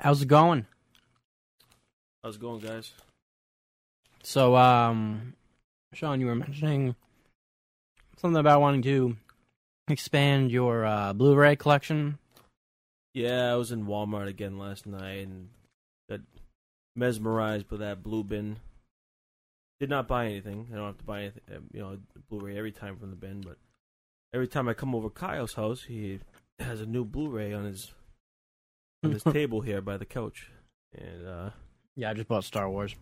How's 0.00 0.22
it 0.22 0.28
going? 0.28 0.64
How's 2.24 2.36
it 2.36 2.40
going, 2.40 2.60
guys? 2.60 2.94
So, 4.22 4.56
um, 4.56 5.34
Sean, 5.92 6.20
you 6.20 6.26
were 6.26 6.34
mentioning 6.34 6.96
something 8.16 8.40
about 8.40 8.62
wanting 8.62 8.80
to 8.82 9.18
expand 9.88 10.50
your 10.52 10.86
uh, 10.86 11.12
Blu-ray 11.12 11.56
collection. 11.56 12.18
Yeah, 13.12 13.52
I 13.52 13.56
was 13.56 13.72
in 13.72 13.84
Walmart 13.84 14.28
again 14.28 14.58
last 14.58 14.86
night 14.86 15.26
and 15.26 15.50
got 16.08 16.20
mesmerized 16.96 17.68
by 17.68 17.76
that 17.76 18.02
blue 18.02 18.24
bin. 18.24 18.56
Did 19.80 19.90
not 19.90 20.08
buy 20.08 20.24
anything. 20.24 20.68
I 20.72 20.76
don't 20.76 20.86
have 20.86 20.98
to 20.98 21.04
buy 21.04 21.20
anything, 21.20 21.42
uh, 21.54 21.58
you 21.74 21.80
know, 21.80 21.98
Blu-ray 22.30 22.56
every 22.56 22.72
time 22.72 22.96
from 22.96 23.10
the 23.10 23.16
bin, 23.16 23.42
but 23.42 23.58
every 24.32 24.48
time 24.48 24.66
I 24.66 24.72
come 24.72 24.94
over 24.94 25.10
Kyle's 25.10 25.54
house, 25.54 25.82
he 25.82 26.20
has 26.58 26.80
a 26.80 26.86
new 26.86 27.04
Blu-ray 27.04 27.52
on 27.52 27.66
his 27.66 27.92
on 29.02 29.12
his 29.12 29.22
table 29.32 29.60
here 29.60 29.80
by 29.80 29.96
the 29.96 30.04
couch. 30.04 30.50
And 30.96 31.26
uh 31.26 31.50
Yeah, 31.96 32.10
I 32.10 32.14
just 32.14 32.28
bought 32.28 32.44
Star 32.44 32.68
Wars. 32.70 32.94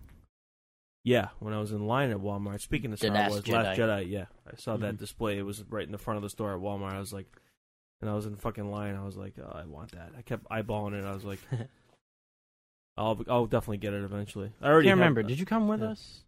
yeah, 1.05 1.29
when 1.39 1.55
I 1.55 1.61
was 1.61 1.73
in 1.73 1.87
line 1.87 2.11
at 2.11 2.19
Walmart, 2.19 2.61
speaking 2.61 2.93
of 2.93 3.01
The 3.01 3.07
Star 3.07 3.17
Last 3.17 3.31
Wars, 3.31 3.43
Jedi. 3.45 3.53
Last 3.65 3.79
Jedi, 3.79 4.11
yeah, 4.11 4.27
I 4.51 4.57
saw 4.57 4.77
that 4.77 4.95
Mhm. 4.95 4.99
display. 4.99 5.39
It 5.39 5.43
was 5.43 5.65
right 5.71 5.87
in 5.87 5.93
the 5.93 5.99
front 5.99 6.17
of 6.17 6.23
the 6.23 6.31
store 6.31 6.55
at 6.55 6.61
Walmart. 6.61 6.93
I 6.93 6.99
was 6.99 7.13
like, 7.13 7.27
and 8.01 8.09
I 8.11 8.15
was 8.15 8.27
in 8.27 8.37
fucking 8.37 8.71
line. 8.71 8.95
I 8.95 9.05
was 9.05 9.17
like, 9.17 9.35
oh, 9.39 9.51
I 9.53 9.65
want 9.65 9.93
that. 9.93 10.13
I 10.17 10.23
kept 10.23 10.45
eyeballing 10.51 10.93
it. 10.99 11.05
I 11.05 11.13
was 11.13 11.25
like, 11.25 11.41
I'll 12.97 13.21
I'll 13.29 13.47
definitely 13.47 13.79
get 13.79 13.95
it 13.95 14.03
eventually. 14.05 14.53
I 14.61 14.67
I 14.67 14.71
already 14.71 14.89
can't 14.89 14.99
have- 14.99 15.05
remember. 15.07 15.23
Did 15.23 15.39
you 15.39 15.47
come 15.47 15.69
with 15.69 15.81
yeah. 15.81 15.91
us 15.91 16.25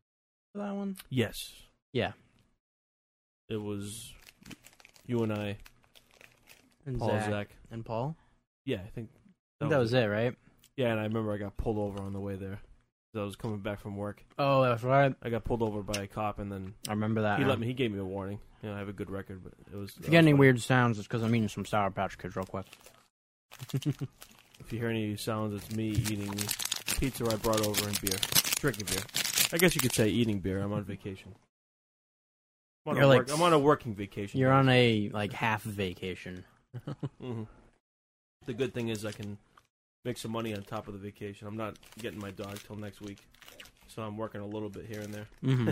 for 0.53 0.59
that 0.59 0.75
one? 0.75 0.97
Yes, 1.11 1.53
Yeah. 1.93 2.13
it 3.49 3.57
was 3.57 4.15
you 5.07 5.19
and 5.25 5.33
I, 5.33 5.59
And 6.87 6.99
Paul, 6.99 7.09
Zach, 7.11 7.29
Zach. 7.31 7.49
and 7.73 7.85
Paul. 7.85 8.17
Yeah, 8.65 8.81
I 8.85 8.89
think 8.95 9.11
that 9.69 9.79
was 9.79 9.93
it, 9.93 10.05
right? 10.07 10.35
Yeah, 10.77 10.89
and 10.93 11.01
I 11.01 11.05
remember 11.05 11.33
I 11.33 11.37
got 11.37 11.57
pulled 11.57 11.79
over 11.79 12.03
on 12.03 12.13
the 12.13 12.21
way 12.21 12.37
there. 12.37 12.61
I 13.15 13.23
was 13.23 13.35
coming 13.37 13.59
back 13.59 13.81
from 13.81 13.97
work. 13.97 14.25
Oh, 14.39 14.63
that's 14.63 14.85
right. 14.85 15.15
I 15.23 15.31
got 15.31 15.43
pulled 15.45 15.63
over 15.63 15.83
by 15.83 16.03
a 16.03 16.07
cop, 16.07 16.39
and 16.39 16.51
then 16.51 16.75
I 16.89 16.93
remember 16.93 17.23
that. 17.23 17.39
he 17.39 17.45
now. 17.45 17.51
let 17.51 17.59
me. 17.61 17.67
He 17.67 17.75
gave 17.75 17.91
me 17.93 17.99
a 17.99 18.05
warning. 18.05 18.39
You 18.63 18.69
know, 18.69 18.77
I 18.77 18.79
have 18.79 18.89
a 18.89 18.93
good 18.93 19.11
record, 19.11 19.43
but 19.43 19.53
it 19.73 19.77
was. 19.77 19.91
If 19.99 20.05
you 20.07 20.11
get 20.13 20.19
any 20.19 20.31
funny. 20.31 20.35
weird 20.41 20.61
sounds, 20.61 20.99
it's 20.99 21.09
because 21.09 21.23
I'm 21.23 21.35
eating 21.35 21.49
some 21.49 21.65
Sour 21.65 21.91
Patch 21.91 22.17
Kids 22.19 22.37
real 22.37 22.47
quick. 22.47 22.67
If 24.61 24.75
you 24.75 24.79
hear 24.79 24.89
any 24.91 25.17
sounds, 25.17 25.55
it's 25.55 25.75
me 25.75 25.89
eating 25.89 26.33
pizza 26.99 27.25
I 27.27 27.35
brought 27.37 27.67
over 27.67 27.89
and 27.89 27.99
beer, 28.03 28.19
drinking 28.57 28.87
beer. 28.91 29.03
I 29.55 29.57
guess 29.57 29.75
you 29.75 29.81
could 29.81 29.95
say 29.95 30.09
eating 30.09 30.39
beer. 30.39 30.61
I'm 30.61 30.73
on 30.75 30.85
vacation. 30.85 31.35
I'm 32.87 32.91
on, 32.91 32.97
You're 32.97 33.05
a, 33.05 33.09
like- 33.09 33.19
work, 33.21 33.31
I'm 33.33 33.43
on 33.43 33.53
a 33.55 33.59
working 33.59 33.95
vacation. 33.95 34.39
You're 34.39 34.53
on 34.53 34.69
a 34.69 35.09
like 35.15 35.33
half 35.33 35.63
vacation. 35.63 36.45
hmm 37.21 37.45
The 38.47 38.53
good 38.53 38.75
thing 38.75 38.89
is 38.91 39.05
I 39.07 39.13
can 39.13 39.39
make 40.05 40.19
some 40.19 40.31
money 40.31 40.55
on 40.55 40.63
top 40.63 40.89
of 40.89 40.95
the 40.95 41.01
vacation. 41.01 41.47
I'm 41.47 41.57
not 41.57 41.77
getting 41.99 42.19
my 42.19 42.31
dog 42.31 42.59
till 42.67 42.77
next 42.77 43.01
week, 43.01 43.19
so 43.89 44.03
I'm 44.03 44.17
working 44.17 44.41
a 44.41 44.47
little 44.47 44.69
bit 44.69 44.87
here 44.87 45.01
and 45.01 45.13
there. 45.13 45.27
hmm 45.43 45.71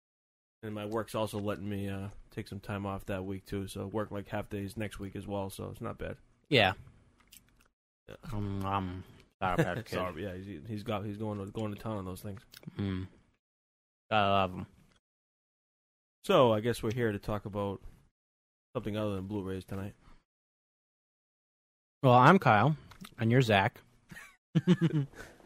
and 0.62 0.74
my 0.74 0.86
work's 0.86 1.14
also 1.14 1.38
letting 1.38 1.68
me 1.68 1.88
uh, 1.88 2.08
take 2.30 2.48
some 2.48 2.60
time 2.60 2.86
off 2.86 3.06
that 3.06 3.24
week 3.24 3.46
too. 3.46 3.66
So 3.68 3.86
work 3.86 4.10
like 4.10 4.28
half 4.28 4.48
days 4.50 4.76
next 4.76 4.98
week 4.98 5.16
as 5.16 5.26
well. 5.26 5.50
So 5.50 5.68
it's 5.70 5.80
not 5.80 5.98
bad. 5.98 6.16
yeah. 6.48 6.72
Yeah. 8.08 8.14
Um, 8.32 8.64
um, 8.64 9.04
Patch 9.40 9.76
Kids. 9.76 9.90
Sorry, 9.90 10.22
yeah, 10.22 10.34
he's, 10.36 10.60
he's 10.68 10.82
got 10.84 11.04
he's 11.04 11.16
going 11.16 11.44
to 11.44 11.50
going 11.50 11.74
to 11.74 11.80
town 11.80 11.96
on 11.96 12.04
those 12.04 12.20
things. 12.20 12.40
Mm. 12.78 13.08
I 14.10 14.20
love 14.28 14.52
them. 14.52 14.66
So 16.24 16.52
I 16.52 16.60
guess 16.60 16.82
we're 16.82 16.94
here 16.94 17.10
to 17.12 17.18
talk 17.18 17.44
about 17.44 17.80
something 18.74 18.96
other 18.96 19.16
than 19.16 19.26
Blu-rays 19.26 19.64
tonight. 19.64 19.94
Well, 22.02 22.14
I'm 22.14 22.38
Kyle, 22.38 22.76
and 23.18 23.30
you're 23.30 23.42
Zach. 23.42 23.80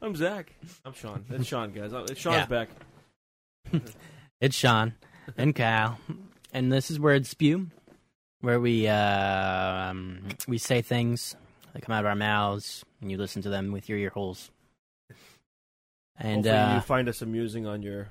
I'm 0.02 0.14
Zach. 0.16 0.52
I'm 0.84 0.92
Sean. 0.92 1.25
It's 1.30 1.47
Sean, 1.47 1.72
guys. 1.72 1.92
Uh, 1.92 2.06
Sean's 2.14 2.36
Yeah. 2.36 2.47
back. 2.47 2.69
It's 4.41 4.56
Sean 4.56 4.94
and 5.36 5.54
Kyle, 5.54 5.98
and 6.54 6.72
this 6.72 6.91
is 6.91 6.98
Word 6.98 7.26
Spew, 7.26 7.66
where 8.41 8.58
we 8.58 8.88
uh, 8.88 9.91
um, 9.91 10.20
we 10.48 10.56
say 10.56 10.80
things 10.80 11.36
that 11.75 11.82
come 11.82 11.92
out 11.94 12.00
of 12.00 12.06
our 12.06 12.16
mouths, 12.16 12.82
and 13.02 13.10
you 13.10 13.19
listen 13.19 13.42
to 13.42 13.50
them 13.50 13.70
with 13.70 13.91
your 13.91 13.98
ear 13.98 14.08
holes. 14.08 14.50
And 16.16 16.36
Hopefully 16.46 16.56
uh, 16.56 16.75
you 16.76 16.80
find 16.80 17.06
us 17.06 17.20
amusing 17.20 17.66
on 17.66 17.82
your 17.82 18.08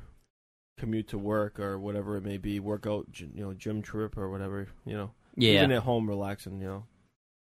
commute 0.78 1.08
to 1.10 1.18
work 1.18 1.60
or 1.60 1.80
whatever 1.80 2.16
it 2.16 2.24
may 2.24 2.38
be, 2.38 2.60
workout, 2.60 3.12
gy- 3.12 3.32
you 3.34 3.44
know, 3.44 3.54
gym 3.54 3.82
trip 3.82 4.16
or 4.16 4.30
whatever. 4.30 4.68
You 4.86 4.94
know, 4.98 5.12
yeah, 5.36 5.54
even 5.54 5.72
at 5.72 5.82
home 5.82 6.08
relaxing. 6.08 6.60
You 6.62 6.68
know, 6.68 6.84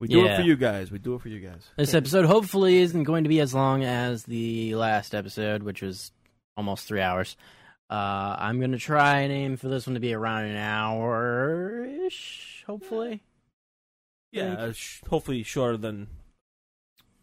we 0.01 0.09
do 0.09 0.25
it 0.27 0.37
for 0.37 0.43
you 0.43 0.57
guys. 0.57 0.91
We 0.91 0.99
do 0.99 1.15
it 1.15 1.23
for 1.23 1.29
you 1.29 1.41
guys. 1.41 1.69
this 1.77 1.95
episode 1.95 2.25
hopefully 2.27 2.79
isn't 2.79 3.05
going 3.05 3.25
to 3.25 3.29
be 3.29 3.41
as 3.41 3.53
long 3.55 3.83
as 3.85 4.25
the 4.25 4.75
last 4.75 5.15
episode, 5.15 5.63
which 5.63 5.83
was 5.83 6.13
almost 6.57 6.87
three 6.87 7.01
hours. 7.01 7.37
Uh, 7.91 8.37
I'm 8.39 8.59
going 8.59 8.73
to 8.73 8.79
try 8.79 9.21
and 9.21 9.33
aim 9.33 9.57
for 9.57 9.69
this 9.69 9.87
one 9.87 9.95
to 9.95 10.01
be 10.01 10.13
around 10.13 10.45
an 10.45 10.57
hour 10.57 11.85
ish, 11.85 12.63
hopefully. 12.67 13.23
Yeah, 14.31 14.51
Like- 14.51 14.59
uh, 14.59 14.73
sh- 14.73 15.01
hopefully 15.09 15.43
shorter 15.43 15.79
than 15.79 16.09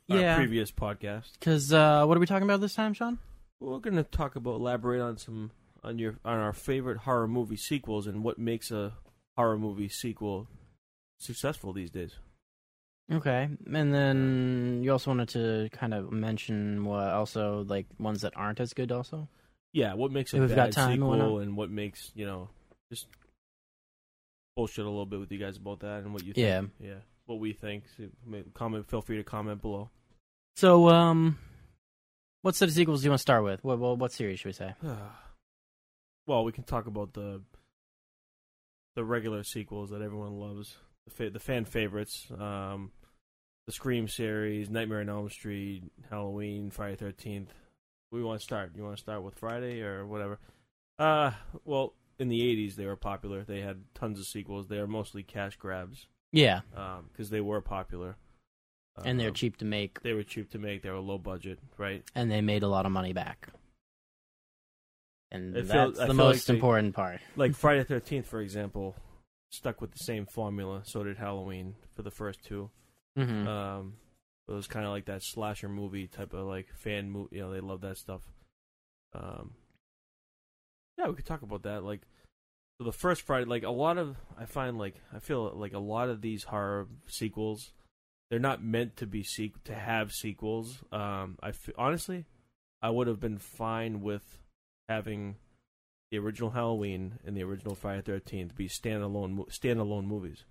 our 0.10 0.18
Yeah. 0.18 0.36
previous 0.38 0.72
podcast. 0.72 1.34
Because 1.34 1.72
uh, 1.72 2.06
what 2.06 2.18
are 2.18 2.20
we 2.20 2.26
talking 2.26 2.48
about 2.48 2.62
this 2.62 2.74
time, 2.74 2.94
Sean? 2.94 3.20
We're 3.60 3.80
going 3.80 3.96
to 3.96 4.04
talk 4.04 4.36
about 4.36 4.56
elaborate 4.56 5.02
on 5.02 5.18
some 5.18 5.52
on 5.84 6.00
your 6.00 6.16
on 6.26 6.40
our 6.40 6.52
favorite 6.52 6.98
horror 7.00 7.28
movie 7.28 7.56
sequels 7.58 8.08
and 8.08 8.24
what 8.24 8.40
makes 8.40 8.72
a 8.72 8.94
horror 9.38 9.58
movie 9.58 9.88
sequel 9.88 10.48
successful 11.20 11.74
these 11.74 11.92
days. 11.92 12.16
Okay, 13.12 13.50
and 13.72 13.94
then 13.94 14.80
you 14.84 14.92
also 14.92 15.12
wanted 15.12 15.30
to 15.30 15.70
kind 15.72 15.94
of 15.94 16.12
mention 16.12 16.86
what 16.86 17.10
also 17.10 17.64
like 17.68 17.86
ones 18.00 18.22
that 18.22 18.34
aren't 18.36 18.60
as 18.60 18.74
good. 18.74 18.92
Also, 18.92 19.28
Yeah, 19.74 19.94
what 19.94 20.12
makes 20.12 20.34
a 20.34 20.38
If 20.38 20.42
we've 20.42 20.50
got 20.50 20.56
bad 20.56 20.72
time 20.72 21.04
and 21.04 21.12
sequel 21.12 21.40
and 21.40 21.56
what 21.56 21.70
makes 21.70 22.12
you 22.16 22.26
know 22.26 22.50
just 22.92 23.08
bullshit 24.56 24.86
a 24.86 24.90
little 24.90 25.06
bit 25.06 25.20
with 25.20 25.32
you 25.32 25.38
guys 25.38 25.58
about 25.58 25.82
that 25.82 26.00
and 26.04 26.14
what 26.14 26.24
you 26.24 26.34
think. 26.34 26.48
Yeah, 26.48 26.88
yeah, 26.88 27.00
what 27.28 27.40
we 27.40 27.54
think. 27.54 27.84
So, 27.96 28.06
comment. 28.56 28.90
Feel 28.90 29.02
free 29.02 29.18
to 29.18 29.24
comment 29.24 29.62
below. 29.62 29.92
so 30.56 30.90
um, 30.90 31.38
what 32.42 32.56
set 32.56 32.70
of 32.70 32.74
sequels 32.74 33.02
do 33.02 33.06
you 33.06 33.12
want 33.12 33.20
to 33.20 33.22
start 33.22 33.44
with? 33.44 33.64
What 33.64 33.78
what, 33.78 34.00
what 34.00 34.14
series 34.14 34.40
should 34.40 34.50
we 34.50 34.54
say? 34.54 34.74
well, 36.26 36.44
we 36.44 36.52
can 36.52 36.64
talk 36.64 36.88
about 36.88 37.14
the 37.14 37.42
the 38.96 39.04
regular 39.04 39.44
sequels 39.44 39.92
that 39.92 40.02
everyone 40.02 40.40
loves, 40.40 40.78
the 41.06 41.12
fa- 41.12 41.30
the 41.30 41.40
fan 41.40 41.66
favorites, 41.66 42.28
um, 42.38 42.92
the 43.68 43.72
Scream 43.72 44.08
series, 44.08 44.70
Nightmare 44.70 45.02
on 45.02 45.10
Elm 45.10 45.30
Street, 45.30 45.84
Halloween, 46.10 46.70
Friday 46.72 46.96
Thirteenth. 46.96 47.54
We 48.12 48.24
want 48.24 48.40
to 48.40 48.44
start. 48.44 48.72
You 48.76 48.84
want 48.84 48.96
to 48.98 49.02
start 49.02 49.24
with 49.24 49.36
Friday 49.36 49.82
or 49.82 50.06
whatever? 50.06 50.40
Uh, 51.00 51.32
well, 51.66 51.94
in 52.20 52.30
the 52.30 52.40
'80s 52.42 52.76
they 52.76 52.86
were 52.86 52.96
popular. 52.96 53.44
They 53.44 53.62
had 53.62 53.84
tons 53.94 54.20
of 54.20 54.26
sequels. 54.26 54.68
They 54.68 54.78
are 54.78 54.88
mostly 54.88 55.24
cash 55.24 55.56
grabs 55.58 56.08
Yeah, 56.32 56.62
because 57.12 57.30
they 57.30 57.42
were 57.42 57.62
popular. 57.62 58.16
and 59.04 59.20
they're 59.20 59.28
Um, 59.30 59.34
cheap 59.34 59.58
to 59.58 59.66
make, 59.66 60.02
They 60.04 60.14
were 60.14 60.24
cheap 60.24 60.50
to 60.52 60.58
make. 60.60 60.82
They 60.82 60.90
were 60.90 61.00
low 61.00 61.18
budget, 61.18 61.60
right? 61.78 62.04
and 62.16 62.32
they 62.32 62.40
made 62.42 62.64
a 62.64 62.68
lot 62.70 62.86
of 62.86 62.92
money 62.94 63.12
back. 63.12 63.50
And 65.32 65.58
I 65.58 65.62
that's 65.62 65.98
the 66.00 66.06
feel 66.06 66.08
like 66.08 66.16
most 66.16 66.48
they- 66.48 66.54
important 66.54 66.96
part. 66.96 67.20
like 67.36 67.56
Friday 67.56 67.84
Thirteenth, 67.84 68.28
for 68.28 68.40
example, 68.40 68.96
stuck 69.56 69.82
with 69.82 69.92
the 69.92 70.04
same 70.04 70.26
formula. 70.26 70.82
So 70.86 71.04
did 71.04 71.18
Halloween 71.18 71.76
for 71.96 72.02
the 72.04 72.12
first 72.12 72.44
two. 72.44 72.70
hmm 73.16 73.48
Um, 73.48 73.94
it 74.48 74.52
was 74.54 74.68
kind 74.68 74.86
of 74.86 74.92
like 74.92 75.06
that 75.06 75.24
slasher 75.24 75.70
movie 75.70 76.08
type 76.08 76.34
of 76.34 76.46
like 76.46 76.68
fan 76.76 77.10
movie. 77.10 77.38
You 77.38 77.42
know, 77.44 77.52
they 77.52 77.60
love 77.62 77.82
that 77.82 77.98
stuff. 77.98 78.22
Um, 79.14 79.54
yeah, 80.98 81.08
we 81.08 81.16
could 81.16 81.26
talk 81.26 81.42
about 81.42 81.64
that. 81.64 81.84
Like, 81.84 82.02
so 82.78 82.86
the 82.86 82.92
first 82.92 83.22
Friday, 83.24 83.46
like 83.46 83.64
a 83.64 83.70
lot 83.70 83.98
of, 83.98 84.18
I 84.38 84.46
find 84.46 84.78
like 84.78 84.96
I 85.14 85.20
feel 85.20 85.52
like 85.56 85.74
a 85.74 85.80
lot 85.80 86.10
of 86.10 86.22
these 86.22 86.44
horror 86.44 86.88
sequels, 87.08 87.72
they're 88.30 88.40
not 88.40 88.64
meant 88.64 88.98
to 88.98 89.08
be 89.08 89.24
sequ- 89.24 89.64
to 89.66 89.74
have 89.76 90.12
sequels. 90.12 90.84
Um, 90.92 91.38
I 91.42 91.50
f- 91.50 91.70
honestly, 91.78 92.26
I 92.82 92.90
would 92.90 93.08
have 93.08 93.20
been 93.20 93.38
fine 93.40 94.02
with 94.02 94.38
having 94.90 95.38
the 96.12 96.18
original 96.20 96.52
Halloween 96.52 97.20
and 97.26 97.36
the 97.36 97.44
original 97.44 97.76
Friday 97.76 98.02
Thirteenth 98.02 98.56
be 98.56 98.68
standalone 98.68 99.48
standalone 99.50 100.06
movies. 100.06 100.46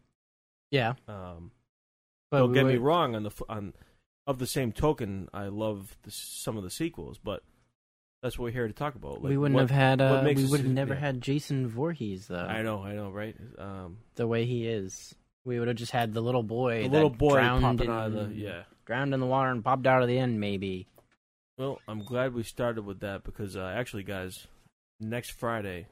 yeah, 0.71 0.95
Um, 1.09 1.53
but 2.31 2.39
don't 2.39 2.51
we 2.51 2.55
get 2.55 2.67
me 2.67 2.77
wrong. 2.77 3.15
On 3.15 3.23
the 3.23 3.31
on 3.49 3.73
of 4.27 4.39
the 4.39 4.47
same 4.47 4.73
token, 4.73 5.29
I 5.33 5.49
love 5.49 5.97
the, 6.03 6.11
some 6.11 6.57
of 6.57 6.63
the 6.65 6.71
sequels, 6.71 7.19
but 7.23 7.43
that's 8.23 8.39
what 8.39 8.47
we're 8.47 8.53
here 8.53 8.67
to 8.67 8.73
talk 8.73 8.95
about. 8.95 9.23
Like, 9.23 9.31
we 9.31 9.37
wouldn't 9.37 9.55
what- 9.55 9.69
have 9.69 9.71
had. 9.71 10.01
Uh, 10.01 10.23
we 10.25 10.47
would 10.47 10.61
have 10.61 10.71
never 10.71 10.95
yeah. 10.95 11.01
had 11.01 11.21
Jason 11.21 11.69
Voorhees 11.69 12.27
though. 12.27 12.37
I 12.37 12.63
know, 12.63 12.83
I 12.83 12.95
know, 12.95 13.11
right? 13.11 13.37
Um, 13.59 13.99
the 14.17 14.27
way 14.27 14.47
he 14.47 14.67
is. 14.67 15.15
We 15.45 15.59
would 15.59 15.69
have 15.69 15.77
just 15.77 15.93
had 15.93 16.15
the 16.15 16.23
little 16.23 16.43
boy, 16.43 16.85
the 16.85 16.89
little 16.89 17.11
boy 17.11 17.35
drowned 17.35 17.83
in, 17.83 17.91
out 17.91 18.07
of 18.07 18.13
the 18.15 18.35
yeah. 18.35 18.63
drowned 18.87 19.13
in 19.13 19.21
the 19.21 19.27
water 19.27 19.51
and 19.51 19.63
popped 19.63 19.87
out 19.87 20.01
of 20.01 20.09
the 20.09 20.19
end, 20.19 20.41
maybe. 20.41 20.87
Well, 21.59 21.81
I'm 21.87 22.03
glad 22.03 22.33
we 22.33 22.43
started 22.45 22.87
with 22.87 23.01
that 23.01 23.25
because 23.25 23.55
uh, 23.55 23.73
actually, 23.77 24.05
guys, 24.05 24.47
next 25.11 25.31
Friday, 25.33 25.87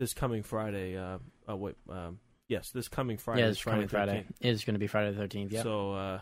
this 0.00 0.14
coming 0.14 0.42
Friday, 0.42 0.96
uh, 0.96 1.18
oh 1.48 1.56
wait, 1.56 1.76
um, 1.90 2.18
yes, 2.48 2.70
this 2.70 2.88
coming 2.88 3.18
Friday, 3.18 3.40
yeah, 3.42 3.48
is 3.48 3.56
it's 3.56 3.64
coming 3.64 3.88
Friday 3.88 4.12
Friday. 4.12 4.26
13th. 4.28 4.52
It's 4.52 4.64
going 4.64 4.74
to 4.74 4.80
be 4.80 4.86
Friday 4.86 5.12
the 5.12 5.18
thirteenth. 5.18 5.52
Yeah. 5.52 5.62
So 5.62 5.92
uh, 5.92 6.20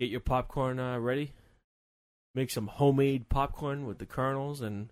get 0.00 0.08
your 0.10 0.20
popcorn 0.20 0.78
uh, 0.78 0.98
ready. 0.98 1.32
make 2.34 2.50
some 2.50 2.66
homemade 2.66 3.28
popcorn 3.28 3.86
with 3.86 3.98
the 3.98 4.06
kernels 4.06 4.60
and 4.60 4.90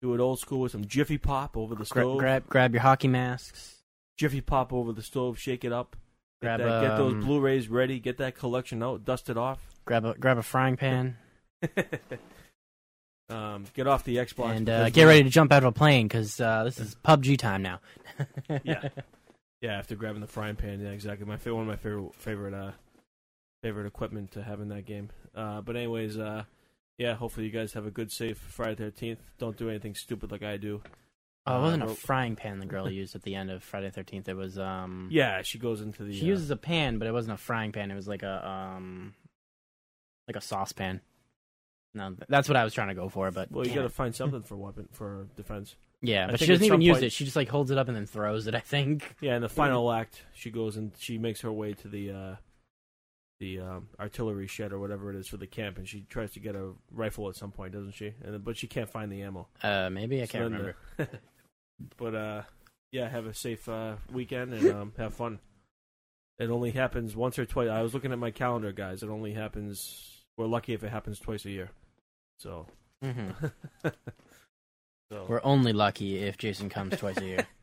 do 0.00 0.14
it 0.14 0.20
old 0.20 0.38
school 0.38 0.60
with 0.60 0.72
some 0.72 0.84
Jiffy 0.86 1.18
Pop 1.18 1.56
over 1.56 1.74
the 1.74 1.84
Gra- 1.84 2.02
stove. 2.02 2.18
grab 2.18 2.46
grab 2.48 2.72
your 2.72 2.82
hockey 2.82 3.08
masks. 3.08 3.76
Jiffy 4.16 4.40
Pop 4.40 4.72
over 4.72 4.92
the 4.92 5.02
stove, 5.02 5.38
shake 5.38 5.64
it 5.64 5.72
up. 5.72 5.96
Get, 6.40 6.58
Grab 6.58 6.60
that, 6.60 6.88
get 6.88 6.96
those 6.96 7.14
um, 7.14 7.20
Blu-rays 7.20 7.68
ready. 7.68 7.98
Get 7.98 8.18
that 8.18 8.36
collection 8.36 8.80
out. 8.82 9.04
Dust 9.04 9.28
it 9.28 9.36
off. 9.36 9.60
Grab 9.84 10.04
a 10.04 10.14
grab 10.14 10.38
a 10.38 10.42
frying 10.42 10.76
pan 10.76 11.16
um, 13.30 13.64
get 13.74 13.86
off 13.86 14.04
the 14.04 14.16
Xbox 14.16 14.56
and 14.56 14.68
uh, 14.70 14.90
get 14.90 15.04
ready 15.04 15.22
to 15.24 15.30
jump 15.30 15.52
out 15.52 15.62
of 15.62 15.68
a 15.68 15.72
plane 15.72 16.06
because 16.08 16.40
uh, 16.40 16.64
this 16.64 16.78
is 16.78 16.96
PUBG 17.04 17.38
time 17.38 17.62
now. 17.62 17.80
Yeah. 18.64 18.88
Yeah, 19.60 19.72
after 19.78 19.96
grabbing 19.96 20.20
the 20.20 20.26
frying 20.28 20.54
pan, 20.56 20.80
yeah, 20.80 20.90
exactly. 20.90 21.26
My 21.26 21.36
one 21.36 21.62
of 21.62 21.66
my 21.68 21.76
favorite 21.76 22.14
favorite 22.14 22.54
uh 22.54 22.72
favorite 23.62 23.86
equipment 23.86 24.30
to 24.32 24.42
have 24.42 24.60
in 24.60 24.68
that 24.68 24.86
game. 24.86 25.10
Uh, 25.34 25.60
but 25.60 25.74
anyways, 25.76 26.16
uh, 26.16 26.44
yeah, 26.96 27.14
hopefully 27.14 27.46
you 27.46 27.52
guys 27.52 27.72
have 27.72 27.84
a 27.86 27.90
good, 27.90 28.12
safe 28.12 28.38
Friday 28.38 28.76
Thirteenth. 28.76 29.18
Don't 29.38 29.56
do 29.56 29.68
anything 29.68 29.94
stupid 29.96 30.30
like 30.30 30.44
I 30.44 30.56
do. 30.58 30.80
Oh, 31.46 31.58
it 31.58 31.62
wasn't 31.62 31.82
Uh, 31.82 31.86
a 31.86 31.88
well- 31.88 31.96
frying 31.96 32.36
pan 32.36 32.60
the 32.60 32.66
girl 32.66 32.88
used 32.90 33.16
at 33.16 33.22
the 33.22 33.34
end 33.34 33.50
of 33.50 33.64
Friday 33.64 33.90
Thirteenth. 33.90 34.28
It 34.28 34.36
was 34.36 34.58
um. 34.60 35.08
Yeah, 35.10 35.42
she 35.42 35.58
goes 35.58 35.80
into 35.80 36.04
the. 36.04 36.16
She 36.16 36.26
uses 36.26 36.50
a 36.52 36.56
pan, 36.56 36.98
but 36.98 37.08
it 37.08 37.12
wasn't 37.12 37.34
a 37.34 37.38
frying 37.42 37.72
pan. 37.72 37.90
It 37.90 37.96
was 37.96 38.06
like 38.08 38.22
a 38.22 38.48
um, 38.48 39.14
like 40.28 40.36
a 40.36 40.40
saucepan. 40.40 41.00
No, 41.94 42.14
that's 42.28 42.48
what 42.48 42.56
I 42.56 42.64
was 42.64 42.74
trying 42.74 42.88
to 42.88 42.94
go 42.94 43.08
for. 43.08 43.30
But 43.30 43.50
Well, 43.50 43.66
you 43.66 43.74
got 43.74 43.82
to 43.82 43.88
find 43.88 44.14
something 44.14 44.42
for 44.44 44.56
weapon 44.56 44.88
for 44.92 45.26
defense. 45.36 45.74
yeah, 46.02 46.26
I 46.28 46.30
but 46.32 46.40
she 46.40 46.46
doesn't 46.46 46.64
even 46.64 46.80
use 46.82 46.96
point- 46.96 47.04
it. 47.04 47.12
She 47.12 47.24
just 47.24 47.36
like 47.36 47.48
holds 47.48 47.70
it 47.70 47.78
up 47.78 47.88
and 47.88 47.96
then 47.96 48.06
throws 48.06 48.46
it. 48.46 48.54
I 48.54 48.60
think. 48.60 49.16
Yeah, 49.20 49.36
in 49.36 49.42
the 49.42 49.48
final 49.48 49.90
act, 50.00 50.22
she 50.34 50.50
goes 50.50 50.76
and 50.76 50.92
she 50.98 51.18
makes 51.18 51.40
her 51.40 51.50
way 51.52 51.72
to 51.74 51.88
the 51.88 52.10
uh, 52.10 52.36
the 53.40 53.60
um, 53.60 53.88
artillery 53.98 54.46
shed 54.48 54.72
or 54.72 54.78
whatever 54.80 55.10
it 55.10 55.16
is 55.16 55.28
for 55.28 55.36
the 55.38 55.46
camp, 55.46 55.78
and 55.78 55.88
she 55.88 56.02
tries 56.10 56.32
to 56.32 56.40
get 56.40 56.54
a 56.56 56.72
rifle 56.92 57.28
at 57.28 57.36
some 57.36 57.52
point, 57.52 57.72
doesn't 57.72 57.92
she? 57.94 58.12
And 58.24 58.44
but 58.44 58.56
she 58.56 58.66
can't 58.66 58.90
find 58.90 59.10
the 59.10 59.22
ammo. 59.22 59.48
Uh, 59.62 59.88
maybe 59.90 60.20
I 60.20 60.24
So 60.26 60.32
can't 60.32 60.44
remember. 60.44 60.76
the- 60.96 61.08
but 61.96 62.14
uh, 62.14 62.42
yeah, 62.92 63.08
have 63.08 63.26
a 63.26 63.34
safe 63.34 63.68
uh, 63.68 63.94
weekend 64.12 64.52
and 64.54 64.70
um, 64.72 64.92
have 64.98 65.14
fun. 65.14 65.38
It 66.38 66.50
only 66.50 66.70
happens 66.70 67.16
once 67.16 67.38
or 67.38 67.46
twice. 67.46 67.68
I 67.68 67.82
was 67.82 67.94
looking 67.94 68.12
at 68.12 68.18
my 68.18 68.30
calendar, 68.30 68.70
guys. 68.72 69.02
It 69.02 69.08
only 69.08 69.32
happens. 69.32 70.14
We're 70.38 70.46
lucky 70.46 70.72
if 70.72 70.84
it 70.84 70.90
happens 70.90 71.18
twice 71.18 71.44
a 71.44 71.50
year. 71.50 71.70
So, 72.38 72.66
hmm 73.02 73.30
so 75.10 75.26
We're 75.28 75.40
only 75.42 75.72
lucky 75.74 76.22
if 76.22 76.38
Jason 76.38 76.70
comes 76.70 76.96
twice 76.96 77.18
a 77.18 77.24
year. 77.26 77.46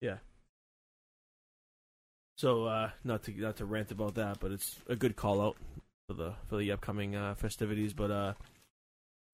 Yeah. 0.00 0.18
So 2.36 2.66
uh, 2.66 2.90
not 3.04 3.22
to 3.22 3.32
not 3.40 3.56
to 3.56 3.64
rant 3.64 3.90
about 3.90 4.16
that, 4.16 4.38
but 4.38 4.50
it's 4.52 4.76
a 4.86 4.96
good 4.96 5.16
call 5.16 5.40
out 5.40 5.56
for 6.06 6.14
the 6.14 6.34
for 6.46 6.58
the 6.58 6.72
upcoming 6.72 7.16
uh, 7.16 7.36
festivities. 7.36 7.94
But 7.94 8.10
uh, 8.10 8.34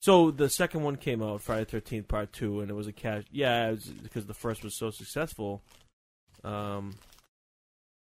so 0.01 0.31
the 0.31 0.49
second 0.49 0.85
one 0.85 0.95
came 0.95 1.25
out 1.25 1.41
Friday 1.43 1.65
Thirteenth 1.65 2.06
Part 2.06 2.33
Two, 2.33 2.61
and 2.61 2.71
it 2.71 2.75
was 2.75 2.87
a 2.87 2.93
cash. 2.93 3.25
Yeah, 3.33 3.69
it 3.69 3.73
was, 3.73 3.87
because 3.87 4.27
the 4.27 4.35
first 4.35 4.63
was 4.63 4.77
so 4.79 4.91
successful. 4.93 5.61
Um, 6.45 6.95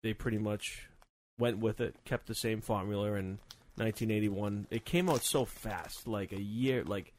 they 0.03 0.13
pretty 0.13 0.39
much 0.39 0.89
went 1.37 1.59
with 1.59 1.79
it, 1.79 1.95
kept 2.03 2.27
the 2.27 2.35
same 2.35 2.59
formula. 2.59 3.13
In 3.13 3.39
1981, 3.79 4.67
it 4.69 4.85
came 4.85 5.09
out 5.09 5.23
so 5.23 5.45
fast, 5.45 6.07
like 6.07 6.31
a 6.31 6.41
year, 6.41 6.83
like 6.83 7.13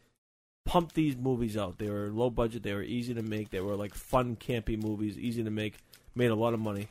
pumped 0.67 0.95
these 0.95 1.17
movies 1.17 1.57
out. 1.57 1.79
They 1.79 1.89
were 1.91 2.09
low 2.11 2.31
budget, 2.31 2.63
they 2.63 2.75
were 2.75 2.83
easy 2.83 3.15
to 3.15 3.23
make, 3.23 3.51
they 3.51 3.61
were 3.61 3.77
like 3.77 3.95
fun, 3.95 4.37
campy 4.37 4.81
movies, 4.81 5.19
easy 5.19 5.43
to 5.43 5.51
make, 5.51 5.77
made 6.15 6.31
a 6.31 6.35
lot 6.35 6.55
of 6.55 6.61
money. 6.61 6.89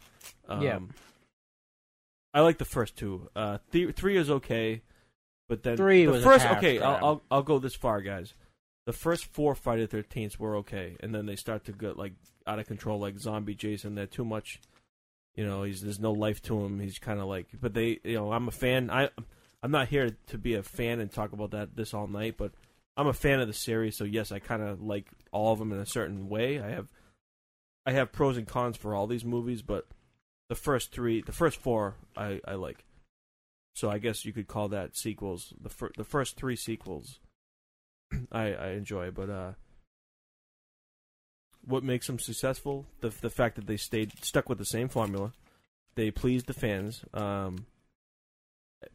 Um, 0.48 0.62
Yeah. 0.62 0.80
I 2.34 2.42
like 2.42 2.58
the 2.60 2.66
first 2.66 2.96
two. 2.96 3.30
Uh, 3.36 3.58
th- 3.72 3.96
three 3.96 4.16
is 4.18 4.30
okay, 4.30 4.82
but 5.48 5.64
then 5.64 5.78
Three 5.78 6.06
the 6.06 6.12
was 6.12 6.24
first. 6.24 6.46
okay, 6.46 6.80
I'll. 6.80 6.96
I'll 7.06 7.22
I'll 7.32 7.42
go 7.44 7.58
this 7.58 7.74
far, 7.76 8.02
guys. 8.02 8.34
The 8.86 8.94
first 8.94 9.26
four 9.26 9.56
Friday 9.56 9.88
Thirteenths 9.88 10.38
were 10.38 10.58
okay, 10.58 10.96
and 11.00 11.14
then 11.14 11.26
they 11.26 11.36
start 11.36 11.66
to 11.66 11.72
get 11.72 11.98
like 11.98 12.14
out 12.46 12.60
of 12.60 12.68
control, 12.68 13.00
like 13.00 13.18
Zombie 13.20 13.56
Jason. 13.56 13.96
They're 13.96 14.06
too 14.06 14.26
much. 14.26 14.62
You 15.36 15.46
know, 15.46 15.64
he's 15.64 15.82
there's 15.82 16.00
no 16.00 16.12
life 16.12 16.40
to 16.44 16.60
him. 16.64 16.80
He's 16.80 17.00
kind 17.00 17.20
of 17.20 17.26
like, 17.26 17.48
but 17.60 17.74
they, 17.74 18.00
you 18.04 18.16
know, 18.16 18.32
I'm 18.32 18.48
a 18.48 18.52
fan. 18.52 18.92
I 18.92 19.10
I'm 19.62 19.72
not 19.72 19.90
here 19.90 20.16
to 20.28 20.38
be 20.38 20.56
a 20.56 20.64
fan 20.64 21.00
and 21.00 21.12
talk 21.12 21.34
about 21.34 21.52
that 21.52 21.76
this 21.76 21.94
all 21.94 22.08
night, 22.08 22.36
but 22.38 22.52
I'm 22.96 23.08
a 23.08 23.14
fan 23.14 23.40
of 23.40 23.48
the 23.48 23.54
series. 23.54 23.98
So 23.98 24.04
yes, 24.04 24.32
I 24.32 24.40
kind 24.40 24.62
of 24.62 24.82
like 24.82 25.08
all 25.32 25.54
of 25.54 25.60
them 25.60 25.72
in 25.72 25.80
a 25.80 25.86
certain 25.86 26.30
way. 26.30 26.60
I 26.60 26.70
have 26.70 26.88
I 27.86 27.92
have 27.92 28.12
pros 28.12 28.38
and 28.38 28.48
cons 28.48 28.78
for 28.78 28.94
all 28.96 29.08
these 29.08 29.26
movies, 29.26 29.62
but 29.62 29.88
the 30.48 30.56
first 30.56 30.92
three, 30.92 31.22
the 31.22 31.32
first 31.32 31.58
four, 31.58 31.96
I 32.16 32.42
I 32.48 32.56
like. 32.56 32.86
So 33.76 33.90
I 33.90 33.98
guess 33.98 34.26
you 34.26 34.34
could 34.34 34.48
call 34.48 34.70
that 34.70 34.98
sequels. 34.98 35.54
The 35.62 35.70
fir- 35.70 35.92
the 35.96 36.04
first 36.04 36.36
three 36.36 36.56
sequels, 36.56 37.20
I 38.32 38.54
I 38.54 38.68
enjoy, 38.72 39.12
but 39.12 39.30
uh, 39.30 39.52
what 41.66 41.84
makes 41.84 42.08
them 42.08 42.20
successful? 42.20 42.86
The 43.02 43.10
the 43.22 43.30
fact 43.30 43.56
that 43.56 43.68
they 43.68 43.78
stayed 43.78 44.12
stuck 44.24 44.50
with 44.50 44.58
the 44.58 44.66
same 44.66 44.90
formula. 44.90 45.34
They 45.96 46.12
pleased 46.12 46.48
the 46.48 46.54
fans. 46.54 47.04
Um, 47.14 47.66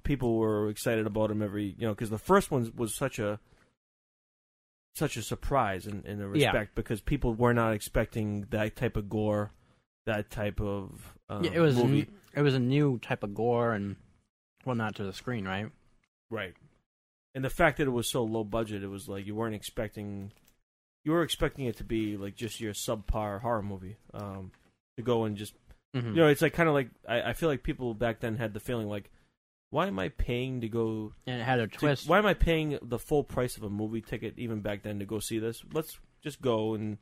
people 0.03 0.37
were 0.39 0.69
excited 0.69 1.07
about 1.07 1.31
him 1.31 1.43
every 1.43 1.75
you 1.79 1.87
know 1.87 1.95
because 1.95 2.11
the 2.11 2.19
first 2.19 2.51
one 2.51 2.73
was 2.77 2.95
such 2.95 3.19
a 3.19 3.39
such 4.95 5.17
a 5.17 5.23
surprise 5.23 5.87
in, 5.87 6.03
in 6.07 6.21
a 6.21 6.25
Yeah. 6.37 6.49
respect 6.51 6.75
because 6.75 7.01
people 7.01 7.35
were 7.35 7.53
not 7.55 7.73
expecting 7.75 8.43
that 8.51 8.77
type 8.77 8.97
of 8.97 9.09
gore, 9.09 9.51
that 10.07 10.31
type 10.31 10.61
of 10.61 11.15
um, 11.29 11.45
yeah, 11.45 11.51
it 11.55 11.61
was 11.61 11.77
movie. 11.77 12.09
it 12.35 12.43
was 12.43 12.55
a 12.55 12.61
new 12.61 12.99
type 12.99 13.23
of 13.23 13.35
gore 13.35 13.73
and 13.73 13.97
whatnot 14.65 14.95
to 14.97 15.05
the 15.05 15.13
screen, 15.13 15.47
right? 15.47 15.71
Right. 16.31 16.55
And 17.35 17.45
the 17.45 17.51
fact 17.51 17.79
that 17.79 17.87
it 17.89 17.91
was 17.91 18.09
so 18.11 18.23
low 18.23 18.45
budget, 18.45 18.85
it 18.85 18.89
was 18.89 19.09
like 19.09 19.27
you 19.27 19.35
weren't 19.35 19.55
expecting 19.55 20.33
you 21.05 21.13
were 21.13 21.23
expecting 21.23 21.67
it 21.67 21.77
to 21.79 21.85
be 21.85 22.17
like 22.17 22.35
just 22.37 22.61
your 22.61 22.73
subpar 22.73 23.41
horror 23.41 23.63
movie. 23.63 23.97
Um 24.13 24.53
to 24.97 25.03
go 25.03 25.25
and 25.25 25.37
just 25.37 25.55
Mm-hmm. 25.97 26.09
you 26.09 26.15
know, 26.17 26.27
it's 26.27 26.43
like 26.43 26.55
kinda 26.55 26.73
like 26.73 26.89
I, 27.09 27.23
I 27.23 27.33
feel 27.35 27.49
like 27.49 27.63
people 27.63 27.95
back 27.95 28.19
then 28.21 28.37
had 28.37 28.53
the 28.53 28.59
feeling 28.59 28.89
like 28.89 29.11
why 29.75 29.89
am 29.89 29.99
I 29.99 30.09
paying 30.11 30.61
to 30.61 30.69
go 30.69 31.13
and 31.27 31.41
it 31.41 31.45
had 31.45 31.59
a 31.59 31.67
to- 31.67 31.77
twist. 31.79 32.09
why 32.09 32.19
am 32.19 32.27
I 32.27 32.35
paying 32.35 32.79
the 32.81 32.99
full 32.99 33.25
price 33.25 33.57
of 33.57 33.65
a 33.65 33.69
movie 33.71 34.01
ticket 34.01 34.35
even 34.39 34.61
back 34.61 34.83
then 34.83 35.01
to 35.01 35.05
go 35.05 35.19
see 35.19 35.39
this? 35.41 35.63
Let's 35.73 35.99
just 36.23 36.41
go 36.41 36.75
and 36.75 36.99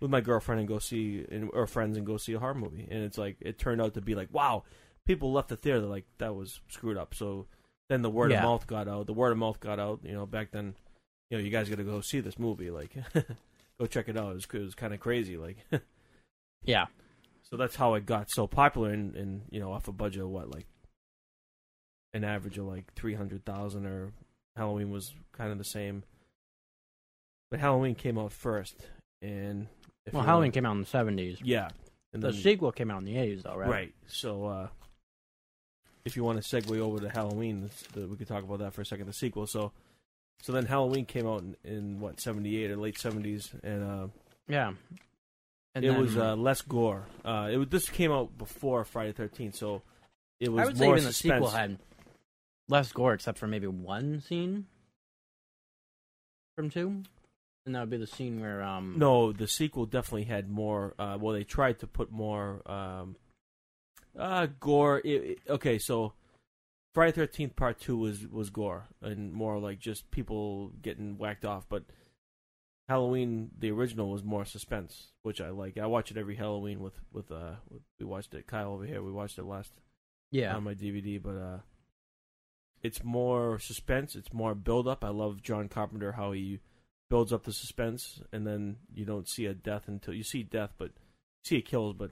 with 0.00 0.10
my 0.10 0.20
girlfriend 0.22 0.58
and 0.60 0.66
go 0.68 0.78
see 0.78 1.24
and, 1.30 1.50
or 1.52 1.66
friends 1.66 1.96
and 1.96 2.06
go 2.06 2.16
see 2.16 2.32
a 2.32 2.38
horror 2.38 2.54
movie. 2.54 2.88
And 2.90 3.04
it's 3.04 3.18
like 3.18 3.36
it 3.40 3.58
turned 3.58 3.80
out 3.82 3.94
to 3.94 4.00
be 4.00 4.14
like, 4.14 4.28
wow, 4.32 4.64
people 5.06 5.32
left 5.32 5.48
the 5.50 5.56
theater 5.56 5.80
like 5.80 6.06
that 6.18 6.34
was 6.34 6.60
screwed 6.68 6.96
up. 6.96 7.14
So 7.14 7.46
then 7.90 8.00
the 8.02 8.10
word 8.10 8.30
Yeah. 8.30 8.38
of 8.38 8.44
mouth 8.44 8.66
got 8.66 8.88
out. 8.88 9.06
The 9.06 9.12
word 9.12 9.32
of 9.32 9.38
mouth 9.38 9.60
got 9.60 9.78
out. 9.78 10.00
You 10.02 10.12
know, 10.14 10.24
back 10.26 10.50
then, 10.50 10.74
you 11.30 11.36
know, 11.36 11.44
you 11.44 11.50
guys 11.50 11.68
got 11.68 11.76
to 11.78 11.84
go 11.84 12.00
see 12.00 12.20
this 12.20 12.38
movie. 12.38 12.70
Like, 12.70 12.90
go 13.78 13.86
check 13.86 14.08
it 14.08 14.16
out. 14.16 14.30
It 14.32 14.34
was, 14.34 14.46
it 14.52 14.58
was 14.60 14.74
kind 14.74 14.94
of 14.94 15.00
crazy. 15.00 15.36
Like, 15.36 15.58
yeah, 16.64 16.86
so 17.42 17.56
that's 17.58 17.76
how 17.76 17.94
it 17.94 18.06
got 18.06 18.30
so 18.30 18.46
popular. 18.46 18.90
And, 18.90 19.14
and 19.14 19.42
you 19.50 19.60
know, 19.60 19.72
off 19.72 19.88
a 19.88 19.92
budget 19.92 20.22
of 20.22 20.30
what, 20.30 20.50
like 20.50 20.66
an 22.14 22.24
average 22.24 22.56
of 22.56 22.64
like 22.66 22.94
three 22.94 23.14
hundred 23.14 23.44
thousand, 23.44 23.84
or 23.86 24.12
Halloween 24.56 24.90
was 24.90 25.12
kind 25.32 25.52
of 25.52 25.58
the 25.58 25.64
same. 25.64 26.02
But 27.50 27.60
Halloween 27.60 27.94
came 27.94 28.18
out 28.18 28.32
first, 28.32 28.74
and 29.20 29.66
if 30.06 30.14
well, 30.14 30.22
Halloween 30.22 30.50
came 30.52 30.64
out 30.66 30.72
in 30.72 30.80
the 30.80 30.86
seventies. 30.86 31.38
yeah, 31.42 31.68
and 32.12 32.22
The 32.22 32.30
then- 32.32 32.40
sequel 32.40 32.72
came 32.72 32.90
out 32.90 33.00
in 33.00 33.04
the 33.04 33.16
eighties, 33.18 33.42
though, 33.42 33.56
right? 33.56 33.68
Right. 33.68 33.94
So, 34.06 34.46
uh, 34.46 34.68
if 36.04 36.16
you 36.16 36.24
want 36.24 36.42
to 36.42 36.56
segue 36.56 36.78
over 36.78 36.98
to 37.00 37.08
Halloween, 37.08 37.70
the, 37.92 38.06
we 38.06 38.16
could 38.16 38.28
talk 38.28 38.42
about 38.44 38.58
that 38.60 38.72
for 38.74 38.80
a 38.82 38.86
second. 38.86 39.06
The 39.06 39.12
sequel. 39.12 39.46
So, 39.46 39.72
so 40.42 40.52
then 40.52 40.66
Halloween 40.66 41.04
came 41.06 41.26
out 41.26 41.42
in, 41.42 41.56
in 41.64 42.00
what 42.00 42.20
seventy 42.20 42.62
eight 42.62 42.70
or 42.70 42.76
late 42.76 42.98
seventies, 42.98 43.50
and 43.62 43.82
uh, 43.84 44.06
Yeah. 44.48 44.72
And 45.76 45.84
it 45.84 45.88
then- 45.88 46.00
was 46.00 46.16
uh, 46.16 46.36
less 46.36 46.60
gore. 46.62 47.06
Uh, 47.24 47.48
it 47.52 47.56
was, 47.56 47.68
this 47.68 47.88
came 47.88 48.12
out 48.12 48.36
before 48.38 48.84
Friday 48.84 49.12
Thirteenth, 49.12 49.56
so 49.56 49.82
it 50.40 50.50
was 50.50 50.62
I 50.62 50.66
would 50.66 50.78
say 50.78 50.84
more 50.86 50.94
even 50.96 51.06
the 51.06 51.12
suspense. 51.12 51.34
sequel 51.46 51.50
had 51.50 51.78
less 52.68 52.92
gore, 52.92 53.14
except 53.14 53.38
for 53.38 53.46
maybe 53.46 53.66
one 53.66 54.20
scene 54.20 54.66
from 56.56 56.70
two, 56.70 57.02
and 57.66 57.74
that 57.74 57.80
would 57.80 57.90
be 57.90 57.96
the 57.96 58.06
scene 58.06 58.40
where 58.40 58.62
um 58.62 58.94
No, 58.98 59.32
the 59.32 59.48
sequel 59.48 59.86
definitely 59.86 60.24
had 60.24 60.48
more. 60.48 60.94
Uh, 60.98 61.18
well, 61.20 61.34
they 61.34 61.44
tried 61.44 61.78
to 61.80 61.86
put 61.86 62.10
more 62.12 62.62
um, 62.70 63.16
uh, 64.18 64.46
gore. 64.60 64.98
It, 65.04 65.08
it- 65.24 65.38
okay, 65.48 65.78
so 65.78 66.12
Friday 66.94 67.12
Thirteenth 67.12 67.56
Part 67.56 67.80
Two 67.80 67.96
was 67.96 68.26
was 68.28 68.50
gore 68.50 68.86
and 69.02 69.32
more 69.32 69.58
like 69.58 69.78
just 69.80 70.10
people 70.10 70.70
getting 70.80 71.18
whacked 71.18 71.44
off. 71.44 71.66
But 71.68 71.84
Halloween, 72.88 73.50
the 73.58 73.70
original, 73.72 74.10
was 74.10 74.22
more 74.22 74.44
suspense, 74.44 75.08
which 75.22 75.40
I 75.40 75.48
like. 75.50 75.76
I 75.78 75.86
watch 75.86 76.10
it 76.10 76.16
every 76.16 76.36
Halloween 76.36 76.80
with 76.80 76.94
with 77.12 77.32
uh. 77.32 77.54
With, 77.68 77.82
we 77.98 78.06
watched 78.06 78.34
it. 78.34 78.46
Kyle 78.46 78.72
over 78.72 78.84
here. 78.86 79.02
We 79.02 79.10
watched 79.10 79.38
it 79.38 79.44
last 79.44 79.72
yeah 80.30 80.54
on 80.54 80.62
my 80.64 80.74
DVD, 80.74 81.20
but 81.20 81.36
uh, 81.36 81.58
it's 82.84 83.02
more 83.02 83.58
suspense. 83.58 84.14
It's 84.14 84.32
more 84.32 84.54
build 84.54 84.86
up. 84.86 85.04
I 85.04 85.08
love 85.08 85.42
John 85.42 85.68
Carpenter 85.68 86.12
how 86.12 86.32
he 86.32 86.60
builds 87.08 87.32
up 87.32 87.44
the 87.44 87.52
suspense, 87.52 88.20
and 88.30 88.46
then 88.46 88.76
you 88.94 89.06
don't 89.06 89.28
see 89.28 89.46
a 89.46 89.54
death 89.54 89.88
until 89.88 90.12
you 90.12 90.22
see 90.22 90.42
death, 90.42 90.74
but 90.76 90.90
see 91.44 91.56
it 91.56 91.64
kills. 91.64 91.94
But 91.94 92.10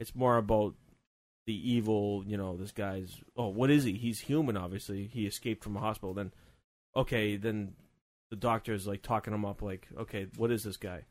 it's 0.00 0.14
more 0.14 0.38
about 0.38 0.74
the 1.46 1.54
evil. 1.54 2.24
You 2.26 2.38
know, 2.38 2.56
this 2.56 2.72
guy's. 2.72 3.20
Oh, 3.36 3.48
what 3.48 3.70
is 3.70 3.84
he? 3.84 3.92
He's 3.92 4.20
human. 4.20 4.56
Obviously, 4.56 5.06
he 5.12 5.26
escaped 5.26 5.62
from 5.62 5.76
a 5.76 5.80
hospital. 5.80 6.14
Then, 6.14 6.32
okay, 6.96 7.36
then 7.36 7.74
the 8.30 8.36
doctor 8.36 8.72
is 8.72 8.86
like 8.86 9.02
talking 9.02 9.34
him 9.34 9.44
up, 9.44 9.60
like, 9.60 9.86
okay, 9.98 10.28
what 10.36 10.50
is 10.50 10.64
this 10.64 10.78
guy? 10.78 11.02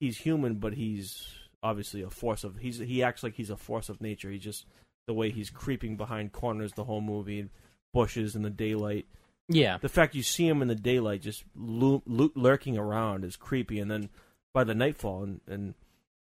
He's 0.00 0.18
human, 0.18 0.56
but 0.56 0.74
he's 0.74 1.26
obviously 1.62 2.02
a 2.02 2.10
force 2.10 2.44
of. 2.44 2.58
He's 2.58 2.78
he 2.78 3.02
acts 3.02 3.22
like 3.22 3.36
he's 3.36 3.48
a 3.48 3.56
force 3.56 3.88
of 3.88 4.02
nature. 4.02 4.30
He 4.30 4.38
just 4.38 4.66
the 5.06 5.14
way 5.14 5.30
he's 5.30 5.48
creeping 5.48 5.96
behind 5.96 6.32
corners 6.32 6.72
the 6.72 6.84
whole 6.84 7.00
movie, 7.00 7.48
bushes 7.94 8.34
in 8.36 8.42
the 8.42 8.50
daylight. 8.50 9.06
Yeah. 9.48 9.78
The 9.78 9.88
fact 9.88 10.14
you 10.14 10.22
see 10.22 10.46
him 10.46 10.60
in 10.60 10.68
the 10.68 10.74
daylight, 10.74 11.22
just 11.22 11.44
lu- 11.54 12.02
lu- 12.04 12.32
lurking 12.34 12.76
around, 12.76 13.24
is 13.24 13.36
creepy. 13.36 13.78
And 13.80 13.90
then 13.90 14.10
by 14.52 14.64
the 14.64 14.74
nightfall, 14.74 15.22
and, 15.22 15.40
and 15.46 15.74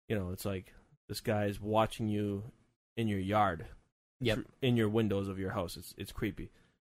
you 0.08 0.16
know, 0.18 0.30
it's 0.32 0.46
like 0.46 0.72
this 1.10 1.20
guy 1.20 1.46
is 1.46 1.60
watching 1.60 2.08
you 2.08 2.44
in 2.96 3.08
your 3.10 3.20
yard, 3.20 3.66
Yep. 4.22 4.40
in 4.62 4.78
your 4.78 4.88
windows 4.88 5.28
of 5.28 5.38
your 5.40 5.52
house. 5.52 5.76
It's 5.76 5.94
it's 5.98 6.12
creepy. 6.14 6.52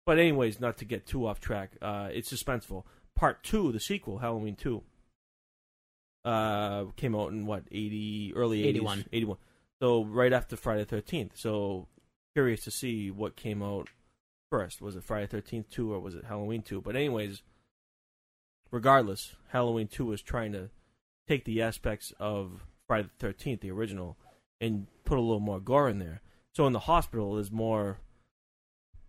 But 0.05 0.19
anyways, 0.19 0.59
not 0.59 0.77
to 0.77 0.85
get 0.85 1.05
too 1.07 1.25
off 1.27 1.39
track, 1.39 1.71
uh, 1.81 2.09
it's 2.11 2.31
suspenseful. 2.31 2.83
Part 3.15 3.43
two, 3.43 3.71
the 3.71 3.79
sequel, 3.79 4.19
Halloween 4.19 4.55
two, 4.55 4.83
uh, 6.25 6.85
came 6.95 7.15
out 7.15 7.31
in 7.31 7.45
what 7.45 7.63
eighty 7.71 8.33
early 8.35 8.63
80s? 8.63 8.67
81. 8.67 9.05
81. 9.11 9.37
So 9.81 10.03
right 10.05 10.33
after 10.33 10.55
Friday 10.55 10.81
the 10.83 10.85
Thirteenth. 10.89 11.33
So 11.35 11.87
curious 12.35 12.63
to 12.65 12.71
see 12.71 13.11
what 13.11 13.35
came 13.35 13.61
out 13.63 13.89
first. 14.49 14.81
Was 14.81 14.95
it 14.95 15.03
Friday 15.03 15.27
Thirteenth 15.27 15.69
two 15.69 15.93
or 15.93 15.99
was 15.99 16.15
it 16.15 16.25
Halloween 16.25 16.61
two? 16.61 16.81
But 16.81 16.95
anyways, 16.95 17.41
regardless, 18.71 19.35
Halloween 19.49 19.87
two 19.87 20.05
was 20.05 20.21
trying 20.21 20.51
to 20.53 20.69
take 21.27 21.45
the 21.45 21.61
aspects 21.61 22.13
of 22.19 22.65
Friday 22.87 23.09
the 23.09 23.25
Thirteenth, 23.27 23.61
the 23.61 23.71
original, 23.71 24.17
and 24.61 24.87
put 25.05 25.17
a 25.17 25.21
little 25.21 25.39
more 25.39 25.59
gore 25.59 25.89
in 25.89 25.99
there. 25.99 26.21
So 26.53 26.65
in 26.65 26.73
the 26.73 26.79
hospital, 26.79 27.35
there's 27.35 27.51
more, 27.51 27.99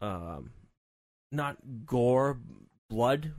um, 0.01 0.51
not 1.33 1.57
gore, 1.87 2.39
blood, 2.91 3.33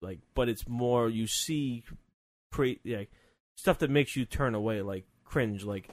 like, 0.00 0.20
but 0.34 0.48
it's 0.48 0.66
more 0.68 1.08
you 1.08 1.26
see, 1.26 1.82
pre 2.50 2.80
like 2.84 3.10
stuff 3.56 3.78
that 3.80 3.90
makes 3.90 4.16
you 4.16 4.24
turn 4.24 4.54
away, 4.54 4.82
like 4.82 5.04
cringe, 5.24 5.64
like 5.64 5.88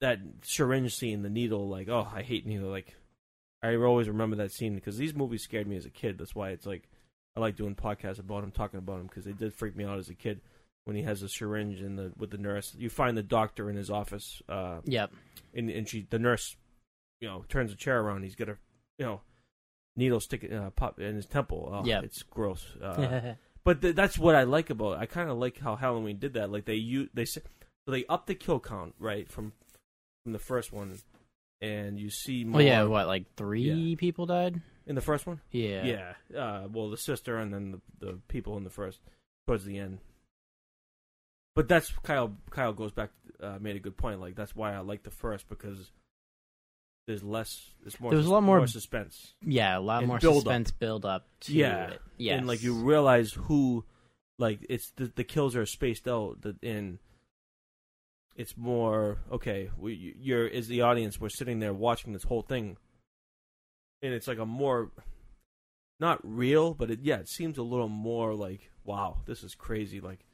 that 0.00 0.18
syringe 0.42 0.94
scene, 0.94 1.22
the 1.22 1.30
needle, 1.30 1.68
like 1.68 1.88
oh, 1.88 2.08
I 2.12 2.22
hate 2.22 2.46
needle, 2.46 2.70
like. 2.70 2.96
I 3.62 3.74
always 3.76 4.08
remember 4.08 4.36
that 4.36 4.52
scene 4.52 4.74
because 4.74 4.96
these 4.98 5.14
movies 5.14 5.42
scared 5.42 5.66
me 5.66 5.76
as 5.76 5.84
a 5.86 5.90
kid. 5.90 6.18
That's 6.18 6.34
why 6.34 6.50
it's 6.50 6.66
like 6.66 6.88
I 7.36 7.40
like 7.40 7.56
doing 7.56 7.74
podcasts 7.74 8.18
about 8.18 8.42
him, 8.44 8.50
talking 8.50 8.78
about 8.78 9.00
him 9.00 9.06
because 9.06 9.24
they 9.24 9.32
did 9.32 9.52
freak 9.54 9.76
me 9.76 9.84
out 9.84 9.98
as 9.98 10.08
a 10.08 10.14
kid 10.14 10.40
when 10.84 10.96
he 10.96 11.02
has 11.02 11.22
a 11.22 11.28
syringe 11.28 11.80
and 11.80 11.98
the 11.98 12.12
with 12.16 12.30
the 12.30 12.38
nurse. 12.38 12.74
You 12.78 12.88
find 12.90 13.16
the 13.16 13.22
doctor 13.22 13.68
in 13.70 13.76
his 13.76 13.90
office, 13.90 14.40
uh, 14.48 14.80
Yep. 14.84 15.12
and 15.54 15.70
and 15.70 15.88
she 15.88 16.06
the 16.08 16.18
nurse, 16.18 16.56
you 17.20 17.28
know, 17.28 17.44
turns 17.48 17.70
the 17.70 17.76
chair 17.76 18.00
around. 18.00 18.22
He's 18.22 18.34
got 18.34 18.48
a, 18.48 18.56
you 18.98 19.04
know, 19.04 19.20
needle 19.96 20.20
stick 20.20 20.50
uh, 20.50 20.70
pop 20.70 20.98
in 20.98 21.16
his 21.16 21.26
temple. 21.26 21.68
Oh, 21.72 21.84
Yep. 21.84 22.04
it's 22.04 22.22
gross. 22.22 22.66
Uh, 22.82 23.34
but 23.64 23.82
th- 23.82 23.94
that's 23.94 24.18
what 24.18 24.34
I 24.34 24.44
like 24.44 24.70
about. 24.70 24.94
it. 24.94 25.00
I 25.00 25.06
kind 25.06 25.28
of 25.30 25.36
like 25.38 25.58
how 25.58 25.76
Halloween 25.76 26.18
did 26.18 26.32
that. 26.34 26.50
Like 26.50 26.64
they 26.64 26.76
you 26.76 27.10
they 27.12 27.26
they 27.86 28.04
upped 28.08 28.26
the 28.26 28.34
kill 28.34 28.58
count 28.58 28.94
right 28.98 29.30
from 29.30 29.52
from 30.24 30.32
the 30.32 30.38
first 30.38 30.72
one, 30.72 30.96
and 31.60 31.98
you 31.98 32.10
see 32.10 32.44
more. 32.44 32.58
well, 32.58 32.62
yeah. 32.66 32.82
What, 32.84 33.06
like 33.06 33.24
three 33.36 33.96
people 33.96 34.26
died? 34.26 34.60
in 34.86 34.94
the 34.96 35.00
first 35.00 35.24
one. 35.26 35.40
Yeah. 35.52 35.84
Yeah. 36.32 36.38
Uh, 36.40 36.66
well, 36.72 36.90
the 36.90 36.96
sister 36.96 37.36
and 37.38 37.52
then 37.54 37.80
the, 38.00 38.06
the 38.06 38.12
people 38.28 38.56
in 38.56 38.64
the 38.64 38.70
first 38.70 38.98
towards 39.46 39.64
the 39.64 39.78
end. 39.78 39.98
But 41.54 41.68
that's 41.68 41.92
Kyle. 42.02 42.36
Kyle 42.50 42.72
goes 42.72 42.90
back. 42.92 43.10
Uh, 43.40 43.58
made 43.60 43.76
a 43.76 43.80
good 43.80 43.96
point. 43.96 44.20
Like 44.20 44.34
that's 44.34 44.54
why 44.56 44.74
I 44.74 44.78
like 44.80 45.02
the 45.02 45.10
first 45.10 45.48
because 45.48 45.90
there's 47.06 47.22
less. 47.22 47.60
There's 47.82 48.00
more. 48.00 48.10
There 48.10 48.18
was 48.18 48.26
a 48.26 48.32
lot 48.32 48.42
more- 48.42 48.66
suspense. 48.66 49.34
Yeah. 49.44 49.78
A 49.78 49.80
lot 49.80 50.04
more 50.04 50.18
build 50.18 50.38
up. 50.38 50.42
suspense 50.42 50.70
build 50.72 51.04
up 51.04 51.26
to 51.42 51.52
Yeah. 51.52 51.90
it. 51.90 52.00
Yes. 52.18 52.38
And 52.38 52.46
like 52.46 52.62
you 52.62 52.74
realize 52.74 53.32
who, 53.32 53.84
like 54.38 54.60
it's 54.68 54.90
the 54.96 55.12
the 55.14 55.24
kills 55.24 55.54
are 55.56 55.66
spaced 55.66 56.08
out. 56.08 56.40
The 56.42 56.56
in. 56.62 56.98
It's 58.40 58.56
more 58.56 59.18
okay. 59.30 59.68
We 59.76 60.14
you're 60.18 60.48
as 60.48 60.66
the 60.66 60.80
audience. 60.80 61.20
We're 61.20 61.28
sitting 61.28 61.60
there 61.60 61.74
watching 61.74 62.14
this 62.14 62.22
whole 62.22 62.40
thing, 62.40 62.78
and 64.00 64.14
it's 64.14 64.26
like 64.26 64.38
a 64.38 64.46
more, 64.46 64.92
not 66.00 66.20
real, 66.22 66.72
but 66.72 66.90
it 66.90 67.00
yeah, 67.02 67.16
it 67.16 67.28
seems 67.28 67.58
a 67.58 67.62
little 67.62 67.90
more 67.90 68.34
like 68.34 68.70
wow, 68.82 69.18
this 69.26 69.44
is 69.44 69.54
crazy. 69.54 70.00
Like 70.00 70.24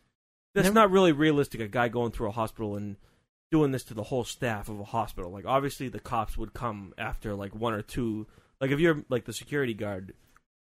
that's 0.54 0.70
not 0.70 0.92
really 0.92 1.10
realistic. 1.10 1.60
A 1.60 1.66
guy 1.66 1.88
going 1.88 2.12
through 2.12 2.28
a 2.28 2.32
hospital 2.32 2.76
and 2.76 2.94
doing 3.50 3.72
this 3.72 3.82
to 3.84 3.94
the 3.94 4.04
whole 4.04 4.22
staff 4.22 4.68
of 4.68 4.78
a 4.78 4.84
hospital. 4.84 5.32
Like 5.32 5.44
obviously 5.44 5.88
the 5.88 5.98
cops 5.98 6.38
would 6.38 6.54
come 6.54 6.94
after 6.96 7.34
like 7.34 7.56
one 7.56 7.74
or 7.74 7.82
two. 7.82 8.28
Like 8.60 8.70
if 8.70 8.78
you're 8.78 9.04
like 9.08 9.24
the 9.24 9.32
security 9.32 9.74
guard, 9.74 10.14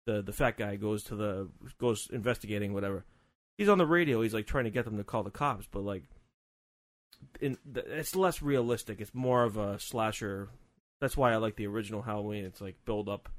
the 0.05 0.21
the 0.21 0.31
fat 0.31 0.55
guy 0.55 0.77
goes 0.77 1.03
to 1.03 1.15
the 1.17 1.49
goes 1.77 2.07
investigating 2.09 2.73
whatever. 2.73 3.03
He's 3.57 3.67
on 3.67 3.79
the 3.79 3.85
radio. 3.85 4.21
He's 4.21 4.33
like 4.33 4.47
trying 4.47 4.63
to 4.63 4.71
get 4.71 4.85
them 4.85 4.95
to 4.95 5.03
call 5.03 5.23
the 5.23 5.29
cops, 5.29 5.67
but 5.69 5.83
like, 5.83 6.03
in 7.41 7.57
it's 7.75 8.15
less 8.15 8.41
realistic. 8.41 9.01
It's 9.01 9.13
more 9.13 9.43
of 9.43 9.57
a 9.57 9.79
slasher. 9.79 10.49
That's 11.01 11.17
why 11.17 11.33
I 11.33 11.37
like 11.37 11.55
the 11.55 11.67
original 11.67 12.01
Halloween. 12.01 12.45
It's 12.45 12.61
like 12.61 12.75
build 12.85 13.09
up. 13.09 13.29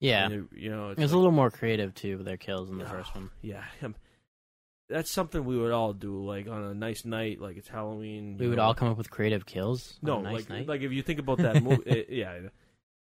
yeah. 0.00 0.28
it- 0.28 0.44
you 0.52 0.70
know, 0.70 0.88
It 0.88 0.92
it's 0.92 1.00
like- 1.00 1.10
a 1.12 1.16
little 1.16 1.30
more 1.32 1.50
creative 1.50 1.94
too 1.94 2.18
with 2.18 2.26
their 2.26 2.36
kills 2.36 2.68
in 2.70 2.78
the 2.78 2.84
Oh, 2.84 2.88
first 2.88 3.14
one. 3.14 3.30
Yeah, 3.42 3.64
that's 4.88 5.10
something 5.10 5.44
we 5.44 5.58
would 5.58 5.72
all 5.72 5.92
do. 5.92 6.24
Like 6.24 6.46
on 6.48 6.62
a 6.62 6.74
nice 6.74 7.04
night, 7.04 7.40
like 7.40 7.56
it's 7.56 7.68
Halloween. 7.68 8.36
We 8.38 8.48
would 8.48 8.56
know. 8.58 8.62
all 8.64 8.74
come 8.74 8.88
up 8.88 8.96
with 8.98 9.10
creative 9.10 9.44
kills. 9.46 9.98
on 10.02 10.06
No, 10.06 10.18
a 10.18 10.22
nice 10.22 10.32
like 10.34 10.48
night. 10.48 10.68
like 10.68 10.80
if 10.82 10.92
you 10.92 11.02
think 11.02 11.18
about 11.18 11.38
that 11.38 11.62
movie, 11.62 11.82
it, 11.86 12.06
yeah. 12.10 12.38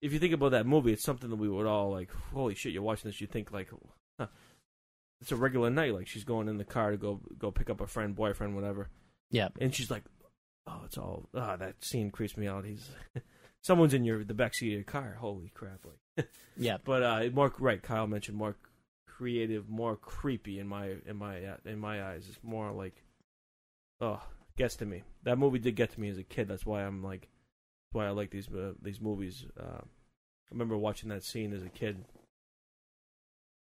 If 0.02 0.14
you 0.14 0.20
think 0.20 0.34
about 0.34 0.52
that 0.52 0.66
movie, 0.66 0.94
it's 0.94 1.04
something 1.04 1.30
that 1.30 1.36
we 1.36 1.50
would 1.50 1.66
all 1.66 1.92
like. 1.92 2.10
Holy 2.34 2.56
shit! 2.56 2.72
You're 2.74 2.82
watching 2.84 3.10
this. 3.10 3.20
You 3.22 3.28
think 3.28 3.52
like, 3.52 3.70
huh, 4.20 4.28
it's 5.22 5.32
a 5.32 5.36
regular 5.36 5.70
night. 5.70 5.94
Like 5.94 6.08
she's 6.08 6.24
going 6.24 6.48
in 6.48 6.58
the 6.58 6.64
car 6.66 6.92
to 6.92 6.98
go 6.98 7.20
go 7.38 7.52
pick 7.52 7.70
up 7.70 7.82
a 7.82 7.88
friend, 7.88 8.16
boyfriend, 8.16 8.56
whatever. 8.56 8.90
Yeah. 9.32 9.50
And 9.60 9.74
she's 9.74 9.92
like, 9.92 10.04
"Oh, 10.68 10.82
it's 10.86 10.98
all 10.98 11.30
ah." 11.36 11.56
that 11.58 11.84
scene 11.84 12.12
creeps 12.12 12.38
me 12.38 12.48
out. 12.48 12.66
He's 12.66 12.90
someone's 13.62 13.94
in 13.94 14.04
your 14.06 14.24
the 14.24 14.34
back 14.34 14.54
seat 14.56 14.68
of 14.68 14.74
your 14.74 14.84
car. 14.84 15.18
Holy 15.20 15.50
crap! 15.54 15.86
Like, 15.86 16.28
Yeah. 16.58 16.78
but 16.84 17.04
uh, 17.04 17.30
more 17.34 17.54
right. 17.60 17.82
Kyle 17.82 18.08
mentioned 18.08 18.38
more 18.38 18.56
creative, 19.08 19.68
more 19.70 19.96
creepy 19.96 20.60
in 20.60 20.68
my 20.68 20.96
in 21.06 21.18
my 21.18 21.44
uh, 21.44 21.58
in 21.66 21.80
my 21.80 22.04
eyes. 22.04 22.26
It's 22.30 22.40
more 22.44 22.72
like, 22.72 23.04
oh, 24.02 24.22
gets 24.58 24.76
to 24.78 24.86
me. 24.86 25.04
That 25.24 25.38
movie 25.38 25.60
did 25.60 25.76
get 25.76 25.92
to 25.92 26.00
me 26.00 26.10
as 26.10 26.18
a 26.18 26.24
kid. 26.24 26.48
That's 26.48 26.66
why 26.66 26.84
I'm 26.84 27.04
like, 27.04 27.22
that's 27.22 27.94
why 27.94 28.08
I 28.08 28.12
like 28.12 28.32
these 28.32 28.48
uh, 28.50 28.74
these 28.82 29.02
movies. 29.02 29.46
Uh, 29.60 29.82
I 29.82 30.52
remember 30.52 30.78
watching 30.78 31.10
that 31.10 31.24
scene 31.24 31.54
as 31.54 31.64
a 31.64 31.70
kid. 31.70 32.06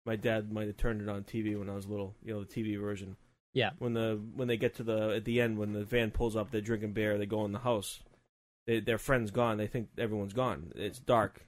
My 0.05 0.15
dad 0.15 0.53
might 0.53 0.69
have 0.69 0.77
turned 0.77 1.03
it 1.03 1.09
on 1.09 1.25
TV 1.25 1.59
when 1.59 1.69
I 1.69 1.75
was 1.75 1.87
little. 1.89 2.15
You 2.23 2.35
know, 2.35 2.45
the 2.45 2.47
TV 2.47 2.81
version 2.81 3.17
Yeah. 3.57 3.71
when 3.79 3.95
the 3.95 4.21
when 4.35 4.49
they 4.49 4.59
get 4.59 4.75
to 4.75 4.83
the 4.83 5.15
at 5.17 5.25
the 5.25 5.41
end 5.41 5.57
when 5.59 5.73
the 5.73 5.83
van 5.83 6.11
pulls 6.11 6.37
up, 6.37 6.51
they're 6.51 6.61
drinking 6.61 6.93
beer. 6.93 7.17
They 7.17 7.25
go 7.25 7.47
in 7.47 7.53
the 7.53 7.61
house. 7.61 8.01
They, 8.67 8.81
their 8.81 8.99
friend's 8.99 9.31
gone. 9.31 9.57
They 9.57 9.67
think 9.67 9.89
everyone's 9.97 10.35
gone. 10.35 10.73
It's 10.77 10.99
dark. 10.99 11.41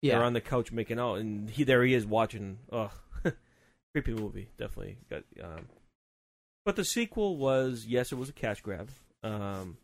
Yeah. 0.00 0.14
They're 0.14 0.24
on 0.24 0.32
the 0.32 0.40
couch 0.40 0.72
making 0.72 0.98
out, 0.98 1.16
and 1.16 1.50
he 1.50 1.62
there 1.62 1.84
he 1.84 1.92
is 1.92 2.06
watching. 2.06 2.60
Ugh, 2.72 2.90
creepy 3.94 4.14
movie. 4.14 4.48
Definitely 4.56 4.96
got. 5.10 5.24
Um, 5.44 5.66
but 6.64 6.76
the 6.76 6.86
sequel 6.86 7.36
was 7.36 7.84
yes, 7.86 8.12
it 8.12 8.16
was 8.16 8.30
a 8.30 8.32
cash 8.32 8.62
grab. 8.62 8.88
Um, 9.22 9.76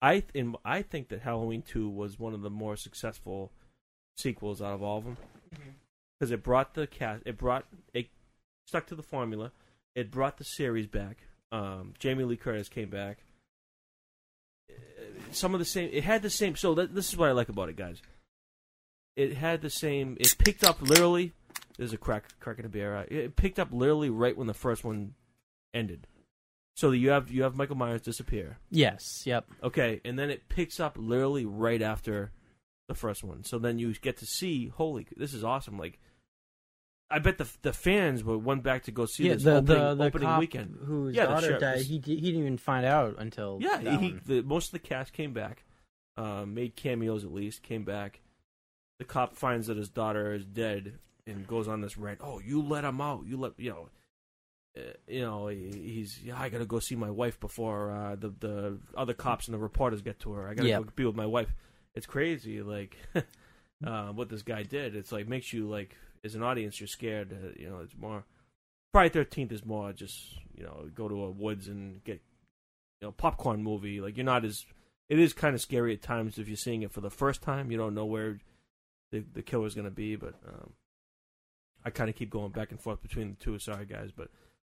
I 0.00 0.22
in 0.32 0.56
I 0.64 0.80
think 0.80 1.08
that 1.10 1.20
Halloween 1.20 1.60
Two 1.60 1.90
was 1.90 2.18
one 2.18 2.32
of 2.32 2.40
the 2.40 2.48
more 2.48 2.76
successful 2.76 3.52
sequels 4.16 4.62
out 4.62 4.72
of 4.72 4.82
all 4.82 4.98
of 4.98 5.04
them 5.04 5.18
because 6.18 6.30
it 6.30 6.42
brought 6.42 6.72
the 6.72 6.86
cast. 6.86 7.24
It 7.26 7.36
brought 7.36 7.66
it 7.92 8.06
stuck 8.66 8.86
to 8.86 8.94
the 8.94 9.02
formula. 9.02 9.52
It 9.94 10.10
brought 10.10 10.38
the 10.38 10.44
series 10.44 10.86
back. 10.86 11.18
Um, 11.52 11.94
Jamie 11.98 12.24
Lee 12.24 12.36
Curtis 12.36 12.68
came 12.68 12.90
back. 12.90 13.18
Some 15.32 15.54
of 15.54 15.58
the 15.58 15.64
same. 15.64 15.90
It 15.92 16.04
had 16.04 16.22
the 16.22 16.30
same. 16.30 16.56
So 16.56 16.74
that, 16.74 16.94
this 16.94 17.08
is 17.08 17.16
what 17.16 17.28
I 17.28 17.32
like 17.32 17.48
about 17.48 17.68
it, 17.68 17.76
guys. 17.76 18.00
It 19.16 19.36
had 19.36 19.62
the 19.62 19.70
same. 19.70 20.16
It 20.20 20.36
picked 20.38 20.64
up 20.64 20.80
literally. 20.80 21.32
There's 21.76 21.92
a 21.92 21.98
crack, 21.98 22.24
crack 22.40 22.58
in 22.58 22.64
a 22.64 22.68
beer. 22.68 23.06
It 23.10 23.36
picked 23.36 23.58
up 23.58 23.68
literally 23.72 24.10
right 24.10 24.36
when 24.36 24.46
the 24.46 24.54
first 24.54 24.84
one 24.84 25.14
ended. 25.74 26.06
So 26.76 26.92
you 26.92 27.10
have 27.10 27.30
you 27.30 27.42
have 27.42 27.56
Michael 27.56 27.76
Myers 27.76 28.02
disappear. 28.02 28.58
Yes. 28.70 29.24
Yep. 29.26 29.46
Okay, 29.62 30.00
and 30.04 30.18
then 30.18 30.30
it 30.30 30.48
picks 30.48 30.80
up 30.80 30.96
literally 30.98 31.44
right 31.44 31.82
after 31.82 32.32
the 32.88 32.94
first 32.94 33.22
one. 33.22 33.44
So 33.44 33.58
then 33.58 33.78
you 33.78 33.92
get 33.94 34.16
to 34.18 34.26
see, 34.26 34.68
holy, 34.68 35.06
this 35.16 35.34
is 35.34 35.44
awesome! 35.44 35.78
Like, 35.78 36.00
I 37.10 37.18
bet 37.18 37.38
the 37.38 37.48
the 37.62 37.72
fans 37.72 38.22
were 38.22 38.38
went 38.38 38.62
back 38.62 38.84
to 38.84 38.92
go 38.92 39.04
see 39.06 39.24
yeah. 39.26 39.34
this 39.34 39.42
The 39.42 39.56
opening, 39.56 39.78
the 39.82 39.94
the 39.96 40.04
opening 40.04 40.28
cop 40.28 40.38
weekend. 40.40 40.76
whose 40.84 41.14
Yeah, 41.16 41.26
daughter 41.26 41.58
died. 41.58 41.80
He 41.82 41.94
he 41.94 42.20
didn't 42.20 42.40
even 42.40 42.58
find 42.58 42.86
out 42.86 43.16
until 43.18 43.58
Yeah, 43.60 43.98
he, 43.98 44.16
the, 44.26 44.42
most 44.42 44.66
of 44.68 44.72
the 44.72 44.78
cast 44.78 45.12
came 45.12 45.32
back, 45.32 45.64
um, 46.16 46.54
made 46.54 46.76
cameos 46.76 47.24
at 47.24 47.32
least, 47.32 47.62
came 47.62 47.84
back. 47.84 48.20
The 48.98 49.04
cop 49.04 49.34
finds 49.36 49.66
that 49.66 49.76
his 49.76 49.88
daughter 49.88 50.34
is 50.34 50.44
dead 50.44 50.98
and 51.26 51.46
goes 51.46 51.66
on 51.68 51.80
this 51.80 51.96
rant. 51.98 52.20
Oh, 52.22 52.38
you 52.38 52.62
let 52.62 52.84
him 52.84 53.00
out. 53.00 53.24
You 53.26 53.38
let 53.38 53.52
you 53.58 53.70
know. 53.70 53.88
Uh, 54.76 54.82
you 55.08 55.22
know, 55.22 55.48
he- 55.48 55.92
he's 55.94 56.20
yeah. 56.22 56.38
I 56.40 56.48
gotta 56.48 56.66
go 56.66 56.78
see 56.78 56.94
my 56.94 57.10
wife 57.10 57.40
before 57.40 57.90
uh, 57.90 58.14
the 58.16 58.28
the 58.38 58.78
other 58.96 59.14
cops 59.14 59.46
and 59.48 59.54
the 59.54 59.58
reporters 59.58 60.00
get 60.02 60.20
to 60.20 60.32
her. 60.34 60.46
I 60.46 60.54
gotta 60.54 60.68
Yep. 60.68 60.82
go 60.84 60.88
be 60.94 61.04
with 61.06 61.16
my 61.16 61.26
wife. 61.26 61.52
It's 61.96 62.06
crazy, 62.06 62.62
like 62.62 62.96
uh, 63.84 64.08
what 64.12 64.28
this 64.28 64.42
guy 64.42 64.62
did. 64.62 64.94
It's 64.94 65.10
like 65.10 65.26
makes 65.26 65.52
you 65.52 65.68
like 65.68 65.96
as 66.24 66.34
an 66.34 66.42
audience, 66.42 66.80
you're 66.80 66.86
scared. 66.86 67.32
Uh, 67.32 67.52
you 67.58 67.68
know, 67.68 67.78
it's 67.80 67.96
more 67.96 68.24
Friday 68.92 69.08
Thirteenth 69.10 69.52
is 69.52 69.64
more 69.64 69.92
just 69.92 70.16
you 70.56 70.64
know 70.64 70.88
go 70.94 71.08
to 71.08 71.24
a 71.24 71.30
woods 71.30 71.68
and 71.68 72.02
get 72.04 72.20
you 73.00 73.08
know 73.08 73.12
popcorn 73.12 73.62
movie. 73.62 74.00
Like 74.00 74.16
you're 74.16 74.24
not 74.26 74.44
as 74.44 74.64
it 75.08 75.18
is 75.18 75.32
kind 75.32 75.54
of 75.54 75.60
scary 75.60 75.94
at 75.94 76.02
times 76.02 76.38
if 76.38 76.46
you're 76.48 76.56
seeing 76.56 76.82
it 76.82 76.92
for 76.92 77.00
the 77.00 77.10
first 77.10 77.42
time. 77.42 77.70
You 77.70 77.78
don't 77.78 77.94
know 77.94 78.06
where 78.06 78.38
the 79.12 79.24
the 79.34 79.42
killer's 79.42 79.74
going 79.74 79.86
to 79.86 79.90
be, 79.90 80.16
but 80.16 80.34
um, 80.46 80.72
I 81.84 81.90
kind 81.90 82.10
of 82.10 82.16
keep 82.16 82.30
going 82.30 82.52
back 82.52 82.70
and 82.70 82.80
forth 82.80 83.02
between 83.02 83.30
the 83.30 83.36
two. 83.44 83.58
Sorry, 83.58 83.86
guys, 83.86 84.10
but 84.14 84.28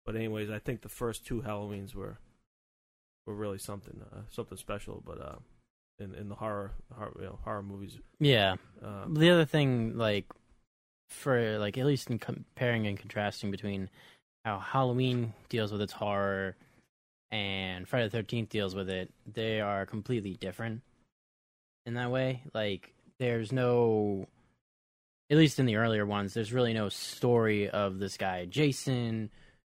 but 0.05 0.15
anyways, 0.15 0.49
I 0.49 0.59
think 0.59 0.81
the 0.81 0.89
first 0.89 1.25
two 1.25 1.41
Halloweens 1.41 1.93
were 1.95 2.17
were 3.25 3.35
really 3.35 3.57
something 3.57 4.01
uh, 4.13 4.21
something 4.29 4.57
special. 4.57 5.01
But 5.05 5.21
uh, 5.21 5.35
in 5.99 6.13
in 6.15 6.29
the 6.29 6.35
horror 6.35 6.71
horror, 6.95 7.13
you 7.19 7.25
know, 7.25 7.39
horror 7.43 7.63
movies, 7.63 7.97
Yeah. 8.19 8.55
um, 8.83 9.13
The 9.15 9.29
other 9.31 9.45
thing, 9.45 9.97
like, 9.97 10.25
for 11.11 11.59
like 11.59 11.77
at 11.77 11.85
least 11.85 12.09
in 12.09 12.19
comparing 12.19 12.87
and 12.87 12.97
contrasting 12.97 13.51
between 13.51 13.89
how 14.45 14.59
Halloween 14.59 15.33
deals 15.49 15.71
with 15.71 15.81
its 15.81 15.93
horror 15.93 16.55
and 17.31 17.87
Friday 17.87 18.05
the 18.05 18.11
Thirteenth 18.11 18.49
deals 18.49 18.75
with 18.75 18.89
it, 18.89 19.11
they 19.31 19.61
are 19.61 19.85
completely 19.85 20.33
different 20.33 20.81
in 21.85 21.93
that 21.93 22.11
way. 22.11 22.41
Like, 22.53 22.93
there's 23.19 23.51
no, 23.51 24.27
at 25.29 25.37
least 25.37 25.59
in 25.59 25.65
the 25.65 25.77
earlier 25.77 26.05
ones, 26.05 26.33
there's 26.33 26.53
really 26.53 26.73
no 26.73 26.89
story 26.89 27.69
of 27.69 27.99
this 27.99 28.17
guy 28.17 28.45
Jason 28.45 29.29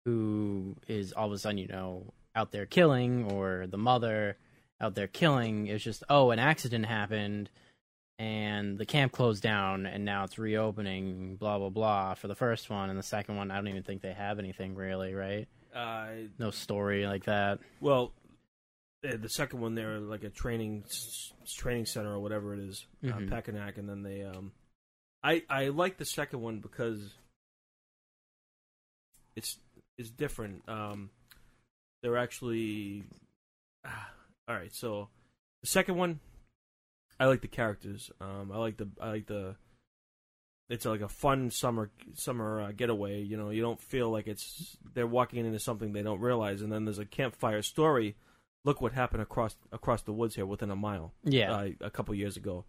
who 0.05 0.77
is 0.89 1.13
all 1.13 1.27
of 1.27 1.33
a 1.33 1.39
sudden, 1.39 1.59
you 1.59 1.69
know, 1.69 2.05
out 2.35 2.51
there 2.51 2.67
killing, 2.67 3.31
or 3.31 3.67
the 3.67 3.79
mother 3.79 4.37
out 4.81 4.95
there 4.95 5.07
killing. 5.07 5.67
It's 5.67 5.85
just, 5.85 6.03
oh, 6.09 6.31
an 6.31 6.39
accident 6.39 6.87
happened 6.87 7.51
and 8.23 8.79
the 8.79 8.87
camp 8.87 9.11
closed 9.11 9.43
down 9.43 9.85
and 9.85 10.05
now 10.05 10.23
it's 10.23 10.39
reopening 10.39 11.35
blah 11.35 11.59
blah 11.59 11.71
blah 11.71 12.15
for 12.15 12.29
the 12.29 12.37
first 12.37 12.71
one 12.71 12.89
and 12.89 12.97
the 12.97 13.03
second 13.03 13.37
one 13.37 13.51
i 13.51 13.57
don't 13.57 13.67
even 13.67 13.83
think 13.83 14.01
they 14.01 14.13
have 14.13 14.39
anything 14.39 14.77
really 14.77 15.13
right 15.13 15.49
uh, 15.75 16.07
no 16.39 16.51
story 16.51 17.07
like 17.07 17.25
that 17.25 17.59
Well, 17.81 18.13
eh, 19.05 19.17
the 19.17 19.29
second 19.29 19.61
one 19.61 19.75
they're 19.75 19.99
like 19.99 20.23
a 20.23 20.29
training 20.29 20.85
training 21.49 21.87
center 21.87 22.13
or 22.13 22.21
whatever 22.21 22.53
it 22.55 22.61
is, 22.61 22.87
uh, 23.05 23.17
Packanack, 23.17 23.79
and 23.79 23.89
then 23.89 24.03
they 24.03 24.23
um, 24.23 24.53
I 25.25 25.43
I 25.49 25.69
like 25.69 25.97
the 25.97 26.05
second 26.05 26.43
one 26.43 26.61
because 26.61 27.15
it's 29.35 29.59
it's 29.97 30.11
different. 30.11 30.63
Um, 30.69 31.09
they're 32.03 32.19
actually 32.19 33.05
ah, 33.87 34.11
all 34.47 34.55
right. 34.55 34.75
So 34.75 35.09
the 35.63 35.69
second 35.69 35.97
one, 35.97 36.21
I 37.23 37.27
like 37.27 37.41
the 37.41 37.47
characters. 37.47 38.11
Um, 38.21 38.51
I 38.53 38.59
like 38.59 38.79
the 38.79 38.89
I 39.01 39.11
like 39.11 39.27
the. 39.27 39.55
It's 40.69 40.85
like 40.85 41.03
a 41.03 41.09
fun 41.09 41.53
summer 41.53 41.93
summer 42.15 42.61
uh, 42.61 42.73
getaway. 42.73 43.23
You 43.23 43.37
know, 43.37 43.51
you 43.51 43.63
don't 43.63 43.81
feel 43.81 44.11
like 44.11 44.27
it's 44.27 44.77
they're 44.93 45.07
walking 45.07 45.47
into 45.47 45.61
something 45.61 45.93
they 45.93 46.03
don't 46.03 46.21
realize, 46.21 46.63
and 46.63 46.73
then 46.73 46.85
there's 46.85 46.99
a 46.99 47.05
campfire 47.05 47.63
story. 47.63 48.17
Look 48.65 48.81
what 48.81 48.93
happened 48.93 49.23
across 49.23 49.55
across 49.71 50.03
the 50.03 50.13
woods 50.13 50.35
here 50.35 50.47
within 50.47 50.73
a 50.73 50.77
mile 50.77 51.13
yeah 51.23 51.53
uh, 51.53 51.69
a 51.81 51.91
couple 51.91 52.13
years 52.17 52.37
ago. 52.37 52.65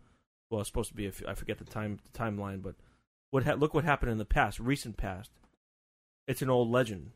Well, 0.51 0.61
it's 0.61 0.69
supposed 0.69 0.89
to 0.89 0.95
be. 0.95 1.07
If 1.07 1.23
I 1.27 1.33
forget 1.33 1.57
the 1.57 1.65
time 1.65 1.97
the 2.03 2.19
timeline, 2.19 2.61
but 2.61 2.75
what 3.31 3.45
ha- 3.45 3.55
look 3.55 3.73
what 3.73 3.85
happened 3.85 4.11
in 4.11 4.19
the 4.19 4.25
past, 4.25 4.59
recent 4.59 4.97
past. 4.97 5.31
It's 6.27 6.43
an 6.43 6.51
old 6.51 6.69
legend, 6.69 7.09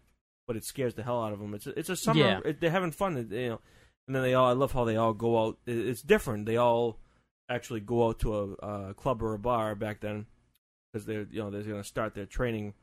but 0.48 0.56
it 0.56 0.66
scares 0.66 0.96
the 0.96 1.04
hell 1.04 1.24
out 1.24 1.34
of 1.34 1.40
them. 1.40 1.54
It's 1.54 1.68
a, 1.68 1.78
it's 1.78 1.90
a 1.90 1.96
summer. 1.96 2.20
Yeah. 2.20 2.40
It, 2.44 2.62
they're 2.62 2.72
having 2.72 2.92
fun, 2.92 3.28
you 3.30 3.50
know. 3.50 3.60
And 4.08 4.16
then 4.16 4.24
they 4.24 4.34
all. 4.34 4.48
I 4.48 4.54
love 4.54 4.72
how 4.72 4.86
they 4.86 4.96
all 4.96 5.14
go 5.14 5.46
out. 5.46 5.60
It, 5.68 5.78
it's 5.78 6.02
different. 6.02 6.48
They 6.48 6.58
all 6.58 6.98
actually 7.50 7.80
go 7.80 8.08
out 8.08 8.20
to 8.20 8.36
a, 8.36 8.90
a 8.90 8.94
club 8.94 9.22
or 9.22 9.34
a 9.34 9.40
bar 9.40 9.76
back 9.76 10.02
then 10.02 10.26
because 10.92 11.06
they're 11.06 11.28
you 11.32 11.42
know 11.42 11.50
they're 11.50 11.64
going 11.64 11.82
to 11.82 11.88
start 11.88 12.14
their 12.14 12.26
training. 12.26 12.74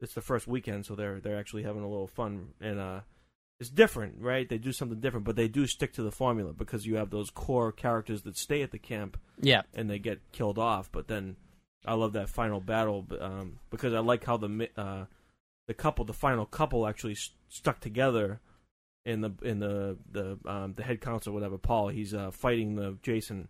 It's 0.00 0.14
the 0.14 0.20
first 0.20 0.46
weekend, 0.46 0.86
so 0.86 0.94
they're 0.94 1.20
they're 1.20 1.38
actually 1.38 1.62
having 1.62 1.82
a 1.82 1.88
little 1.88 2.08
fun 2.08 2.48
and 2.60 2.80
uh 2.80 3.00
it's 3.60 3.70
different, 3.70 4.16
right? 4.18 4.48
They 4.48 4.58
do 4.58 4.72
something 4.72 4.98
different, 4.98 5.24
but 5.24 5.36
they 5.36 5.46
do 5.46 5.68
stick 5.68 5.92
to 5.92 6.02
the 6.02 6.10
formula 6.10 6.52
because 6.52 6.84
you 6.84 6.96
have 6.96 7.10
those 7.10 7.30
core 7.30 7.70
characters 7.70 8.22
that 8.22 8.36
stay 8.36 8.62
at 8.62 8.72
the 8.72 8.78
camp 8.78 9.16
yeah 9.40 9.62
and 9.74 9.88
they 9.88 9.98
get 9.98 10.20
killed 10.32 10.58
off. 10.58 10.90
But 10.90 11.06
then 11.06 11.36
I 11.86 11.94
love 11.94 12.12
that 12.14 12.28
final 12.28 12.60
battle 12.60 13.06
um, 13.20 13.58
because 13.70 13.94
I 13.94 14.00
like 14.00 14.24
how 14.24 14.36
the 14.36 14.68
uh, 14.76 15.04
the 15.66 15.74
couple, 15.74 16.04
the 16.04 16.12
final 16.12 16.46
couple, 16.46 16.86
actually 16.86 17.14
st- 17.14 17.36
stuck 17.48 17.80
together 17.80 18.40
in 19.04 19.20
the 19.20 19.32
in 19.42 19.58
the 19.58 19.96
the 20.10 20.38
um, 20.46 20.74
the 20.74 20.82
head 20.82 21.00
counselor, 21.00 21.34
whatever 21.34 21.58
Paul. 21.58 21.88
He's 21.88 22.14
uh, 22.14 22.30
fighting 22.30 22.76
the 22.76 22.98
Jason, 23.02 23.48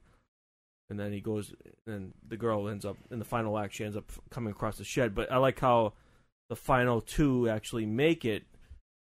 and 0.93 1.01
then 1.01 1.11
he 1.13 1.21
goes 1.21 1.53
and 1.87 2.13
the 2.29 2.37
girl 2.37 2.69
ends 2.69 2.85
up 2.85 2.97
in 3.11 3.19
the 3.19 3.25
final 3.25 3.59
act. 3.59 3.73
She 3.75 3.83
ends 3.85 3.97
up 3.97 4.05
coming 4.31 4.53
across 4.53 4.77
the 4.77 4.85
shed. 4.85 5.15
But 5.15 5.33
I 5.33 5.39
like 5.39 5.59
how 5.59 5.95
the 6.51 6.57
final 6.57 7.01
two 7.01 7.49
actually 7.49 7.87
make 7.87 8.25
it. 8.27 8.45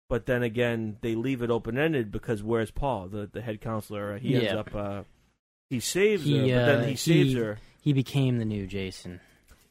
But 0.09 0.27
then 0.27 0.42
again, 0.42 0.96
they 1.01 1.14
leave 1.14 1.42
it 1.42 1.51
open 1.51 1.79
ended 1.79 2.11
because 2.11 2.42
where's 2.42 2.70
Paul, 2.72 3.07
the 3.09 3.29
the 3.33 3.40
head 3.40 3.61
counselor? 3.61 4.18
He 4.18 4.35
ends 4.35 4.46
Yeah. 4.53 4.57
up 4.57 4.75
uh, 4.75 5.03
he 5.70 5.79
saves 5.81 6.25
He, 6.25 6.37
her, 6.37 6.42
but 6.59 6.66
then 6.66 6.81
uh, 6.81 6.87
he 6.87 6.96
saves 6.96 7.33
he- 7.33 7.38
her 7.38 7.59
he 7.81 7.92
became 7.92 8.38
the 8.38 8.44
new 8.44 8.66
jason 8.66 9.20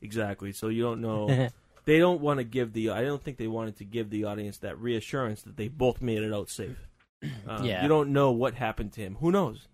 exactly. 0.01 0.51
So 0.53 0.69
you 0.69 0.81
don't 0.83 1.01
know. 1.01 1.49
they 1.85 1.99
don't 1.99 2.21
want 2.21 2.39
to 2.39 2.43
give 2.45 2.71
the. 2.73 2.91
I 2.91 3.03
don't 3.03 3.21
think 3.21 3.37
they 3.37 3.47
wanted 3.47 3.77
to 3.77 3.83
give 3.85 4.09
the 4.09 4.23
audience 4.25 4.57
that 4.59 4.79
reassurance 4.79 5.41
that 5.43 5.57
they 5.57 5.67
both 5.67 6.01
made 6.01 6.23
it 6.23 6.33
out 6.33 6.49
safe. 6.49 6.77
Uh, 7.47 7.61
Yeah. 7.63 7.81
You 7.81 7.87
don't 7.89 8.11
know 8.13 8.31
what 8.31 8.53
happened 8.53 8.91
to 8.93 9.01
him. 9.01 9.15
Who 9.19 9.31
knows? 9.31 9.67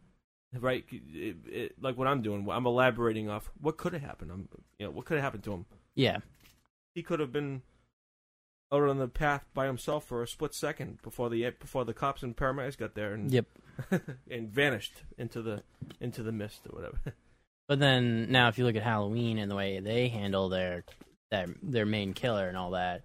Right? 0.59 0.83
It, 0.91 1.37
it, 1.45 1.75
like 1.81 1.97
what 1.97 2.07
I'm 2.07 2.21
doing. 2.21 2.47
I'm 2.51 2.65
elaborating 2.65 3.29
off 3.29 3.49
what 3.59 3.77
could 3.77 3.93
have 3.93 4.01
happened. 4.01 4.31
I'm, 4.31 4.49
you 4.79 4.85
know, 4.85 4.91
what 4.91 5.05
could 5.05 5.15
have 5.15 5.23
happened 5.23 5.43
to 5.45 5.53
him. 5.53 5.65
yeah 5.95 6.17
He 6.93 7.03
could 7.03 7.19
have 7.19 7.31
been 7.31 7.61
out 8.71 8.83
on 8.83 8.97
the 8.97 9.07
path 9.07 9.43
by 9.53 9.65
himself 9.65 10.05
for 10.05 10.23
a 10.23 10.27
split 10.27 10.53
second 10.53 11.01
before 11.01 11.29
the 11.29 11.49
before 11.59 11.83
the 11.85 11.93
cops 11.93 12.23
and 12.23 12.35
paramedics 12.35 12.77
got 12.77 12.95
there 12.95 13.13
and 13.13 13.31
yep 13.31 13.45
and 14.31 14.49
vanished 14.49 15.03
into 15.17 15.41
the 15.41 15.61
into 15.99 16.23
the 16.23 16.31
mist 16.31 16.61
or 16.69 16.75
whatever. 16.75 16.99
but 17.67 17.79
then 17.79 18.31
now 18.31 18.47
if 18.47 18.57
you 18.57 18.65
look 18.65 18.75
at 18.75 18.83
halloween 18.83 19.37
and 19.37 19.51
the 19.51 19.55
way 19.55 19.79
they 19.79 20.07
handle 20.07 20.49
their 20.49 20.83
their 21.31 21.47
their 21.61 21.85
main 21.85 22.13
killer 22.13 22.47
and 22.47 22.57
all 22.57 22.71
that 22.71 23.03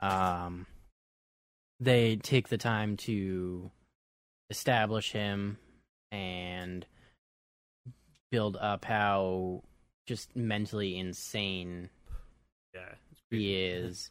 um 0.00 0.66
they 1.80 2.16
take 2.16 2.48
the 2.48 2.58
time 2.58 2.96
to 2.96 3.70
establish 4.50 5.12
him 5.12 5.58
and 6.14 6.86
build 8.30 8.56
up 8.56 8.84
how 8.84 9.62
just 10.06 10.34
mentally 10.36 10.98
insane 10.98 11.88
yeah. 12.74 12.94
he 13.30 13.54
is 13.64 14.10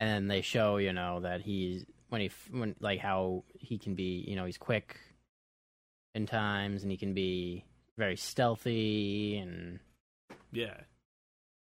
and 0.00 0.08
then 0.10 0.26
they 0.28 0.40
show 0.42 0.76
you 0.76 0.92
know 0.92 1.20
that 1.20 1.40
he's 1.40 1.84
when 2.08 2.20
he 2.20 2.30
when 2.50 2.74
like 2.80 3.00
how 3.00 3.42
he 3.58 3.78
can 3.78 3.94
be 3.94 4.24
you 4.26 4.36
know 4.36 4.44
he's 4.44 4.58
quick 4.58 4.98
in 6.14 6.26
times 6.26 6.82
and 6.82 6.90
he 6.90 6.96
can 6.96 7.14
be 7.14 7.64
very 7.98 8.16
stealthy 8.16 9.36
and 9.38 9.78
Yeah. 10.52 10.76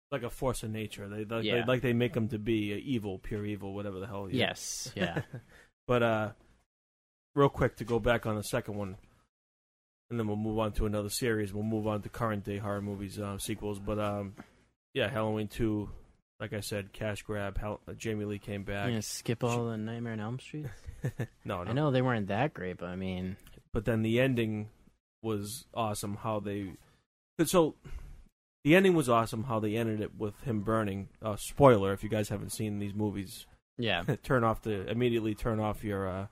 Like 0.10 0.24
a 0.24 0.30
force 0.30 0.64
of 0.64 0.70
nature. 0.72 1.10
They 1.10 1.26
like, 1.26 1.44
Yeah. 1.44 1.56
they 1.56 1.64
like 1.66 1.82
they 1.82 1.92
make 1.92 2.16
him 2.16 2.30
to 2.30 2.40
be 2.40 2.72
evil, 2.86 3.18
pure 3.20 3.46
evil, 3.46 3.74
whatever 3.74 4.00
the 4.00 4.08
hell. 4.08 4.26
he 4.26 4.34
is. 4.34 4.40
yes 4.40 4.92
yeah 4.96 5.22
but 5.88 6.04
uh 6.04 6.30
real 7.36 7.50
quick 7.50 7.76
to 7.78 7.84
go 7.84 8.00
back 8.00 8.26
on 8.26 8.36
the 8.36 8.44
second 8.44 8.76
one 8.76 8.96
and 10.10 10.20
then 10.20 10.28
we'll 10.28 10.38
move 10.38 10.60
on 10.60 10.72
to 10.74 10.86
another 10.86 11.10
series. 11.10 11.54
We'll 11.54 11.64
move 11.64 11.88
on 11.88 12.02
to 12.02 12.10
current 12.10 12.44
day 12.44 12.58
horror 12.58 12.82
movies 12.82 13.20
uh, 13.20 13.38
sequels, 13.38 13.80
but 13.80 14.00
um 14.00 14.34
yeah, 14.94 15.10
Halloween 15.10 15.48
2 15.48 15.90
like 16.40 16.54
I 16.54 16.60
said, 16.60 16.94
cash 16.94 17.24
grab. 17.24 17.58
Hal- 17.58 17.82
uh, 17.88 17.94
Jamie 17.94 18.26
Lee 18.26 18.38
came 18.40 18.64
back. 18.64 18.88
gonna 18.88 19.02
skip 19.02 19.44
all 19.44 19.70
the 19.70 19.78
nightmare 19.78 20.14
on 20.14 20.20
elm 20.20 20.40
street 20.40 20.68
no, 21.44 21.64
no. 21.64 21.70
i 21.70 21.74
know 21.74 21.92
they 21.92 22.02
weren't 22.02 22.28
that 22.28 22.54
great 22.54 22.78
but 22.78 22.88
i 22.88 22.96
mean 22.96 23.38
but 23.74 23.86
then 23.86 24.02
the 24.02 24.20
ending 24.20 24.70
was 25.24 25.66
awesome 25.74 26.16
how 26.18 26.40
they 26.40 26.74
so 27.46 27.76
the 28.64 28.76
ending 28.76 28.94
was 28.96 29.08
awesome 29.10 29.44
how 29.46 29.60
they 29.60 29.76
ended 29.76 30.02
it 30.02 30.12
with 30.18 30.40
him 30.42 30.62
burning 30.62 31.08
uh, 31.22 31.36
spoiler 31.36 31.94
if 31.94 32.04
you 32.04 32.10
guys 32.10 32.30
haven't 32.30 32.52
seen 32.52 32.80
these 32.80 32.94
movies 32.94 33.46
yeah 33.78 34.04
turn 34.24 34.44
off 34.44 34.62
the 34.62 34.88
immediately 34.90 35.34
turn 35.36 35.60
off 35.60 35.84
your 35.84 36.08
uh, 36.08 36.28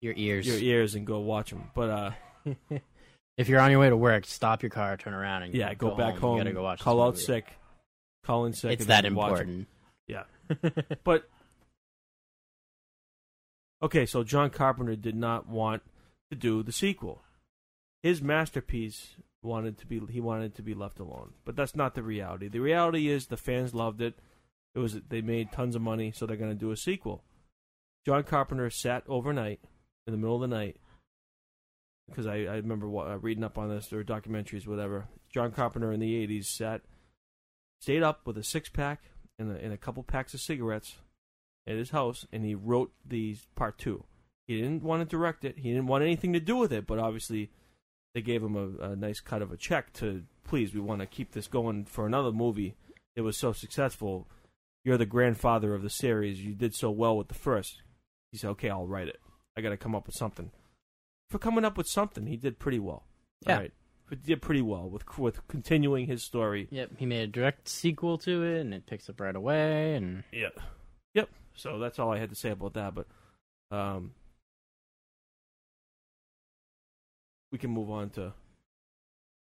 your 0.00 0.14
ears 0.16 0.46
your 0.46 0.58
ears 0.58 0.94
and 0.94 1.06
go 1.06 1.18
watch 1.18 1.50
them 1.50 1.70
but 1.74 1.90
uh 1.90 2.10
if 3.36 3.48
you're 3.48 3.60
on 3.60 3.70
your 3.70 3.80
way 3.80 3.88
to 3.88 3.96
work 3.96 4.24
stop 4.24 4.62
your 4.62 4.70
car 4.70 4.96
turn 4.96 5.14
around 5.14 5.42
and 5.42 5.54
yeah 5.54 5.74
go, 5.74 5.94
back 5.94 6.16
home, 6.16 6.38
you 6.38 6.44
gotta 6.44 6.54
go 6.54 6.62
watch 6.62 6.80
call 6.80 7.02
out 7.02 7.18
sick 7.18 7.52
call 8.24 8.46
in 8.46 8.52
sick 8.52 8.72
it's 8.72 8.86
that 8.86 9.04
important. 9.04 9.40
'em. 9.48 9.66
important. 10.08 10.94
But 11.04 11.28
okay 13.82 14.06
so 14.06 14.22
john 14.22 14.50
carpenter 14.50 14.96
did 14.96 15.16
not 15.16 15.48
want 15.48 15.82
to 16.30 16.36
do 16.36 16.62
the 16.62 16.72
sequel. 16.72 17.22
His 18.02 18.22
masterpiece 18.22 19.16
wanted 19.42 19.78
to 19.78 19.86
be 19.86 20.00
he 20.10 20.20
wanted 20.20 20.54
to 20.56 20.62
be 20.62 20.74
left 20.74 20.98
alone. 21.00 21.32
But 21.44 21.56
that's 21.56 21.76
not 21.76 21.94
the 21.94 22.02
reality. 22.02 22.48
The 22.48 22.60
reality 22.60 23.08
is 23.08 23.26
the 23.26 23.36
fans 23.36 23.74
loved 23.74 24.00
it. 24.00 24.14
It 24.74 24.78
was 24.78 25.00
they 25.08 25.22
made 25.22 25.52
tons 25.52 25.76
of 25.76 25.82
money 25.82 26.12
so 26.12 26.26
they're 26.26 26.36
going 26.36 26.50
to 26.52 26.58
do 26.58 26.70
a 26.70 26.76
sequel. 26.76 27.22
John 28.04 28.22
carpenter 28.22 28.70
sat 28.70 29.04
overnight 29.08 29.60
in 30.06 30.12
the 30.12 30.18
middle 30.18 30.36
of 30.36 30.48
the 30.48 30.54
night 30.54 30.76
because 32.08 32.26
I, 32.26 32.34
I 32.34 32.56
remember 32.56 32.88
wa- 32.88 33.12
uh, 33.12 33.16
reading 33.16 33.44
up 33.44 33.58
on 33.58 33.68
this 33.68 33.92
or 33.92 34.04
documentaries 34.04 34.66
whatever 34.66 35.08
john 35.32 35.52
carpenter 35.52 35.92
in 35.92 36.00
the 36.00 36.26
80s 36.26 36.44
sat 36.44 36.82
stayed 37.80 38.02
up 38.02 38.26
with 38.26 38.38
a 38.38 38.42
six 38.42 38.68
pack 38.68 39.02
and 39.38 39.50
a, 39.50 39.54
and 39.56 39.72
a 39.72 39.76
couple 39.76 40.02
packs 40.02 40.34
of 40.34 40.40
cigarettes 40.40 40.96
at 41.66 41.76
his 41.76 41.90
house, 41.90 42.26
and 42.32 42.44
he 42.44 42.54
wrote 42.54 42.92
the 43.04 43.36
part 43.54 43.78
two. 43.78 44.04
He 44.46 44.60
didn't 44.60 44.82
want 44.82 45.02
to 45.02 45.16
direct 45.16 45.44
it. 45.44 45.58
He 45.58 45.72
didn't 45.72 45.88
want 45.88 46.04
anything 46.04 46.32
to 46.32 46.40
do 46.40 46.56
with 46.56 46.72
it, 46.72 46.86
but 46.86 46.98
obviously 46.98 47.50
they 48.14 48.22
gave 48.22 48.42
him 48.42 48.56
a, 48.56 48.90
a 48.90 48.96
nice 48.96 49.20
cut 49.20 49.42
of 49.42 49.50
a 49.50 49.56
check 49.56 49.92
to 49.94 50.22
please. 50.44 50.72
We 50.72 50.80
want 50.80 51.00
to 51.00 51.06
keep 51.06 51.32
this 51.32 51.48
going 51.48 51.84
for 51.84 52.06
another 52.06 52.30
movie. 52.30 52.76
It 53.16 53.22
was 53.22 53.36
so 53.36 53.52
successful. 53.52 54.28
You're 54.84 54.98
the 54.98 55.06
grandfather 55.06 55.74
of 55.74 55.82
the 55.82 55.90
series. 55.90 56.44
You 56.44 56.54
did 56.54 56.74
so 56.74 56.90
well 56.90 57.16
with 57.16 57.28
the 57.28 57.34
first. 57.34 57.82
He 58.30 58.38
said, 58.38 58.50
"Okay, 58.50 58.70
I'll 58.70 58.86
write 58.86 59.08
it. 59.08 59.20
I 59.56 59.60
got 59.60 59.70
to 59.70 59.76
come 59.76 59.96
up 59.96 60.06
with 60.06 60.14
something." 60.14 60.52
For 61.30 61.38
coming 61.38 61.64
up 61.64 61.76
with 61.76 61.88
something, 61.88 62.26
he 62.26 62.36
did 62.36 62.58
pretty 62.58 62.78
well. 62.78 63.04
Yeah. 63.46 63.54
All 63.54 63.60
right. 63.60 63.72
He 64.10 64.16
did 64.16 64.42
pretty 64.42 64.62
well 64.62 64.88
with 64.88 65.18
with 65.18 65.46
continuing 65.48 66.06
his 66.06 66.22
story. 66.22 66.68
Yep, 66.70 66.92
he 66.98 67.06
made 67.06 67.22
a 67.22 67.26
direct 67.26 67.68
sequel 67.68 68.18
to 68.18 68.44
it, 68.44 68.60
and 68.60 68.72
it 68.72 68.86
picks 68.86 69.08
up 69.10 69.20
right 69.20 69.34
away. 69.34 69.94
And 69.96 70.22
Yeah. 70.32 70.50
Yep. 71.14 71.28
So 71.54 71.78
that's 71.80 71.98
all 71.98 72.12
I 72.12 72.18
had 72.18 72.30
to 72.30 72.36
say 72.36 72.50
about 72.50 72.74
that. 72.74 72.94
But 72.94 73.06
um, 73.76 74.12
we 77.50 77.58
can 77.58 77.70
move 77.70 77.90
on 77.90 78.10
to 78.10 78.26
a 78.26 78.34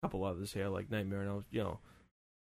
couple 0.01 0.23
others 0.23 0.53
here, 0.53 0.69
like 0.69 0.89
Nightmare 0.89 1.21
on 1.21 1.27
Elm. 1.27 1.45
You 1.51 1.63
know, 1.63 1.79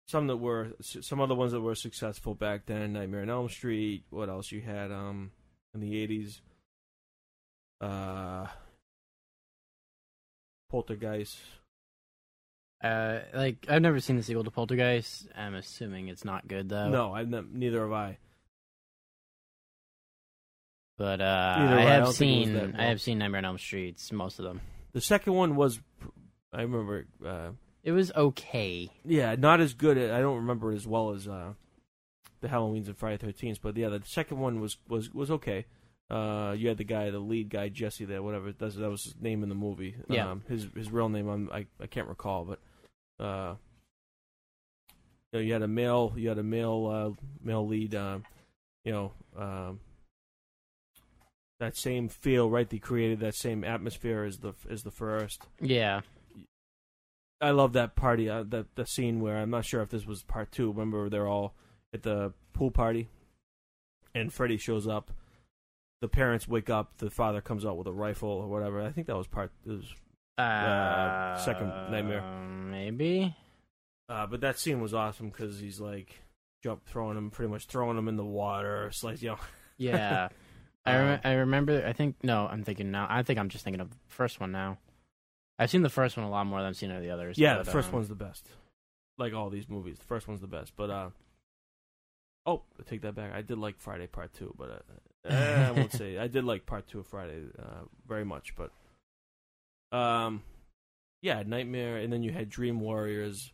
some 0.09 0.27
that 0.27 0.39
were 0.39 0.73
some 0.81 1.21
other 1.21 1.37
ones 1.37 1.53
that 1.53 1.61
were 1.61 1.77
successful 1.77 2.35
back 2.35 2.67
then. 2.67 2.95
Nightmare 2.95 3.23
on 3.23 3.31
Elm 3.31 3.49
Street. 3.49 4.05
What 4.11 4.29
else 4.29 4.51
you 4.51 4.61
had? 4.61 4.91
Um, 4.91 5.31
in 5.73 5.81
the 5.81 6.03
eighties. 6.03 6.41
Uh, 7.81 8.47
Poltergeist. 10.73 11.39
uh, 12.83 13.21
like 13.35 13.67
I've 13.69 13.83
never 13.83 14.01
seen 14.01 14.17
the 14.17 14.23
sequel 14.23 14.43
to 14.45 14.51
Poltergeist. 14.51 15.29
I'm 15.37 15.55
assuming 15.55 16.09
it's 16.09 16.25
not 16.25 16.49
good 16.49 16.69
though. 16.71 16.89
no, 16.89 17.15
I 17.15 17.25
neither 17.25 17.83
have 17.83 17.93
I. 17.93 18.19
but 20.99 21.21
uh, 21.21 21.55
I 21.59 21.61
have 21.61 21.71
I. 21.71 21.77
I 21.77 21.83
have 21.83 22.05
don't 22.05 22.13
think 22.15 22.31
it 22.33 22.39
was 22.41 22.47
seen 22.49 22.73
that 22.73 22.81
I 22.81 22.87
have 22.87 23.01
seen 23.01 23.19
Nightmare 23.19 23.39
on 23.39 23.45
Elm 23.45 23.59
Streets, 23.59 24.11
most 24.13 24.39
of 24.39 24.45
them. 24.45 24.61
The 24.93 25.01
second 25.01 25.35
one 25.35 25.57
was, 25.57 25.81
I 26.53 26.63
remember. 26.63 27.07
Uh, 27.25 27.51
It 27.85 27.93
was 27.93 28.13
okay. 28.13 28.91
Yeah, 29.05 29.35
not 29.39 29.61
as 29.61 29.75
good. 29.75 29.99
I 29.99 30.21
don't 30.21 30.37
remember 30.37 30.73
it 30.73 30.77
as 30.77 30.87
well 30.87 31.11
as 31.11 31.27
uh, 31.29 31.53
the 32.41 32.49
Halloweens 32.49 32.87
and 32.87 32.97
Friday 32.97 33.19
Thirteenth, 33.19 33.61
but 33.63 33.77
yeah, 33.77 33.89
the 33.91 34.03
second 34.05 34.39
one 34.39 34.61
was 34.61 34.77
was 34.89 35.13
was 35.13 35.31
okay. 35.31 35.67
Uh, 36.11 36.53
you 36.53 36.69
had 36.69 36.77
the 36.77 36.85
guy, 36.85 37.11
the 37.11 37.19
lead 37.19 37.49
guy, 37.49 37.69
Jesse, 37.69 38.05
that 38.05 38.23
whatever 38.23 38.53
that's, 38.53 38.75
that 38.75 38.91
was 38.91 39.05
his 39.05 39.15
name 39.21 39.43
in 39.43 39.49
the 39.49 39.55
movie. 39.55 39.97
Yeah. 40.09 40.31
Um, 40.31 40.43
his 40.49 40.67
his 40.75 40.91
real 40.91 41.09
name 41.09 41.29
I'm, 41.29 41.51
I 41.51 41.67
I 41.81 41.87
can't 41.87 42.09
recall, 42.09 42.45
but 42.45 43.25
uh, 43.25 43.55
you, 45.33 45.38
know, 45.38 45.41
you 45.41 45.53
had 45.55 45.62
a 45.62 45.69
male, 45.69 46.12
you 46.17 46.29
had 46.29 46.38
a 46.38 46.43
male 46.43 46.87
uh, 46.87 47.25
male 47.43 47.67
lead. 47.67 47.95
Uh, 47.95 48.19
you 48.85 48.93
know, 48.93 49.12
um, 49.38 49.81
that 51.61 51.77
same 51.77 52.09
feel, 52.09 52.51
right? 52.51 52.69
They 52.69 52.79
created 52.79 53.21
that 53.21 53.35
same 53.35 53.65
atmosphere 53.65 54.25
as 54.25 54.38
the 54.38 54.53
as 54.69 54.83
the 54.83 54.91
first. 54.91 55.47
Yeah, 55.61 56.03
I 57.41 57.51
love 57.51 57.73
that 57.73 57.97
party, 57.97 58.29
uh, 58.29 58.43
the 58.43 58.67
the 58.75 58.87
scene 58.87 59.21
where 59.21 59.38
I'm 59.38 59.51
not 59.51 59.65
sure 59.65 59.81
if 59.83 59.91
this 59.91 60.07
was 60.07 60.23
part 60.23 60.53
two. 60.53 60.71
Remember, 60.71 61.09
they're 61.09 61.27
all 61.27 61.55
at 61.95 62.03
the 62.03 62.33
pool 62.53 62.71
party, 62.71 63.09
and 64.15 64.33
Freddy 64.33 64.59
shows 64.59 64.87
up. 64.87 65.11
The 66.03 66.09
parents 66.09 66.49
wake 66.49 66.69
up. 66.69 66.99
The 66.99 67.11
father 67.11 67.41
comes 67.41 67.65
out 67.65 67.79
with 67.79 67.87
a 67.87 67.93
rifle 67.93 68.29
or 68.29 68.49
whatever. 68.49 68.83
I 68.83 68.91
think 68.91 69.07
that 69.07 69.17
was 69.17 69.29
part. 69.29 69.53
It 69.65 69.71
was, 69.71 69.95
uh, 70.37 71.38
second 71.38 71.69
Nightmare. 71.93 72.23
maybe. 72.69 73.37
uh, 74.09 74.27
but 74.27 74.41
that 74.41 74.59
scene 74.59 74.81
was 74.81 74.95
awesome 74.95 75.29
because 75.29 75.61
he's 75.61 75.79
like 75.79 76.21
jump 76.61 76.85
throwing 76.87 77.17
him, 77.17 77.31
pretty 77.31 77.53
much 77.53 77.67
throwing 77.67 77.97
him 77.97 78.09
in 78.09 78.17
the 78.17 78.25
water. 78.25 78.87
It's 78.88 79.05
like 79.05 79.23
you 79.23 79.29
know, 79.29 79.38
Yeah, 79.79 80.29
I 80.85 80.97
rem- 80.97 81.21
I 81.23 81.33
remember. 81.35 81.87
I 81.87 81.93
think 81.93 82.17
no, 82.25 82.49
I'm 82.49 82.65
thinking 82.65 82.91
now. 82.91 83.07
I 83.09 83.23
think 83.23 83.38
I'm 83.38 83.49
just 83.49 83.62
thinking 83.62 83.81
of 83.81 83.91
the 83.91 83.97
first 84.09 84.41
one 84.41 84.51
now. 84.51 84.79
I've 85.61 85.71
seen 85.71 85.83
the 85.83 85.88
first 85.88 86.17
one 86.17 86.27
a 86.27 86.31
lot 86.31 86.47
more 86.47 86.59
than 86.59 86.71
I've 86.71 86.77
seen 86.77 86.91
any 86.91 86.99
of 86.99 87.05
the 87.05 87.11
others. 87.11 87.38
yeah, 87.38 87.59
but, 87.59 87.67
the 87.67 87.71
first 87.71 87.91
um, 87.91 87.95
one's 87.95 88.09
the 88.09 88.17
best. 88.17 88.49
Like 89.19 89.35
all 89.35 89.51
these 89.51 89.69
movies, 89.69 89.99
the 89.99 90.05
first 90.07 90.27
one's 90.27 90.41
the 90.41 90.49
best. 90.49 90.73
But 90.75 90.91
uh, 90.91 91.11
oh, 92.45 92.62
I 92.77 92.83
take 92.83 93.03
that 93.03 93.15
back. 93.15 93.33
I 93.33 93.43
did 93.43 93.59
like 93.59 93.79
Friday 93.79 94.09
Part 94.09 94.35
Two, 94.35 94.53
but 94.59 94.69
uh, 94.69 94.95
eh, 95.25 95.69
I 95.69 95.71
won't 95.73 95.93
say 95.99 96.19
I 96.19 96.27
did 96.27 96.45
like 96.45 96.67
Part 96.67 96.89
Two 96.89 97.01
of 97.01 97.07
Friday 97.07 97.43
uh, 97.59 97.85
very 98.07 98.25
much. 98.25 98.55
But 98.57 98.71
um, 99.97 100.43
yeah, 101.21 101.43
Nightmare, 101.47 101.99
and 101.99 102.13
then 102.13 102.23
you 102.23 102.33
had 102.33 102.49
Dream 102.49 102.81
Warriors. 102.81 103.53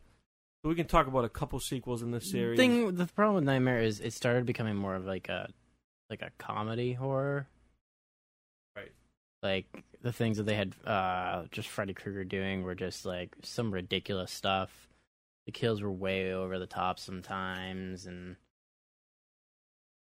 So 0.62 0.68
we 0.68 0.74
can 0.74 0.86
talk 0.86 1.06
about 1.06 1.24
a 1.24 1.28
couple 1.28 1.60
sequels 1.60 2.02
in 2.02 2.10
this 2.10 2.30
series. 2.30 2.58
Thing 2.58 2.96
the 2.96 3.06
problem 3.06 3.36
with 3.36 3.44
Nightmare 3.44 3.80
is 3.80 4.00
it 4.00 4.12
started 4.12 4.46
becoming 4.46 4.76
more 4.76 4.94
of 4.94 5.04
like 5.04 5.28
a 5.28 5.48
like 6.10 6.22
a 6.22 6.30
comedy 6.38 6.94
horror. 6.94 7.46
Right. 8.76 8.92
Like 9.42 9.66
the 10.02 10.12
things 10.12 10.38
that 10.38 10.46
they 10.46 10.54
had 10.54 10.74
uh 10.84 11.44
just 11.52 11.68
Freddy 11.68 11.94
Krueger 11.94 12.24
doing 12.24 12.62
were 12.62 12.74
just 12.74 13.04
like 13.04 13.36
some 13.42 13.72
ridiculous 13.72 14.32
stuff. 14.32 14.70
The 15.46 15.52
kills 15.52 15.80
were 15.80 15.92
way 15.92 16.32
over 16.32 16.58
the 16.58 16.66
top 16.66 16.98
sometimes 16.98 18.06
and 18.06 18.36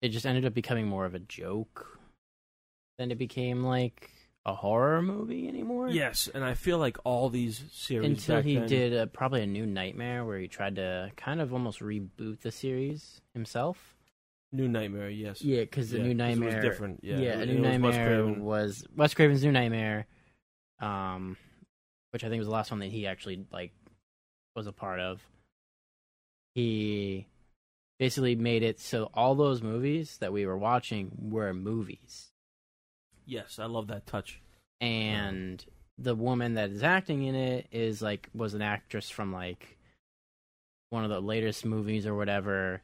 it 0.01 0.09
just 0.09 0.25
ended 0.25 0.45
up 0.45 0.53
becoming 0.53 0.87
more 0.87 1.05
of 1.05 1.13
a 1.15 1.19
joke 1.19 1.99
than 2.97 3.11
it 3.11 3.17
became 3.17 3.63
like 3.63 4.09
a 4.45 4.53
horror 4.55 5.01
movie 5.01 5.47
anymore. 5.47 5.89
Yes, 5.89 6.29
and 6.33 6.43
I 6.43 6.53
feel 6.53 6.77
like 6.77 6.97
all 7.03 7.29
these 7.29 7.61
series 7.71 8.05
Until 8.09 8.41
he 8.41 8.55
then- 8.55 8.67
did 8.67 8.93
uh 8.95 9.05
probably 9.07 9.41
a 9.43 9.47
new 9.47 9.65
Nightmare 9.65 10.25
where 10.25 10.39
he 10.39 10.47
tried 10.47 10.75
to 10.77 11.11
kind 11.17 11.41
of 11.41 11.53
almost 11.53 11.79
reboot 11.79 12.39
the 12.41 12.51
series 12.51 13.21
himself. 13.33 13.95
New 14.51 14.67
Nightmare. 14.67 15.09
Yes. 15.09 15.41
Yeah, 15.43 15.61
because 15.61 15.91
the 15.91 15.97
Yeah, 15.99 16.11
new 16.13 16.23
it 16.23 16.39
was 16.39 16.55
different. 16.55 17.01
Yeah, 17.03 17.19
Yeah, 17.19 17.39
a 17.41 17.45
new 17.45 17.61
was 17.61 17.63
Wes 17.63 17.81
Nightmare 17.81 18.33
was 18.41 18.83
Wes 18.95 19.13
Craven's 19.13 19.43
new 19.43 19.51
Nightmare, 19.51 20.07
um, 20.79 21.37
which 22.11 22.23
I 22.23 22.29
think 22.29 22.39
was 22.39 22.47
the 22.47 22.53
last 22.53 22.71
one 22.71 22.79
that 22.79 22.89
he 22.89 23.05
actually 23.05 23.45
like 23.51 23.73
was 24.55 24.65
a 24.65 24.71
part 24.71 24.99
of. 24.99 25.21
He 26.55 27.27
basically 27.99 28.35
made 28.35 28.63
it 28.63 28.79
so 28.79 29.09
all 29.13 29.35
those 29.35 29.61
movies 29.61 30.17
that 30.19 30.31
we 30.33 30.45
were 30.45 30.57
watching 30.57 31.11
were 31.21 31.53
movies, 31.53 32.27
Yes, 33.25 33.59
I 33.59 33.65
love 33.65 33.87
that 33.87 34.07
touch. 34.07 34.41
and 34.81 35.63
the 35.97 36.15
woman 36.15 36.53
that 36.53 36.69
is 36.69 36.81
acting 36.81 37.23
in 37.25 37.35
it 37.35 37.67
is 37.71 38.01
like 38.01 38.29
was 38.33 38.53
an 38.53 38.61
actress 38.61 39.09
from 39.09 39.33
like 39.33 39.77
one 40.91 41.03
of 41.03 41.09
the 41.09 41.19
latest 41.21 41.65
movies 41.65 42.07
or 42.07 42.15
whatever. 42.15 42.81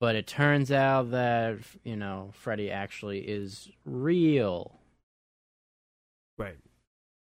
But 0.00 0.16
it 0.16 0.26
turns 0.26 0.72
out 0.72 1.10
that 1.12 1.58
you 1.84 1.94
know 1.96 2.30
Freddy 2.32 2.70
actually 2.70 3.20
is 3.20 3.68
real. 3.84 4.80
Right. 6.38 6.56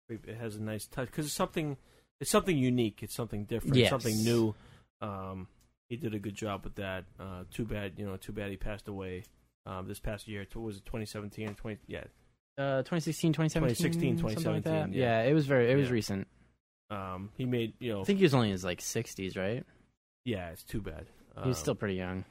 It 0.09 0.37
has 0.39 0.55
a 0.55 0.61
nice 0.61 0.85
touch 0.85 1.07
because 1.07 1.25
it's 1.27 1.35
something. 1.35 1.77
It's 2.19 2.29
something 2.31 2.57
unique. 2.57 2.99
It's 3.01 3.15
something 3.15 3.45
different. 3.45 3.75
Yes. 3.77 3.89
Something 3.89 4.23
new. 4.23 4.53
Um, 5.01 5.47
he 5.89 5.95
did 5.97 6.13
a 6.13 6.19
good 6.19 6.35
job 6.35 6.63
with 6.63 6.75
that. 6.75 7.05
Uh, 7.19 7.43
too 7.51 7.65
bad, 7.65 7.93
you 7.97 8.05
know. 8.05 8.15
Too 8.17 8.31
bad 8.31 8.49
he 8.51 8.57
passed 8.57 8.87
away 8.87 9.23
um, 9.65 9.87
this 9.87 9.99
past 9.99 10.27
year. 10.27 10.45
Was 10.55 10.77
it 10.77 10.85
2017 10.85 11.55
20? 11.55 11.79
Yeah. 11.87 12.03
Uh, 12.57 12.83
2016, 12.83 13.33
2017, 13.33 14.17
2016, 14.17 14.17
something 14.17 14.53
like 14.53 14.63
that. 14.65 14.69
2017, 14.91 14.99
yeah. 15.01 15.21
it 15.23 15.33
was 15.33 15.45
very, 15.47 15.71
it 15.71 15.75
was 15.75 15.87
Yeah. 15.87 15.93
recent. 15.93 16.27
Um, 16.91 17.29
he 17.37 17.45
made 17.45 17.73
you 17.79 17.91
know. 17.93 18.01
I 18.01 18.03
think 18.03 18.17
he 18.19 18.23
was 18.25 18.33
only 18.33 18.47
in 18.47 18.51
his 18.53 18.63
like 18.65 18.79
60s, 18.79 19.37
right? 19.37 19.63
yeah, 20.25 20.49
it's 20.49 20.63
too 20.63 20.81
bad. 20.81 21.05
He 21.43 21.47
was 21.47 21.57
Um, 21.57 21.61
still 21.61 21.75
pretty 21.75 21.95
young. 21.95 22.25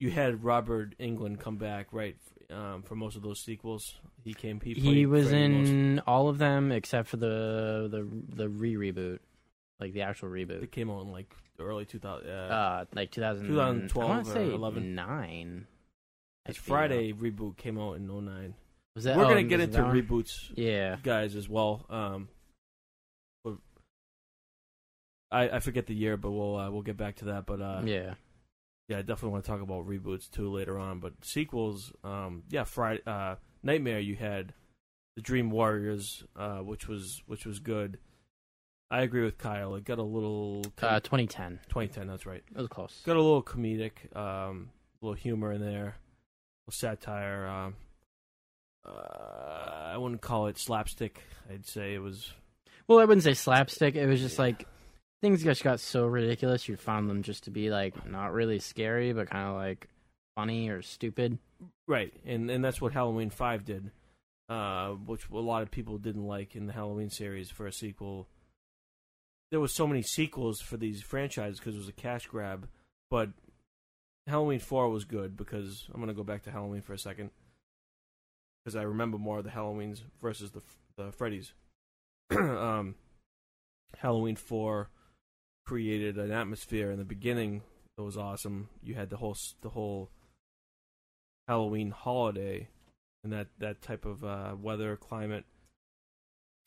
You 0.00 0.10
had 0.10 0.42
Robert 0.44 0.96
Englund 0.98 1.38
come 1.40 1.56
back 1.56 1.92
right 1.92 2.16
um, 2.50 2.82
for 2.82 2.94
most 2.96 3.16
of 3.16 3.22
those 3.22 3.40
sequels. 3.40 3.94
He 4.22 4.34
came. 4.34 4.60
He, 4.60 4.74
He, 4.74 5.06
was 5.06 5.28
Freddy 5.28 5.48
most- 5.48 5.68
in 5.70 6.00
all 6.06 6.28
of 6.28 6.38
them 6.38 6.72
except 6.72 7.08
for 7.08 7.16
the 7.16 7.88
the 7.90 8.08
the 8.36 8.48
re 8.48 8.74
reboot, 8.74 9.20
like 9.80 9.92
the 9.92 10.02
actual 10.02 10.28
reboot. 10.30 10.62
It 10.62 10.72
came 10.72 10.90
out 10.90 11.02
in 11.02 11.12
like 11.12 11.32
early 11.58 11.84
2000. 11.84 12.28
Uh, 12.28 12.32
Uh, 12.32 12.84
like 12.94 13.10
2000, 13.10 13.46
2012 13.46 14.10
I 14.10 14.14
want 14.14 14.24
to 14.26 14.30
or 14.30 14.34
say 14.34 14.52
11. 14.52 14.94
nine. 14.94 15.66
I 16.46 16.50
his 16.50 16.56
feel. 16.56 16.74
Friday 16.74 17.12
reboot 17.12 17.56
came 17.56 17.78
out 17.78 17.94
in 17.94 18.06
09. 18.06 18.54
Was 18.94 19.04
that? 19.04 19.16
We're 19.16 19.24
oh, 19.24 19.28
gonna 19.28 19.42
get 19.42 19.60
into 19.60 19.78
reboots 19.78 20.52
Yeah, 20.54 20.96
guys 21.02 21.34
as 21.34 21.48
well. 21.48 21.84
Um, 21.90 22.28
I 25.34 25.56
I 25.56 25.58
forget 25.58 25.86
the 25.86 25.94
year, 25.94 26.16
but 26.16 26.30
we'll 26.30 26.56
uh, 26.56 26.70
we'll 26.70 26.82
get 26.82 26.96
back 26.96 27.16
to 27.16 27.26
that. 27.26 27.44
But 27.44 27.60
uh, 27.60 27.82
yeah. 27.84 28.14
yeah. 28.88 28.98
I 28.98 29.02
definitely 29.02 29.30
want 29.30 29.44
to 29.44 29.50
talk 29.50 29.60
about 29.60 29.86
reboots 29.86 30.30
too 30.30 30.50
later 30.50 30.78
on. 30.78 31.00
But 31.00 31.12
sequels, 31.22 31.92
um, 32.04 32.44
yeah, 32.50 32.64
Friday, 32.64 33.02
uh, 33.06 33.36
Nightmare. 33.62 33.98
You 33.98 34.14
had 34.14 34.54
the 35.16 35.22
Dream 35.22 35.50
Warriors, 35.50 36.24
uh, 36.36 36.58
which 36.58 36.86
was 36.86 37.22
which 37.26 37.44
was 37.44 37.58
good. 37.58 37.98
I 38.94 39.02
agree 39.02 39.24
with 39.24 39.38
Kyle. 39.38 39.74
It 39.74 39.84
got 39.84 39.98
a 39.98 40.02
little 40.04 40.62
Uh, 40.80 41.00
2010. 41.00 41.58
2010. 41.68 42.06
That's 42.06 42.26
right. 42.26 42.42
It 42.48 42.56
was 42.56 42.68
close. 42.68 43.02
Got 43.04 43.16
a 43.16 43.22
little 43.22 43.42
comedic, 43.42 44.14
um, 44.16 44.70
a 45.02 45.04
little 45.06 45.14
humor 45.16 45.50
in 45.52 45.60
there, 45.60 45.86
a 45.88 46.70
little 46.70 46.72
satire. 46.78 47.46
Um, 47.46 47.76
uh, 48.84 49.90
I 49.92 49.96
wouldn't 49.96 50.20
call 50.20 50.46
it 50.46 50.58
slapstick. 50.58 51.22
I'd 51.50 51.66
say 51.66 51.94
it 51.94 51.98
was 52.00 52.32
Well, 52.86 52.98
I 52.98 53.04
wouldn't 53.04 53.24
say 53.24 53.34
slapstick. 53.34 53.94
It 53.96 54.06
was 54.06 54.20
just 54.20 54.36
Yeah. 54.38 54.42
like 54.44 54.68
things 55.22 55.42
just 55.42 55.64
got 55.64 55.80
so 55.80 56.06
ridiculous. 56.06 56.68
You 56.68 56.76
found 56.76 57.08
them 57.08 57.22
just 57.22 57.44
to 57.44 57.50
be 57.50 57.70
like 57.70 58.06
not 58.08 58.32
really 58.32 58.58
scary, 58.58 59.12
but 59.12 59.30
kind 59.30 59.48
of 59.48 59.54
like 59.56 59.88
funny 60.36 60.68
or 60.68 60.82
stupid. 60.82 61.38
Right, 61.88 62.12
and 62.26 62.50
and 62.50 62.62
that's 62.64 62.80
what 62.80 62.92
Halloween 62.92 63.30
Five 63.30 63.64
did, 63.64 63.90
uh, 64.50 64.90
which 64.90 65.28
a 65.30 65.36
lot 65.38 65.62
of 65.62 65.70
people 65.70 65.96
didn't 65.98 66.26
like 66.26 66.54
in 66.54 66.66
the 66.66 66.72
Halloween 66.74 67.08
series 67.10 67.50
for 67.50 67.66
a 67.66 67.72
sequel. 67.72 68.28
There 69.54 69.60
was 69.60 69.72
so 69.72 69.86
many 69.86 70.02
sequels 70.02 70.60
for 70.60 70.76
these 70.76 71.00
franchises 71.00 71.60
because 71.60 71.76
it 71.76 71.78
was 71.78 71.88
a 71.88 71.92
cash 71.92 72.26
grab, 72.26 72.66
but 73.08 73.28
Halloween 74.26 74.58
Four 74.58 74.88
was 74.88 75.04
good 75.04 75.36
because 75.36 75.86
I'm 75.94 76.00
gonna 76.00 76.12
go 76.12 76.24
back 76.24 76.42
to 76.42 76.50
Halloween 76.50 76.82
for 76.82 76.92
a 76.92 76.98
second 76.98 77.30
because 78.64 78.74
I 78.74 78.82
remember 78.82 79.16
more 79.16 79.38
of 79.38 79.44
the 79.44 79.50
Halloweens 79.50 80.00
versus 80.20 80.50
the 80.50 80.62
the 80.96 81.12
Freddy's. 81.12 81.52
um, 82.36 82.96
Halloween 83.98 84.34
Four 84.34 84.90
created 85.64 86.18
an 86.18 86.32
atmosphere 86.32 86.90
in 86.90 86.98
the 86.98 87.04
beginning 87.04 87.62
that 87.96 88.02
was 88.02 88.16
awesome. 88.16 88.70
You 88.82 88.96
had 88.96 89.08
the 89.08 89.18
whole 89.18 89.36
the 89.60 89.68
whole 89.68 90.10
Halloween 91.46 91.92
holiday 91.92 92.66
and 93.22 93.32
that 93.32 93.46
that 93.60 93.82
type 93.82 94.04
of 94.04 94.24
uh, 94.24 94.56
weather 94.60 94.96
climate. 94.96 95.44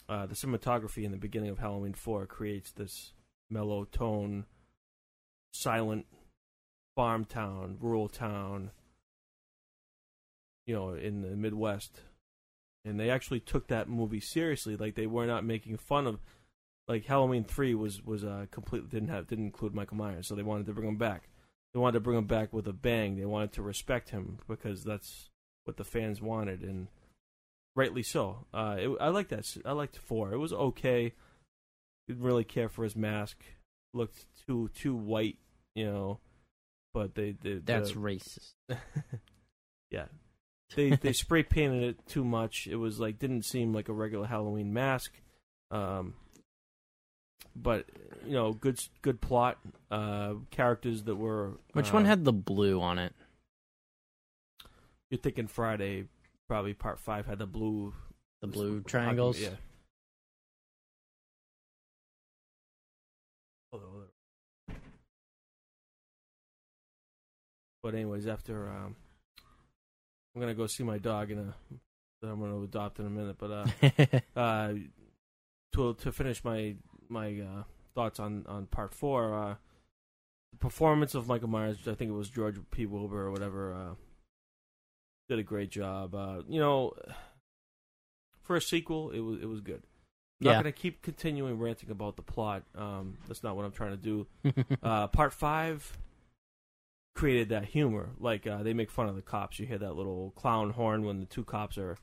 Uh, 0.10 0.26
the 0.26 0.36
cinematography 0.36 1.04
in 1.04 1.12
the 1.12 1.18
beginning 1.18 1.50
of 1.50 1.60
Halloween 1.60 1.94
Four 1.94 2.26
creates 2.26 2.72
this 2.72 3.14
mellow 3.50 3.86
tone, 3.86 4.46
silent 5.52 6.06
farm 6.96 7.26
town, 7.26 7.78
rural 7.80 8.08
town. 8.08 8.72
You 10.66 10.76
know, 10.76 10.94
in 10.94 11.22
the 11.22 11.30
Midwest, 11.30 12.02
and 12.84 13.00
they 13.00 13.10
actually 13.10 13.40
took 13.40 13.68
that 13.68 13.88
movie 13.88 14.20
seriously. 14.20 14.76
Like 14.76 14.96
they 14.96 15.08
were 15.08 15.26
not 15.26 15.46
making 15.46 15.78
fun 15.78 16.08
of. 16.08 16.20
Like 16.90 17.06
Halloween 17.06 17.44
Three 17.44 17.76
was 17.76 18.04
was 18.04 18.24
uh, 18.24 18.46
completely 18.52 18.90
didn't 18.90 19.10
have 19.10 19.28
didn't 19.28 19.46
include 19.46 19.74
Michael 19.74 19.98
Myers, 19.98 20.28
so 20.28 20.36
they 20.36 20.44
wanted 20.44 20.66
to 20.68 20.74
bring 20.74 20.88
him 20.88 20.98
back. 20.98 21.30
They 21.74 21.80
wanted 21.80 21.94
to 21.94 22.00
bring 22.02 22.18
him 22.18 22.28
back 22.28 22.54
with 22.54 22.68
a 22.68 22.74
bang. 22.74 23.18
They 23.18 23.26
wanted 23.26 23.54
to 23.54 23.62
respect 23.62 24.10
him 24.10 24.40
because 24.48 24.84
that's 24.84 25.30
what 25.66 25.78
the 25.78 25.84
fans 25.84 26.22
wanted, 26.22 26.64
and 26.64 26.88
rightly 27.78 28.04
so. 28.04 28.46
Uh, 28.54 28.76
it, 28.78 28.90
I 29.00 29.10
like 29.10 29.30
that. 29.30 29.46
I 29.64 29.72
liked 29.72 29.98
four. 29.98 30.34
It 30.34 30.38
was 30.38 30.52
okay. 30.52 31.14
Didn't 32.08 32.24
really 32.24 32.44
care 32.44 32.68
for 32.68 32.84
his 32.84 32.96
mask. 32.96 33.38
Looked 33.94 34.26
too 34.46 34.70
too 34.76 34.96
white, 34.96 35.38
you 35.76 35.86
know. 35.86 36.20
But 36.94 37.16
they, 37.16 37.36
they 37.42 37.60
That's 37.64 37.92
the- 37.92 38.00
racist. 38.00 38.54
yeah. 39.92 40.06
They 40.76 40.90
they 40.90 41.14
spray 41.14 41.44
painted 41.44 41.84
it 41.84 42.08
too 42.08 42.26
much. 42.26 42.68
It 42.68 42.78
was 42.78 43.00
like 43.00 43.20
didn't 43.20 43.44
seem 43.46 43.74
like 43.74 43.88
a 43.88 43.94
regular 43.94 44.26
Halloween 44.28 44.74
mask. 44.74 45.14
Um, 45.70 46.16
but 47.56 47.86
you 48.26 48.34
know, 48.34 48.54
good 48.54 48.80
good 49.02 49.22
plot. 49.22 49.60
Uh, 49.92 50.34
characters 50.52 51.04
that 51.04 51.16
were 51.16 51.54
Which 51.74 51.92
uh, 51.92 51.94
one 51.94 52.06
had 52.06 52.26
the 52.26 52.34
blue 52.34 52.82
on 52.82 53.00
it? 53.00 53.14
You're 55.10 55.20
thinking 55.20 55.48
Friday, 55.48 56.06
probably 56.48 56.74
part 56.74 57.00
five 57.00 57.26
had 57.26 57.40
the 57.40 57.46
blue 57.46 57.94
The 58.42 58.48
blue 58.48 58.82
triangles. 58.82 59.40
Yeah. 59.40 59.50
Hold 63.72 63.84
on, 63.84 63.90
hold 63.90 64.04
on. 64.04 64.76
But 67.84 67.96
anyways, 67.96 68.28
after 68.28 68.70
um, 68.70 68.96
I'm 70.36 70.42
gonna 70.42 70.54
go 70.54 70.68
see 70.68 70.84
my 70.84 70.98
dog 70.98 71.32
in 71.32 71.40
a 71.40 71.56
that 72.22 72.30
I'm 72.30 72.40
gonna 72.40 72.62
adopt 72.62 73.00
in 73.00 73.06
a 73.06 73.10
minute. 73.10 73.38
But 73.38 73.52
uh, 73.52 74.20
uh, 74.40 74.74
to 75.74 75.94
to 75.94 76.12
finish 76.12 76.44
my 76.44 76.76
my 77.10 77.40
uh, 77.42 77.64
thoughts 77.96 78.20
on 78.20 78.46
on 78.48 78.66
part 78.68 78.94
four, 78.94 79.34
uh, 79.34 79.56
the 80.52 80.58
performance 80.60 81.16
of 81.16 81.28
Michael 81.28 81.50
Myers. 81.50 81.78
I 81.88 81.94
think 81.94 82.10
it 82.10 82.16
was 82.16 82.30
George 82.30 82.58
P. 82.72 82.86
Wilbur 82.86 83.28
or 83.28 83.32
whatever. 83.32 83.74
Uh, 83.74 83.96
did 85.28 85.40
a 85.40 85.44
great 85.44 85.70
job. 85.70 86.16
Uh, 86.16 86.42
you 86.48 86.60
know, 86.60 86.94
for 88.44 88.56
a 88.56 88.62
sequel, 88.62 89.12
it 89.12 89.20
was 89.20 89.42
it 89.42 89.46
was 89.48 89.62
good. 89.62 89.84
Not 90.40 90.52
yeah. 90.52 90.58
gonna 90.58 90.72
keep 90.72 91.02
continuing 91.02 91.60
ranting 91.60 91.90
about 91.90 92.16
the 92.16 92.22
plot. 92.22 92.64
Um, 92.76 93.18
that's 93.28 93.44
not 93.44 93.56
what 93.56 93.66
I'm 93.66 93.72
trying 93.72 93.92
to 93.92 93.98
do. 93.98 94.28
Uh, 94.84 95.08
part 95.08 95.34
five 95.34 95.98
created 97.16 97.50
that 97.50 97.66
humor. 97.66 98.10
Like 98.20 98.48
uh, 98.48 98.64
they 98.64 98.74
make 98.74 98.92
fun 98.92 99.10
of 99.10 99.16
the 99.16 99.22
cops. 99.22 99.60
You 99.60 99.66
hear 99.66 99.80
that 99.80 99.96
little 99.96 100.32
clown 100.36 100.70
horn 100.70 101.04
when 101.04 101.20
the 101.20 101.26
two 101.26 101.44
cops 101.44 101.78
are, 101.78 101.98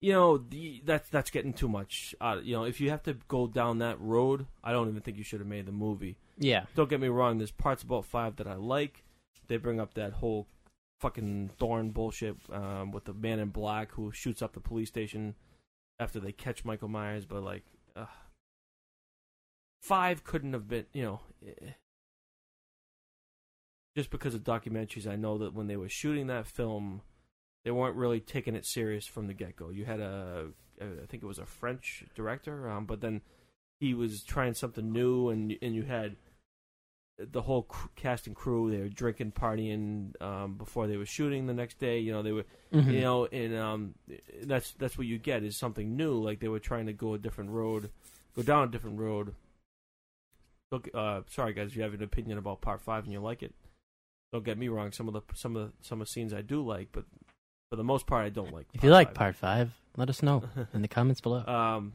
you 0.00 0.12
know, 0.12 0.36
the, 0.36 0.82
that's 0.84 1.08
that's 1.08 1.30
getting 1.30 1.52
too 1.52 1.68
much. 1.68 2.14
Uh, 2.20 2.38
you 2.42 2.54
know, 2.54 2.64
if 2.64 2.80
you 2.80 2.90
have 2.90 3.02
to 3.04 3.14
go 3.28 3.46
down 3.46 3.78
that 3.78 4.00
road, 4.00 4.46
I 4.62 4.72
don't 4.72 4.88
even 4.88 5.00
think 5.00 5.16
you 5.16 5.24
should 5.24 5.40
have 5.40 5.48
made 5.48 5.66
the 5.66 5.72
movie. 5.72 6.16
yeah. 6.36 6.64
Don't 6.74 6.90
get 6.90 7.00
me 7.00 7.08
wrong. 7.08 7.38
There's 7.38 7.52
parts 7.52 7.82
about 7.82 8.04
five 8.04 8.36
that 8.36 8.46
I 8.48 8.54
like. 8.54 9.04
They 9.46 9.56
bring 9.56 9.80
up 9.80 9.94
that 9.94 10.14
whole 10.14 10.46
fucking 10.98 11.50
Thorn 11.58 11.90
bullshit 11.90 12.36
um, 12.52 12.92
with 12.92 13.04
the 13.04 13.14
man 13.14 13.38
in 13.38 13.48
black 13.48 13.92
who 13.92 14.12
shoots 14.12 14.42
up 14.42 14.52
the 14.52 14.60
police 14.60 14.88
station 14.88 15.34
after 15.98 16.20
they 16.20 16.32
catch 16.32 16.64
Michael 16.64 16.88
Myers. 16.88 17.24
But 17.26 17.42
like, 17.42 17.64
five 19.80 20.24
couldn't 20.24 20.52
have 20.52 20.68
been. 20.68 20.86
You 20.92 21.02
know, 21.02 21.20
eh, 21.46 21.72
just 23.96 24.10
because 24.10 24.34
of 24.34 24.44
documentaries, 24.44 25.10
I 25.10 25.16
know 25.16 25.38
that 25.38 25.54
when 25.54 25.66
they 25.66 25.76
were 25.76 25.88
shooting 25.88 26.26
that 26.28 26.46
film, 26.46 27.02
they 27.64 27.70
weren't 27.70 27.96
really 27.96 28.20
taking 28.20 28.54
it 28.54 28.64
serious 28.64 29.06
from 29.06 29.26
the 29.26 29.34
get 29.34 29.56
go. 29.56 29.70
You 29.70 29.84
had 29.84 30.00
a, 30.00 30.48
I 30.80 31.06
think 31.08 31.22
it 31.22 31.26
was 31.26 31.38
a 31.38 31.46
French 31.46 32.04
director, 32.14 32.68
um, 32.68 32.86
but 32.86 33.00
then 33.00 33.22
he 33.80 33.94
was 33.94 34.22
trying 34.22 34.54
something 34.54 34.92
new, 34.92 35.28
and 35.28 35.56
and 35.62 35.74
you 35.74 35.84
had 35.84 36.16
the 37.18 37.42
whole 37.42 37.62
cr- 37.64 37.88
cast 37.96 38.26
and 38.26 38.36
crew. 38.36 38.70
They 38.70 38.78
were 38.78 38.88
drinking, 38.88 39.32
partying 39.32 40.20
um, 40.22 40.54
before 40.54 40.86
they 40.86 40.96
were 40.96 41.06
shooting 41.06 41.46
the 41.46 41.54
next 41.54 41.78
day. 41.78 41.98
You 41.98 42.12
know, 42.12 42.22
they 42.22 42.32
were 42.32 42.44
Mhm. 42.72 42.92
you 42.92 43.00
know, 43.00 43.26
and 43.26 43.56
um, 43.56 43.94
that's 44.42 44.72
that's 44.74 44.96
what 44.98 45.06
you 45.06 45.18
get 45.18 45.42
is 45.42 45.56
something 45.56 45.96
new. 45.96 46.12
Like 46.14 46.40
they 46.40 46.48
were 46.48 46.60
trying 46.60 46.86
to 46.86 46.92
go 46.92 47.14
a 47.14 47.18
different 47.18 47.50
road, 47.50 47.90
go 48.36 48.42
down 48.42 48.68
a 48.68 48.70
different 48.70 48.98
road. 49.00 49.34
Look, 50.70 50.88
uh, 50.94 51.22
sorry 51.30 51.54
guys, 51.54 51.68
if 51.70 51.76
you 51.76 51.82
have 51.82 51.94
an 51.94 52.02
opinion 52.02 52.36
about 52.38 52.60
part 52.60 52.82
five 52.82 53.04
and 53.04 53.12
you 53.12 53.20
like 53.20 53.42
it, 53.42 53.54
don't 54.32 54.44
get 54.44 54.58
me 54.58 54.68
wrong. 54.68 54.92
Some 54.92 55.08
of 55.08 55.14
the 55.14 55.22
some 55.34 55.56
of 55.56 55.68
the, 55.68 55.72
some 55.86 56.00
of 56.00 56.06
the 56.06 56.10
scenes 56.12 56.34
I 56.34 56.42
do 56.42 56.62
like, 56.64 56.88
but 56.92 57.04
for 57.70 57.76
the 57.76 57.84
most 57.84 58.06
part, 58.06 58.26
I 58.26 58.28
don't 58.28 58.52
like. 58.52 58.66
if 58.74 58.84
you 58.84 58.90
like 58.90 59.08
five. 59.08 59.14
part 59.14 59.36
five, 59.36 59.70
let 59.96 60.10
us 60.10 60.22
know 60.22 60.42
in 60.74 60.82
the 60.82 60.88
comments 60.88 61.20
below. 61.22 61.44
Um, 61.46 61.94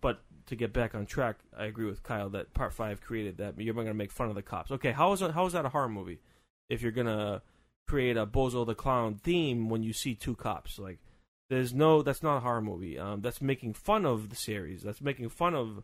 but 0.00 0.22
to 0.50 0.56
get 0.56 0.72
back 0.72 0.94
on 0.94 1.06
track, 1.06 1.38
I 1.56 1.64
agree 1.64 1.86
with 1.86 2.02
Kyle 2.02 2.28
that 2.30 2.52
Part 2.54 2.72
Five 2.72 3.00
created 3.00 3.38
that. 3.38 3.58
You're 3.58 3.74
going 3.74 3.86
to 3.86 3.94
make 3.94 4.12
fun 4.12 4.28
of 4.28 4.34
the 4.34 4.42
cops. 4.42 4.70
Okay, 4.70 4.92
how 4.92 5.12
is 5.12 5.20
how 5.20 5.46
is 5.46 5.52
that 5.54 5.64
a 5.64 5.70
horror 5.70 5.88
movie? 5.88 6.20
If 6.68 6.82
you're 6.82 6.92
gonna 6.92 7.42
create 7.88 8.16
a 8.16 8.26
Bozo 8.26 8.64
the 8.64 8.74
Clown 8.74 9.14
theme 9.14 9.68
when 9.68 9.82
you 9.82 9.92
see 9.92 10.14
two 10.14 10.36
cops, 10.36 10.78
like 10.78 10.98
there's 11.48 11.74
no, 11.74 12.02
that's 12.02 12.22
not 12.22 12.36
a 12.36 12.40
horror 12.40 12.60
movie. 12.60 12.98
Um, 12.98 13.22
that's 13.22 13.40
making 13.40 13.74
fun 13.74 14.06
of 14.06 14.28
the 14.28 14.36
series. 14.36 14.82
That's 14.82 15.00
making 15.00 15.30
fun 15.30 15.54
of 15.54 15.82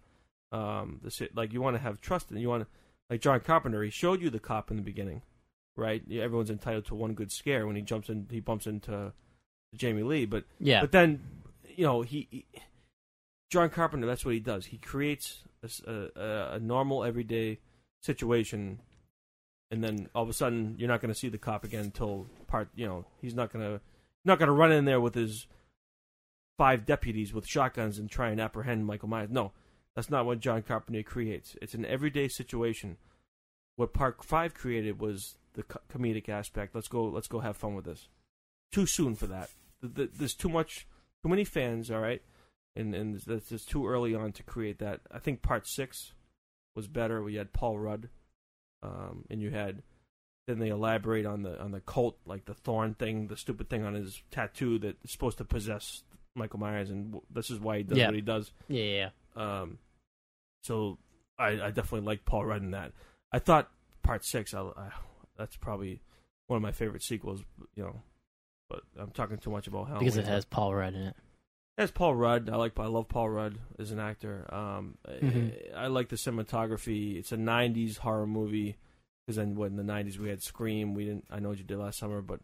um 0.52 1.00
the 1.02 1.28
like 1.34 1.52
you 1.52 1.60
want 1.60 1.74
to 1.74 1.82
have 1.82 2.00
trust 2.00 2.30
in 2.30 2.36
you 2.38 2.48
want 2.48 2.62
to 2.62 2.68
like 3.10 3.20
John 3.20 3.40
Carpenter. 3.40 3.82
He 3.82 3.90
showed 3.90 4.20
you 4.20 4.30
the 4.30 4.38
cop 4.38 4.70
in 4.70 4.76
the 4.76 4.82
beginning, 4.82 5.22
right? 5.76 6.02
Everyone's 6.10 6.50
entitled 6.50 6.86
to 6.86 6.94
one 6.94 7.14
good 7.14 7.32
scare 7.32 7.66
when 7.66 7.76
he 7.76 7.82
jumps 7.82 8.08
in, 8.08 8.26
he 8.30 8.40
bumps 8.40 8.66
into 8.66 9.12
Jamie 9.74 10.02
Lee, 10.02 10.26
but 10.26 10.44
yeah. 10.60 10.80
but 10.80 10.92
then, 10.92 11.20
you 11.76 11.84
know, 11.84 12.02
he, 12.02 12.28
he 12.30 12.46
John 13.50 13.70
Carpenter. 13.70 14.06
That's 14.06 14.24
what 14.24 14.34
he 14.34 14.40
does. 14.40 14.66
He 14.66 14.78
creates 14.78 15.42
a 15.86 16.58
normal, 16.60 17.04
everyday 17.04 17.58
situation, 18.02 18.80
and 19.70 19.82
then 19.82 20.08
all 20.14 20.22
of 20.22 20.28
a 20.28 20.32
sudden, 20.32 20.76
you're 20.78 20.88
not 20.88 21.00
going 21.00 21.12
to 21.12 21.18
see 21.18 21.28
the 21.28 21.38
cop 21.38 21.64
again 21.64 21.84
until 21.84 22.26
part. 22.46 22.68
You 22.74 22.86
know, 22.86 23.04
he's 23.20 23.34
not 23.34 23.52
going 23.52 23.64
to 23.64 23.80
not 24.24 24.38
going 24.38 24.48
to 24.48 24.52
run 24.52 24.72
in 24.72 24.84
there 24.84 25.00
with 25.00 25.14
his 25.14 25.46
five 26.58 26.86
deputies 26.86 27.32
with 27.34 27.46
shotguns 27.46 27.98
and 27.98 28.10
try 28.10 28.30
and 28.30 28.40
apprehend 28.40 28.86
Michael 28.86 29.08
Myers. 29.08 29.30
No, 29.30 29.52
that's 29.94 30.10
not 30.10 30.24
what 30.26 30.40
John 30.40 30.62
Carpenter 30.62 31.02
creates. 31.02 31.56
It's 31.60 31.74
an 31.74 31.84
everyday 31.84 32.28
situation. 32.28 32.96
What 33.76 33.92
Part 33.92 34.24
Five 34.24 34.54
created 34.54 35.00
was 35.00 35.36
the 35.54 35.62
co- 35.64 35.80
comedic 35.92 36.28
aspect. 36.28 36.74
Let's 36.74 36.88
go. 36.88 37.04
Let's 37.04 37.28
go 37.28 37.40
have 37.40 37.56
fun 37.56 37.74
with 37.74 37.84
this. 37.84 38.08
Too 38.72 38.86
soon 38.86 39.14
for 39.14 39.26
that. 39.26 39.50
Th- 39.82 39.94
th- 39.94 40.10
There's 40.16 40.34
too 40.34 40.48
much, 40.48 40.86
too 41.22 41.28
many 41.28 41.44
fans. 41.44 41.90
All 41.90 42.00
right, 42.00 42.22
and 42.76 42.94
and 42.94 43.20
that's 43.20 43.48
just 43.48 43.68
too 43.68 43.86
early 43.88 44.14
on 44.14 44.32
to 44.32 44.42
create 44.42 44.78
that. 44.78 45.00
I 45.10 45.18
think 45.18 45.42
Part 45.42 45.66
Six 45.66 46.12
was 46.74 46.86
better. 46.88 47.22
We 47.22 47.34
had 47.36 47.52
Paul 47.52 47.78
Rudd, 47.78 48.08
um, 48.82 49.24
and 49.30 49.40
you 49.40 49.50
had. 49.50 49.82
Then 50.46 50.60
they 50.60 50.68
elaborate 50.68 51.26
on 51.26 51.42
the 51.42 51.60
on 51.60 51.72
the 51.72 51.80
cult, 51.80 52.18
like 52.24 52.44
the 52.44 52.54
thorn 52.54 52.94
thing, 52.94 53.26
the 53.26 53.36
stupid 53.36 53.68
thing 53.68 53.82
on 53.84 53.94
his 53.94 54.22
tattoo 54.30 54.78
that 54.78 54.96
is 55.02 55.10
supposed 55.10 55.38
to 55.38 55.44
possess 55.44 56.04
Michael 56.36 56.60
Myers, 56.60 56.88
and 56.88 57.16
this 57.28 57.50
is 57.50 57.58
why 57.58 57.78
he 57.78 57.82
does 57.82 57.98
Yeah. 57.98 58.06
what 58.06 58.14
he 58.14 58.20
does. 58.20 58.52
yeah, 58.68 58.84
yeah. 58.84 59.08
Um, 59.34 59.78
so 60.62 60.98
I, 61.36 61.48
I 61.60 61.70
definitely 61.72 62.02
like 62.02 62.24
Paul 62.24 62.44
Rudd 62.44 62.62
in 62.62 62.70
that. 62.70 62.92
I 63.32 63.40
thought 63.40 63.68
Part 64.04 64.24
Six, 64.24 64.54
I, 64.54 64.60
I, 64.60 64.90
that's 65.36 65.56
probably 65.56 66.00
one 66.46 66.58
of 66.58 66.62
my 66.62 66.70
favorite 66.70 67.02
sequels. 67.02 67.42
You 67.74 67.82
know, 67.82 68.02
but 68.70 68.82
I'm 68.96 69.10
talking 69.10 69.38
too 69.38 69.50
much 69.50 69.66
about 69.66 69.88
Halloween. 69.88 70.04
Because 70.04 70.16
it 70.16 70.28
has 70.28 70.44
Paul 70.44 70.76
Rudd 70.76 70.94
in 70.94 71.02
it. 71.02 71.16
That's 71.76 71.92
Paul 71.92 72.14
Rudd. 72.14 72.48
I 72.48 72.56
like. 72.56 72.78
I 72.78 72.86
love 72.86 73.08
Paul 73.08 73.28
Rudd 73.28 73.58
as 73.78 73.90
an 73.90 73.98
actor. 74.00 74.46
Um, 74.52 74.96
Mhm. 75.06 75.74
I, 75.76 75.84
I 75.84 75.86
like 75.88 76.08
the 76.08 76.16
cinematography. 76.16 77.16
It's 77.16 77.32
a 77.32 77.36
'90s 77.36 77.98
horror 77.98 78.26
movie 78.26 78.76
because 79.26 79.36
then 79.36 79.54
what 79.56 79.66
in 79.70 79.76
the 79.76 79.82
'90s 79.82 80.18
we 80.18 80.30
had 80.30 80.42
Scream. 80.42 80.94
We 80.94 81.04
didn't. 81.04 81.26
I 81.30 81.38
know 81.38 81.50
what 81.50 81.58
you 81.58 81.64
did 81.64 81.76
last 81.78 81.98
summer, 81.98 82.22
but 82.22 82.40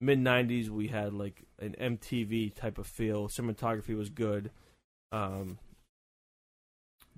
mid 0.00 0.18
'90s 0.18 0.70
we 0.70 0.88
had 0.88 1.12
like 1.12 1.44
an 1.58 1.74
MTV 1.78 2.54
type 2.54 2.78
of 2.78 2.86
feel. 2.86 3.28
Cinematography 3.28 3.96
was 3.96 4.08
good. 4.08 4.50
Um, 5.12 5.58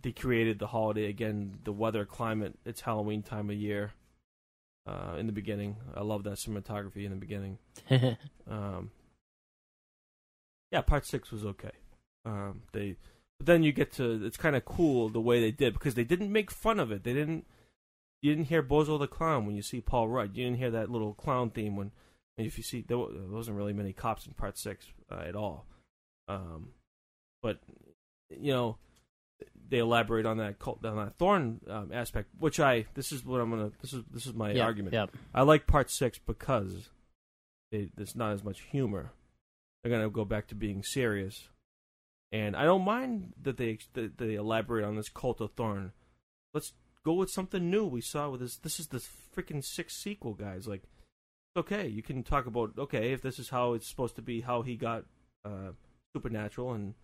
they 0.03 0.11
created 0.11 0.59
the 0.59 0.67
holiday 0.67 1.05
again. 1.09 1.61
The 1.63 1.73
weather, 1.73 2.05
climate. 2.05 2.59
It's 2.65 2.81
Halloween 2.81 3.23
time 3.23 3.51
of 3.51 3.57
year. 3.57 3.93
Uh, 4.87 5.15
in 5.19 5.27
the 5.27 5.33
beginning, 5.33 5.77
I 5.95 6.03
love 6.03 6.25
that 6.25 6.35
cinematography 6.39 7.05
in 7.05 7.11
the 7.11 7.17
beginning. 7.17 7.59
Um, 8.51 8.91
yeah, 10.71 10.81
part 10.81 11.07
six 11.07 11.31
was 11.31 11.45
okay. 11.45 11.73
Um, 12.25 12.63
they, 12.73 12.97
but 13.39 13.47
then 13.47 13.63
you 13.63 13.73
get 13.73 13.93
to 13.95 14.25
it's 14.25 14.37
kind 14.37 14.57
of 14.57 14.65
cool 14.65 15.09
the 15.09 15.21
way 15.21 15.41
they 15.41 15.51
did 15.51 15.75
because 15.75 15.95
they 15.95 16.05
didn't 16.05 16.33
make 16.33 16.51
fun 16.51 16.81
of 16.81 16.91
it. 16.91 17.05
They 17.05 17.15
didn't. 17.15 17.47
You 18.23 18.35
didn't 18.35 18.49
hear 18.49 18.63
Bozo 18.63 18.99
the 18.99 19.07
clown 19.07 19.45
when 19.45 19.55
you 19.55 19.61
see 19.61 19.83
Paul 19.83 20.09
Rudd. 20.09 20.35
You 20.35 20.45
didn't 20.45 20.59
hear 20.59 20.71
that 20.71 20.91
little 20.91 21.13
clown 21.13 21.51
theme 21.51 21.77
when 21.77 21.93
if 22.39 22.57
you 22.57 22.65
see 22.65 22.85
there, 22.87 22.99
wasn't 22.99 23.57
really 23.57 23.73
many 23.73 23.93
cops 23.93 24.27
in 24.27 24.33
part 24.33 24.59
six 24.59 24.87
uh, 25.11 25.23
at 25.27 25.37
all. 25.37 25.67
Um, 26.27 26.71
but 27.43 27.59
you 28.31 28.53
know 28.53 28.79
they 29.69 29.79
elaborate 29.79 30.27
on 30.27 30.39
that 30.39 30.59
cult, 30.59 30.85
on 30.85 30.97
that 30.97 31.17
thorn 31.19 31.61
um, 31.69 31.91
aspect, 31.93 32.29
which 32.39 32.61
I 32.61 32.87
this 32.95 33.13
is 33.13 33.25
what 33.25 33.41
I'm 33.41 33.51
gonna 33.51 33.71
this 33.81 33.93
is 33.93 34.03
this 34.11 34.27
is 34.27 34.35
my 34.35 34.53
yeah, 34.53 34.65
argument. 34.65 34.95
Yep. 34.95 35.11
I 35.35 35.43
like 35.43 35.67
part 35.67 35.91
six 35.91 36.19
because 36.19 36.89
they, 37.71 37.91
there's 37.97 38.17
not 38.17 38.33
as 38.33 38.45
much 38.45 38.63
humor. 38.63 39.13
They're 39.85 39.93
gonna 39.93 40.09
go 40.09 40.25
back 40.25 40.47
to 40.49 40.55
being 40.55 40.83
serious, 40.83 41.49
and 42.33 42.57
I 42.57 42.65
don't 42.65 42.85
mind 42.85 43.35
that 43.43 43.59
they 43.59 43.79
that 43.93 44.17
they 44.19 44.35
elaborate 44.35 44.85
on 44.85 44.97
this 44.97 45.11
cult 45.11 45.41
of 45.43 45.53
thorn. 45.53 45.93
Let's 46.55 46.73
go 47.05 47.13
with 47.13 47.29
something 47.31 47.71
new. 47.71 47.85
We 47.87 48.01
saw 48.01 48.31
with 48.31 48.41
this. 48.41 48.57
This 48.57 48.81
is 48.81 48.87
the 48.89 49.03
freaking 49.37 49.63
sixth 49.63 49.99
sequel, 49.99 50.33
guys. 50.35 50.67
Like, 50.67 50.85
okay, 51.57 51.87
you 51.87 52.03
can 52.03 52.23
talk 52.23 52.47
about 52.47 52.73
okay 52.79 53.13
if 53.13 53.21
this 53.21 53.39
is 53.39 53.51
how 53.51 53.75
it's 53.75 53.87
supposed 53.89 54.17
to 54.17 54.23
be, 54.23 54.41
how 54.41 54.63
he 54.63 54.75
got 54.77 55.05
uh, 55.45 55.73
supernatural 56.17 56.73
and 56.73 56.95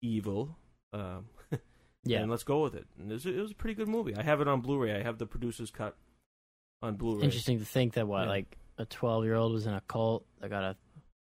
evil. 0.00 0.56
Um, 0.92 1.26
Yeah. 2.04 2.20
and 2.20 2.30
let's 2.30 2.44
go 2.44 2.62
with 2.62 2.74
it. 2.74 2.86
And 2.98 3.10
it 3.10 3.14
was, 3.14 3.26
it 3.26 3.36
was 3.36 3.50
a 3.50 3.54
pretty 3.54 3.74
good 3.74 3.88
movie. 3.88 4.16
I 4.16 4.22
have 4.22 4.40
it 4.40 4.48
on 4.48 4.62
Blu-ray. 4.62 4.94
I 4.98 5.02
have 5.02 5.18
the 5.18 5.26
producer's 5.26 5.70
cut 5.70 5.94
on 6.80 6.94
Blu-ray. 6.94 7.24
Interesting 7.24 7.58
to 7.58 7.66
think 7.66 7.94
that 7.94 8.06
what 8.06 8.22
Yeah. 8.22 8.28
like 8.30 8.56
a 8.78 8.86
twelve 8.86 9.24
year 9.24 9.34
old 9.34 9.52
was 9.52 9.66
in 9.66 9.74
a 9.74 9.80
cult 9.82 10.24
that 10.40 10.48
got 10.48 10.62
a 10.62 10.76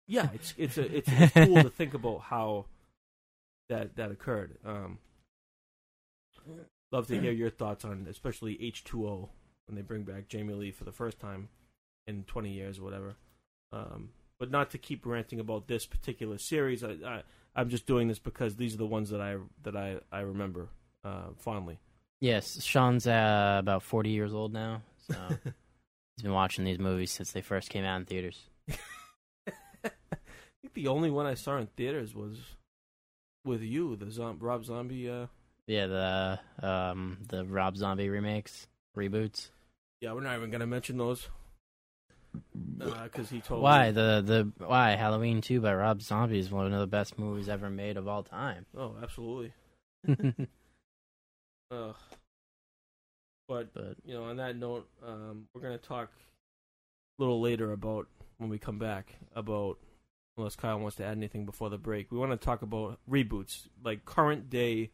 Yeah, 0.09 0.27
it's 0.33 0.53
it's 0.57 0.77
a, 0.77 0.97
it's, 0.97 1.07
it's 1.09 1.33
cool 1.33 1.63
to 1.63 1.69
think 1.69 1.93
about 1.93 2.21
how 2.21 2.65
that 3.69 3.95
that 3.95 4.11
occurred. 4.11 4.57
Um, 4.65 4.97
love 6.91 7.07
to 7.07 7.19
hear 7.19 7.31
your 7.31 7.51
thoughts 7.51 7.85
on 7.85 8.07
especially 8.09 8.61
H 8.61 8.83
two 8.83 9.07
O 9.07 9.29
when 9.67 9.75
they 9.75 9.83
bring 9.83 10.03
back 10.03 10.27
Jamie 10.27 10.55
Lee 10.55 10.71
for 10.71 10.83
the 10.83 10.91
first 10.91 11.19
time 11.19 11.47
in 12.07 12.23
twenty 12.23 12.51
years 12.51 12.79
or 12.79 12.83
whatever. 12.83 13.15
Um, 13.71 14.09
but 14.39 14.49
not 14.49 14.71
to 14.71 14.79
keep 14.79 15.05
ranting 15.05 15.39
about 15.39 15.67
this 15.67 15.85
particular 15.85 16.39
series. 16.39 16.83
I, 16.83 16.95
I 17.05 17.23
I'm 17.55 17.69
just 17.69 17.85
doing 17.85 18.07
this 18.07 18.19
because 18.19 18.55
these 18.55 18.73
are 18.73 18.77
the 18.77 18.87
ones 18.87 19.11
that 19.11 19.21
I 19.21 19.37
that 19.63 19.77
I 19.77 19.99
I 20.11 20.21
remember 20.21 20.69
uh, 21.05 21.27
fondly. 21.37 21.77
Yes, 22.19 22.61
Sean's 22.63 23.07
uh, 23.07 23.57
about 23.59 23.83
40 23.83 24.09
years 24.09 24.33
old 24.33 24.51
now, 24.51 24.81
so 25.07 25.15
he's 25.43 26.23
been 26.23 26.33
watching 26.33 26.65
these 26.65 26.79
movies 26.79 27.11
since 27.11 27.31
they 27.31 27.41
first 27.41 27.69
came 27.69 27.85
out 27.85 27.97
in 27.97 28.05
theaters. 28.05 28.41
Think 30.69 30.85
the 30.85 30.87
only 30.91 31.09
one 31.09 31.25
I 31.25 31.33
saw 31.33 31.57
in 31.57 31.65
theaters 31.67 32.13
was 32.13 32.37
with 33.43 33.61
you, 33.61 33.95
the 33.95 34.11
Zom- 34.11 34.37
Rob 34.39 34.63
Zombie. 34.65 35.09
Uh, 35.09 35.25
Yeah, 35.67 35.87
the 35.87 36.39
um 36.61 37.17
the 37.27 37.43
Rob 37.45 37.75
Zombie 37.75 38.09
remakes, 38.09 38.67
reboots. 38.95 39.49
yeah, 40.01 40.13
we're 40.13 40.21
not 40.21 40.35
even 40.37 40.51
gonna 40.51 40.67
mention 40.67 40.97
those 40.97 41.27
because 42.77 43.29
he 43.31 43.39
told 43.41 43.63
Why 43.63 43.87
me- 43.87 43.91
the 43.93 44.23
the 44.57 44.65
why 44.65 44.91
Halloween 44.91 45.41
2 45.41 45.59
by 45.61 45.73
Rob 45.73 46.01
Zombie 46.03 46.37
is 46.39 46.51
one 46.51 46.71
of 46.71 46.79
the 46.79 46.85
best 46.87 47.17
movies 47.17 47.49
ever 47.49 47.69
made 47.71 47.97
of 47.97 48.07
all 48.07 48.21
time. 48.23 48.65
Oh, 48.77 48.95
absolutely. 49.01 49.53
Ugh. 51.71 51.95
But 53.47 53.73
but 53.73 53.95
you 54.05 54.13
know, 54.13 54.25
on 54.25 54.37
that 54.37 54.55
note, 54.55 54.87
um, 55.03 55.47
we're 55.53 55.61
gonna 55.61 55.77
talk 55.79 56.11
a 57.17 57.21
little 57.21 57.41
later 57.41 57.71
about 57.71 58.07
when 58.37 58.49
we 58.51 58.59
come 58.59 58.77
back 58.77 59.15
about 59.35 59.79
unless 60.39 60.55
Kyle 60.55 60.79
wants 60.79 60.95
to 60.97 61.05
add 61.05 61.17
anything 61.17 61.45
before 61.45 61.69
the 61.69 61.77
break. 61.77 62.11
We 62.11 62.17
want 62.17 62.31
to 62.31 62.37
talk 62.37 62.61
about 62.61 62.99
reboots, 63.09 63.67
like 63.83 64.05
current 64.05 64.49
day 64.49 64.89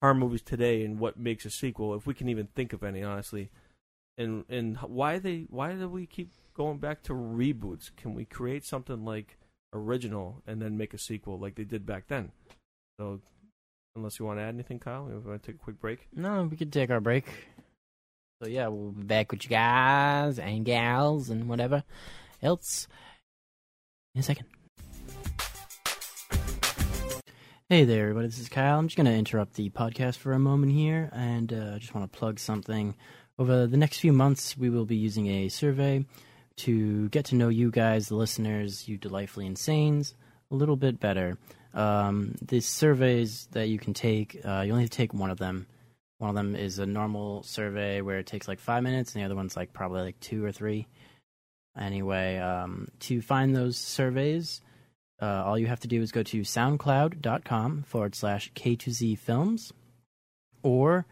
horror 0.00 0.14
movies 0.14 0.42
today, 0.42 0.84
and 0.84 0.98
what 0.98 1.18
makes 1.18 1.44
a 1.44 1.50
sequel, 1.50 1.94
if 1.94 2.06
we 2.06 2.14
can 2.14 2.28
even 2.28 2.48
think 2.54 2.72
of 2.72 2.82
any, 2.82 3.02
honestly. 3.02 3.50
And 4.16 4.44
and 4.48 4.78
why 4.78 5.18
they 5.18 5.46
why 5.50 5.72
do 5.72 5.88
we 5.88 6.06
keep 6.06 6.32
going 6.54 6.78
back 6.78 7.02
to 7.04 7.12
reboots? 7.12 7.90
Can 7.96 8.14
we 8.14 8.24
create 8.24 8.64
something 8.64 9.04
like 9.04 9.36
original 9.74 10.42
and 10.46 10.62
then 10.62 10.78
make 10.78 10.94
a 10.94 10.98
sequel 10.98 11.38
like 11.38 11.56
they 11.56 11.64
did 11.64 11.84
back 11.84 12.06
then? 12.08 12.32
So, 12.98 13.20
unless 13.94 14.18
you 14.18 14.24
want 14.24 14.38
to 14.38 14.44
add 14.44 14.54
anything, 14.54 14.78
Kyle, 14.78 15.04
we 15.04 15.14
want 15.14 15.42
to 15.42 15.46
take 15.46 15.60
a 15.60 15.64
quick 15.64 15.80
break. 15.80 16.08
no, 16.14 16.44
we 16.44 16.56
could 16.56 16.72
take 16.72 16.90
our 16.90 17.00
break. 17.00 17.26
So 18.42 18.48
yeah, 18.48 18.68
we'll 18.68 18.92
be 18.92 19.02
back 19.02 19.32
with 19.32 19.44
you 19.44 19.50
guys 19.50 20.38
and 20.38 20.64
gals 20.64 21.30
and 21.30 21.48
whatever 21.48 21.84
else 22.42 22.86
in 24.14 24.20
a 24.20 24.22
second. 24.22 24.46
Hey 27.68 27.82
there, 27.82 28.02
everybody. 28.02 28.28
This 28.28 28.38
is 28.38 28.48
Kyle. 28.48 28.78
I'm 28.78 28.86
just 28.86 28.96
going 28.96 29.06
to 29.06 29.12
interrupt 29.12 29.54
the 29.54 29.70
podcast 29.70 30.18
for 30.18 30.32
a 30.32 30.38
moment 30.38 30.70
here, 30.70 31.10
and 31.12 31.52
uh, 31.52 31.72
I 31.74 31.78
just 31.78 31.96
want 31.96 32.12
to 32.12 32.16
plug 32.16 32.38
something. 32.38 32.94
Over 33.40 33.66
the 33.66 33.76
next 33.76 33.98
few 33.98 34.12
months, 34.12 34.56
we 34.56 34.70
will 34.70 34.84
be 34.84 34.94
using 34.94 35.26
a 35.26 35.48
survey 35.48 36.04
to 36.58 37.08
get 37.08 37.24
to 37.24 37.34
know 37.34 37.48
you 37.48 37.72
guys, 37.72 38.06
the 38.06 38.14
listeners, 38.14 38.86
you 38.86 38.96
delightfully 38.98 39.46
insanes, 39.46 40.14
a 40.52 40.54
little 40.54 40.76
bit 40.76 41.00
better. 41.00 41.38
Um, 41.74 42.36
these 42.40 42.66
surveys 42.66 43.48
that 43.50 43.66
you 43.66 43.80
can 43.80 43.94
take, 43.94 44.40
uh, 44.44 44.60
you 44.60 44.70
only 44.70 44.84
have 44.84 44.90
to 44.90 44.96
take 44.96 45.12
one 45.12 45.32
of 45.32 45.38
them. 45.38 45.66
One 46.18 46.30
of 46.30 46.36
them 46.36 46.54
is 46.54 46.78
a 46.78 46.86
normal 46.86 47.42
survey 47.42 48.00
where 48.00 48.20
it 48.20 48.26
takes 48.26 48.46
like 48.46 48.60
five 48.60 48.84
minutes, 48.84 49.12
and 49.12 49.22
the 49.22 49.26
other 49.26 49.34
one's 49.34 49.56
like 49.56 49.72
probably 49.72 50.02
like 50.02 50.20
two 50.20 50.44
or 50.44 50.52
three. 50.52 50.86
Anyway, 51.76 52.38
um, 52.38 52.92
to 53.00 53.20
find 53.20 53.56
those 53.56 53.76
surveys, 53.76 54.60
uh, 55.20 55.42
all 55.44 55.58
you 55.58 55.66
have 55.66 55.80
to 55.80 55.88
do 55.88 56.02
is 56.02 56.12
go 56.12 56.22
to 56.22 56.42
soundcloud.com 56.42 57.84
forward 57.84 58.14
slash 58.14 58.52
K2Z 58.54 59.18
films. 59.18 59.72
Or 60.62 61.06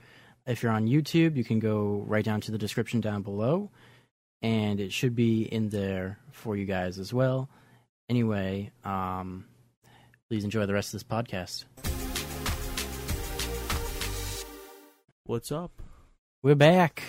if 0.47 0.63
you're 0.63 0.73
on 0.73 0.87
YouTube, 0.87 1.37
you 1.37 1.45
can 1.45 1.59
go 1.59 2.05
right 2.07 2.25
down 2.25 2.41
to 2.43 2.53
the 2.53 2.59
description 2.59 3.01
down 3.01 3.23
below, 3.23 3.71
and 4.43 4.81
it 4.81 4.93
should 4.93 5.15
be 5.15 5.43
in 5.43 5.71
there 5.71 6.19
for 6.33 6.57
you 6.57 6.67
guys 6.67 6.99
as 6.99 7.15
well. 7.15 7.49
Anyway, 8.11 8.71
um, 8.85 9.47
please 10.29 10.45
enjoy 10.45 10.67
the 10.67 10.75
rest 10.75 10.93
of 10.93 11.01
this 11.01 11.05
podcast. 11.05 11.65
What's 15.25 15.51
up? 15.51 15.71
We're 16.43 16.55
back. 16.55 17.03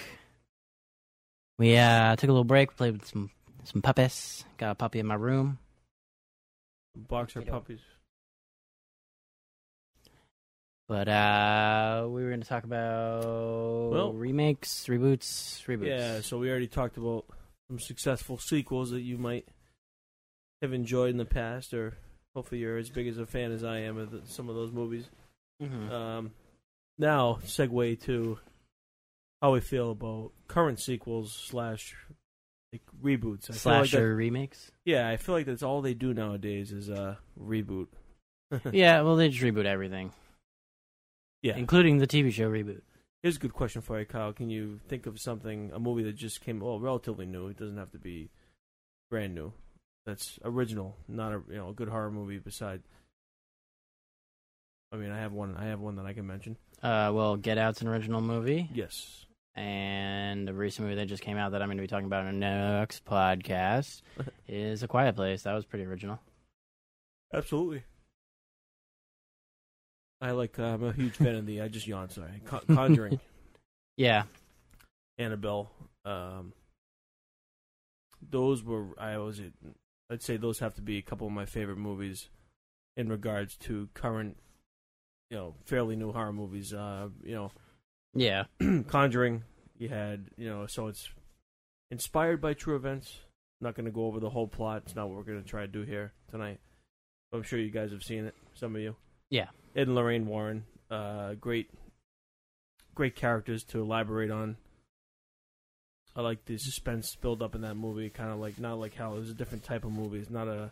We 1.60 1.76
uh, 1.76 2.16
took 2.16 2.30
a 2.30 2.32
little 2.32 2.46
break, 2.46 2.78
played 2.78 2.94
with 2.94 3.06
some 3.06 3.30
some 3.66 3.82
puppies. 3.82 4.46
Got 4.58 4.72
a 4.72 4.76
puppy 4.76 5.00
in 5.00 5.08
my 5.08 5.16
room. 5.16 5.58
Boxer 6.96 7.40
You 7.42 7.46
know. 7.46 7.52
puppies. 7.52 7.80
But 10.88 11.08
uh, 11.08 12.06
we 12.10 12.24
were 12.24 12.30
going 12.30 12.42
to 12.42 12.48
talk 12.48 12.64
about 12.64 13.92
Well- 13.92 14.14
remakes, 14.14 14.86
reboots, 14.88 15.66
reboots. 15.66 15.88
Yeah, 15.88 16.22
so 16.22 16.38
we 16.38 16.50
already 16.50 16.68
talked 16.68 16.98
about 16.98 17.26
some 17.68 17.80
successful 17.80 18.38
sequels 18.38 18.92
that 18.92 19.02
you 19.02 19.18
might 19.18 19.48
have 20.62 20.74
enjoyed 20.74 21.10
in 21.10 21.18
the 21.18 21.26
past, 21.26 21.74
or 21.74 21.98
hopefully 22.36 22.62
you're 22.62 22.78
as 22.78 22.92
big 22.92 23.08
as 23.08 23.18
a 23.18 23.26
fan 23.26 23.52
as 23.52 23.64
I 23.64 23.80
am 23.80 23.98
of 23.98 24.12
the, 24.12 24.22
some 24.26 24.48
of 24.48 24.56
those 24.56 24.72
movies. 24.72 25.10
Mhm. 25.62 25.90
Um, 25.90 26.32
now, 27.00 27.40
segue 27.46 28.00
to 28.04 28.40
how 29.42 29.54
we 29.54 29.62
feel 29.62 29.90
about 29.92 30.34
current 30.48 30.80
sequels 30.80 31.34
slash 31.34 31.96
like 32.76 32.82
reboots. 33.04 33.50
I 33.50 33.54
feel 33.54 33.72
like 33.74 33.82
that- 33.84 33.90
slasher 33.90 34.16
remakes. 34.16 34.72
yeah, 34.86 35.08
I 35.10 35.18
feel 35.18 35.36
like 35.36 35.46
that's 35.46 35.64
all 35.64 35.82
they 35.82 35.94
do 35.94 36.14
nowadays 36.14 36.72
is 36.72 36.90
uh 36.90 37.16
reboot. 37.40 37.88
yeah, 38.72 39.02
well, 39.02 39.16
they 39.16 39.30
just 39.30 39.44
reboot 39.44 39.66
everything, 39.66 40.12
yeah. 41.42 41.56
including 41.56 41.98
the 41.98 42.08
TV 42.08 42.32
show 42.32 42.50
reboot. 42.50 42.82
Here's 43.24 43.38
a 43.38 43.40
good 43.40 43.54
question 43.54 43.82
for 43.82 44.00
you, 44.00 44.06
Kyle. 44.06 44.34
Can 44.34 44.52
you 44.52 44.80
think 44.88 45.08
of 45.08 45.20
something, 45.20 45.72
a 45.74 45.80
movie 45.80 46.04
that 46.04 46.16
just 46.16 46.42
came, 46.42 46.60
well, 46.60 46.80
relatively 46.80 47.26
new? 47.26 47.48
It 47.48 47.58
doesn't 47.58 47.78
have 47.78 47.92
to 47.94 47.98
be 47.98 48.30
brand 49.10 49.34
new. 49.34 49.52
That's 50.06 50.38
original, 50.44 50.96
not 51.08 51.34
a 51.34 51.42
you 51.50 51.56
know 51.58 51.70
a 51.70 51.74
good 51.74 51.90
horror 51.90 52.12
movie. 52.12 52.38
Beside, 52.38 52.84
I 54.92 54.98
mean, 54.98 55.12
I 55.12 55.18
have 55.20 55.34
one. 55.34 55.56
I 55.58 55.66
have 55.66 55.80
one 55.80 55.96
that 55.96 56.06
I 56.06 56.14
can 56.14 56.28
mention. 56.28 56.58
Uh, 56.84 57.12
well, 57.14 57.36
Get 57.36 57.58
Out's 57.58 57.82
an 57.82 57.88
original 57.88 58.22
movie, 58.22 58.70
Yes, 58.74 59.25
and 59.56 60.48
the 60.48 60.54
recent 60.54 60.86
movie 60.88 60.96
that 61.00 61.06
just 61.08 61.24
came 61.24 61.38
out 61.38 61.52
that 61.54 61.62
I'm 61.62 61.68
going 61.70 61.78
to 61.78 61.82
be 61.84 61.88
talking 61.88 62.06
about 62.08 62.26
in 62.26 62.40
the 62.40 62.46
next 62.80 63.06
podcast 63.06 64.02
is 64.48 64.84
A 64.84 64.88
Quiet 64.88 65.16
Place. 65.16 65.44
That 65.44 65.54
was 65.54 65.66
pretty 65.66 65.86
original. 65.86 66.20
absolutely. 67.34 67.84
I 70.22 70.32
like. 70.32 70.58
Uh, 70.58 70.64
I'm 70.64 70.84
a 70.84 70.92
huge 70.94 71.16
fan 71.16 71.36
of 71.36 71.46
the. 71.46 71.62
I 71.62 71.68
just 71.68 71.88
yawned. 71.88 72.12
Sorry, 72.12 72.42
Con- 72.46 72.62
Conjuring, 72.74 73.20
Yeah, 73.98 74.24
Annabelle. 75.18 75.70
Um, 76.06 76.54
those 78.28 78.64
were. 78.64 78.88
I 78.98 79.18
was. 79.18 79.42
I'd 80.10 80.22
say 80.24 80.38
those 80.38 80.60
have 80.60 80.74
to 80.76 80.82
be 80.82 80.98
a 80.98 81.02
couple 81.02 81.28
of 81.28 81.34
my 81.34 81.46
favorite 81.46 81.78
movies, 81.78 82.30
in 82.96 83.10
regards 83.10 83.58
to 83.58 83.90
current, 83.94 84.38
you 85.30 85.38
know, 85.38 85.56
fairly 85.66 85.96
new 85.98 86.12
horror 86.14 86.34
movies. 86.34 86.74
Uh, 86.74 87.10
you 87.24 87.36
know, 87.36 87.52
yeah, 88.16 88.46
Conjuring. 88.88 89.44
You 89.78 89.90
had, 89.90 90.26
you 90.38 90.50
know, 90.50 90.68
so 90.68 90.88
it's 90.88 91.10
inspired 91.92 92.42
by 92.42 92.54
true 92.54 92.76
events. 92.76 93.20
not 93.60 93.76
going 93.76 93.86
to 93.86 93.92
go 93.92 94.06
over 94.06 94.20
the 94.20 94.30
whole 94.30 94.48
plot. 94.48 94.84
It's 94.86 94.96
not 94.96 95.10
what 95.10 95.18
we're 95.18 95.24
going 95.24 95.44
to 95.44 95.48
try 95.48 95.62
to 95.62 95.68
do 95.68 95.82
here 95.82 96.14
tonight. 96.32 96.60
I'm 97.34 97.44
sure 97.44 97.60
you 97.60 97.70
guys 97.70 97.92
have 97.92 98.04
seen 98.04 98.26
it. 98.26 98.36
Some 98.54 98.76
of 98.76 98.82
you. 98.82 98.96
Yeah. 99.30 99.48
Ed 99.76 99.88
and 99.88 99.96
Lorraine 99.96 100.28
Warren. 100.28 100.64
Uh, 100.90 101.34
great, 101.34 101.70
great 102.94 103.16
characters 103.16 103.64
to 103.66 103.82
elaborate 103.82 104.32
on. 104.32 104.56
I 106.16 106.22
like 106.22 106.46
the 106.46 106.58
suspense 106.58 107.18
build 107.18 107.42
up 107.42 107.56
in 107.56 107.62
that 107.62 107.76
movie. 107.76 108.10
Kind 108.10 108.32
of 108.32 108.40
like 108.40 108.58
not 108.58 108.80
like 108.80 108.96
how 108.96 109.16
It's 109.18 109.30
a 109.30 109.34
different 109.34 109.66
type 109.66 109.84
of 109.84 109.92
movie. 109.92 110.20
It's 110.20 110.30
not 110.30 110.48
a 110.48 110.72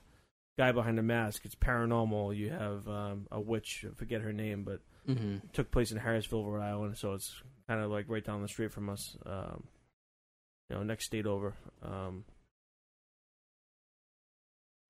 guy 0.58 0.72
behind 0.72 0.98
a 1.00 1.04
mask. 1.04 1.41
It's 1.44 1.56
paranormal. 1.56 2.38
You 2.38 2.52
have 2.52 2.88
um, 2.88 3.28
a 3.30 3.41
witch. 3.41 3.84
I 3.86 3.94
forget 3.96 4.22
her 4.22 4.32
name, 4.32 4.64
but 4.64 4.80
hmm 5.06 5.38
took 5.54 5.72
place 5.72 5.91
in 5.91 5.99
Harrisville, 5.99 6.45
Rhode 6.45 6.64
Island, 6.64 6.97
so 6.97 7.14
it's 7.14 7.41
kind 7.68 7.82
of 7.82 7.91
like 7.91 8.06
right 8.08 8.24
down 8.24 8.41
the 8.41 8.47
street 8.47 8.72
from 8.72 8.89
us. 8.89 9.18
Um, 9.26 9.64
you 10.70 10.76
know, 10.78 10.84
next 10.84 11.06
state 11.06 11.26
over. 11.26 11.54
Um, 11.82 12.24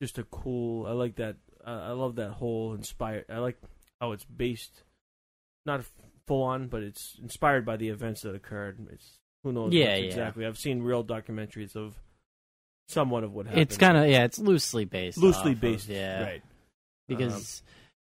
just 0.02 0.18
a 0.18 0.24
cool. 0.24 0.86
I 0.86 0.92
like 0.92 1.16
that. 1.16 1.38
Uh, 1.66 1.70
I 1.70 1.92
love 1.92 2.16
that 2.16 2.32
whole 2.32 2.74
inspired. 2.74 3.26
I 3.30 3.38
like 3.38 3.58
how 4.02 4.12
it's 4.12 4.26
based, 4.26 4.84
not 5.66 5.84
full 6.28 6.44
on, 6.44 6.68
but 6.68 6.84
it's 6.84 7.18
inspired 7.22 7.66
by 7.66 7.78
the 7.78 7.90
events 7.90 8.22
that 8.22 8.36
occurred. 8.36 8.86
It's 8.92 9.20
who 9.44 9.52
knows 9.54 9.74
Yeah, 9.74 9.86
what's 9.90 10.00
yeah. 10.00 10.06
exactly. 10.08 10.46
I've 10.46 10.58
seen 10.58 10.82
real 10.84 11.04
documentaries 11.04 11.76
of 11.76 11.96
somewhat 12.90 13.24
of 13.24 13.32
what 13.34 13.46
happened. 13.46 13.62
it's 13.64 13.78
kind 13.78 13.98
of 13.98 14.08
yeah, 14.10 14.26
it's 14.26 14.40
loosely 14.40 14.86
based. 14.86 15.18
loosely 15.18 15.52
off 15.52 15.56
of- 15.58 15.62
based, 15.62 15.90
yeah, 15.90 16.24
right? 16.24 16.44
Because 17.08 17.64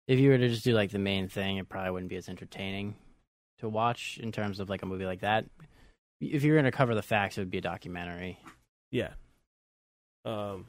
if 0.10 0.18
you 0.20 0.32
were 0.32 0.40
to 0.40 0.50
just 0.50 0.64
do 0.64 0.74
like 0.74 0.90
the 0.90 0.98
main 0.98 1.30
thing, 1.30 1.58
it 1.58 1.70
probably 1.70 1.92
wouldn't 1.92 2.10
be 2.10 2.16
as 2.16 2.28
entertaining 2.28 2.96
to 3.60 3.70
watch 3.70 4.20
in 4.22 4.32
terms 4.32 4.60
of 4.60 4.68
like 4.68 4.82
a 4.82 4.88
movie 4.88 5.06
like 5.06 5.22
that. 5.22 5.46
If 6.20 6.44
you 6.44 6.52
were 6.52 6.56
going 6.56 6.66
to 6.66 6.76
cover 6.76 6.96
the 6.96 7.04
facts, 7.04 7.38
it 7.38 7.42
would 7.42 7.52
be 7.52 7.60
a 7.60 7.62
documentary. 7.62 8.40
Yeah. 8.90 9.12
Um, 10.26 10.66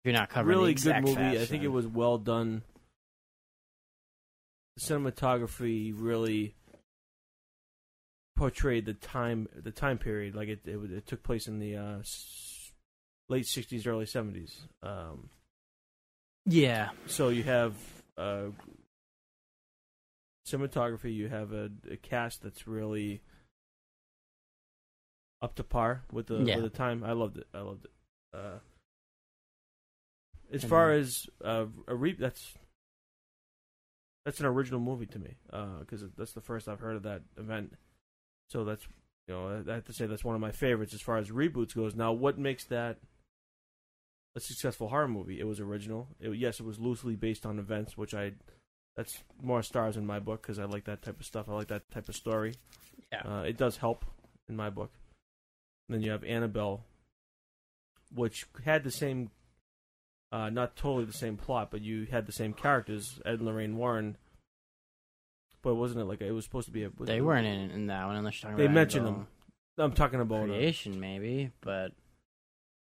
If 0.00 0.06
you're 0.06 0.14
not 0.14 0.30
covering 0.30 0.58
really 0.58 0.72
the 0.72 0.80
good 0.80 1.04
movie. 1.04 1.38
I 1.38 1.44
think 1.44 1.62
it 1.62 1.68
was 1.68 1.86
well 1.86 2.16
done. 2.16 2.62
The 4.76 4.82
cinematography 4.82 5.92
really 5.94 6.54
portrayed 8.34 8.86
the 8.86 8.94
time, 8.94 9.46
the 9.54 9.72
time 9.72 9.98
period. 9.98 10.34
Like 10.34 10.48
it, 10.48 10.60
it, 10.64 10.78
it 10.90 11.06
took 11.06 11.22
place 11.22 11.46
in 11.46 11.58
the 11.58 11.76
uh, 11.76 11.98
late 13.28 13.44
'60s, 13.44 13.86
early 13.86 14.06
'70s. 14.06 14.54
Um, 14.82 15.28
Yeah, 16.50 16.90
so 17.06 17.28
you 17.28 17.42
have 17.42 17.74
uh, 18.16 18.46
cinematography. 20.46 21.14
You 21.14 21.28
have 21.28 21.52
a, 21.52 21.70
a 21.90 21.96
cast 21.96 22.42
that's 22.42 22.66
really 22.66 23.20
up 25.42 25.54
to 25.56 25.64
par 25.64 26.02
with 26.10 26.26
the 26.28 26.38
Yeah. 26.38 26.56
with 26.56 26.64
the 26.72 26.76
time. 26.76 27.04
I 27.04 27.12
loved 27.12 27.38
it. 27.38 27.46
I 27.54 27.60
loved 27.60 27.84
it. 27.84 27.90
Uh, 28.32 28.58
as 30.52 30.62
And 30.62 30.70
far 30.70 30.90
then- 30.92 31.00
as 31.00 31.26
uh, 31.44 31.66
a 31.86 31.94
re- 31.94 32.14
that's 32.18 32.54
that's 34.24 34.40
an 34.40 34.46
original 34.46 34.80
movie 34.80 35.06
to 35.06 35.18
me 35.18 35.36
because 35.80 36.04
that's 36.16 36.32
the 36.32 36.40
first 36.40 36.68
I've 36.68 36.80
heard 36.80 36.96
of 36.96 37.02
that 37.04 37.22
event. 37.36 37.74
So 38.48 38.64
that's 38.64 38.86
you 39.26 39.34
know 39.34 39.62
I 39.68 39.74
have 39.74 39.84
to 39.84 39.92
say 39.92 40.06
that's 40.06 40.24
one 40.24 40.34
of 40.34 40.40
my 40.40 40.52
favorites 40.52 40.94
as 40.94 41.02
far 41.02 41.18
as 41.18 41.28
reboots 41.30 41.74
goes. 41.74 41.94
Now, 41.94 42.12
what 42.12 42.38
makes 42.38 42.64
that 42.64 42.98
a 44.36 44.40
successful 44.40 44.88
horror 44.88 45.08
movie? 45.08 45.40
It 45.40 45.44
was 45.46 45.60
original. 45.60 46.08
It, 46.20 46.30
yes, 46.36 46.60
it 46.60 46.66
was 46.66 46.78
loosely 46.78 47.16
based 47.16 47.44
on 47.46 47.58
events, 47.58 47.96
which 47.96 48.14
I 48.14 48.32
that's 48.96 49.22
more 49.42 49.62
stars 49.62 49.96
in 49.96 50.04
my 50.06 50.18
book 50.18 50.42
because 50.42 50.58
I 50.58 50.64
like 50.64 50.84
that 50.84 51.02
type 51.02 51.20
of 51.20 51.26
stuff. 51.26 51.48
I 51.48 51.52
like 51.52 51.68
that 51.68 51.90
type 51.90 52.08
of 52.08 52.16
story. 52.16 52.54
yeah, 53.12 53.22
Uh, 53.22 53.42
it 53.42 53.56
does 53.56 53.76
help 53.76 54.04
in 54.48 54.56
my 54.56 54.70
book. 54.70 54.90
And 55.88 55.94
then 55.94 56.02
you 56.02 56.10
have 56.10 56.24
Annabelle, 56.24 56.84
which 58.14 58.46
had 58.64 58.82
the 58.84 58.90
same, 58.90 59.30
uh, 60.32 60.50
not 60.50 60.74
totally 60.76 61.04
the 61.04 61.12
same 61.12 61.36
plot, 61.36 61.70
but 61.70 61.80
you 61.80 62.06
had 62.10 62.26
the 62.26 62.32
same 62.32 62.52
characters, 62.52 63.20
Ed 63.24 63.34
and 63.34 63.42
Lorraine 63.42 63.76
Warren. 63.76 64.16
But 65.62 65.76
wasn't 65.76 66.00
it 66.00 66.04
like 66.04 66.20
it 66.20 66.32
was 66.32 66.44
supposed 66.44 66.66
to 66.66 66.72
be 66.72 66.84
a? 66.84 66.90
they 67.00 67.20
weren't 67.20 67.46
in, 67.46 67.70
in 67.70 67.86
that 67.86 68.06
one 68.06 68.16
unless 68.16 68.42
you're 68.42 68.50
talking 68.50 68.58
They 68.58 68.64
about 68.66 68.74
mentioned 68.74 69.06
Annabelle 69.06 69.26
them. 69.76 69.84
I'm 69.84 69.92
talking 69.92 70.20
about. 70.20 70.42
Uh, 70.42 70.46
creation, 70.54 70.98
maybe, 71.00 71.50
but 71.60 71.92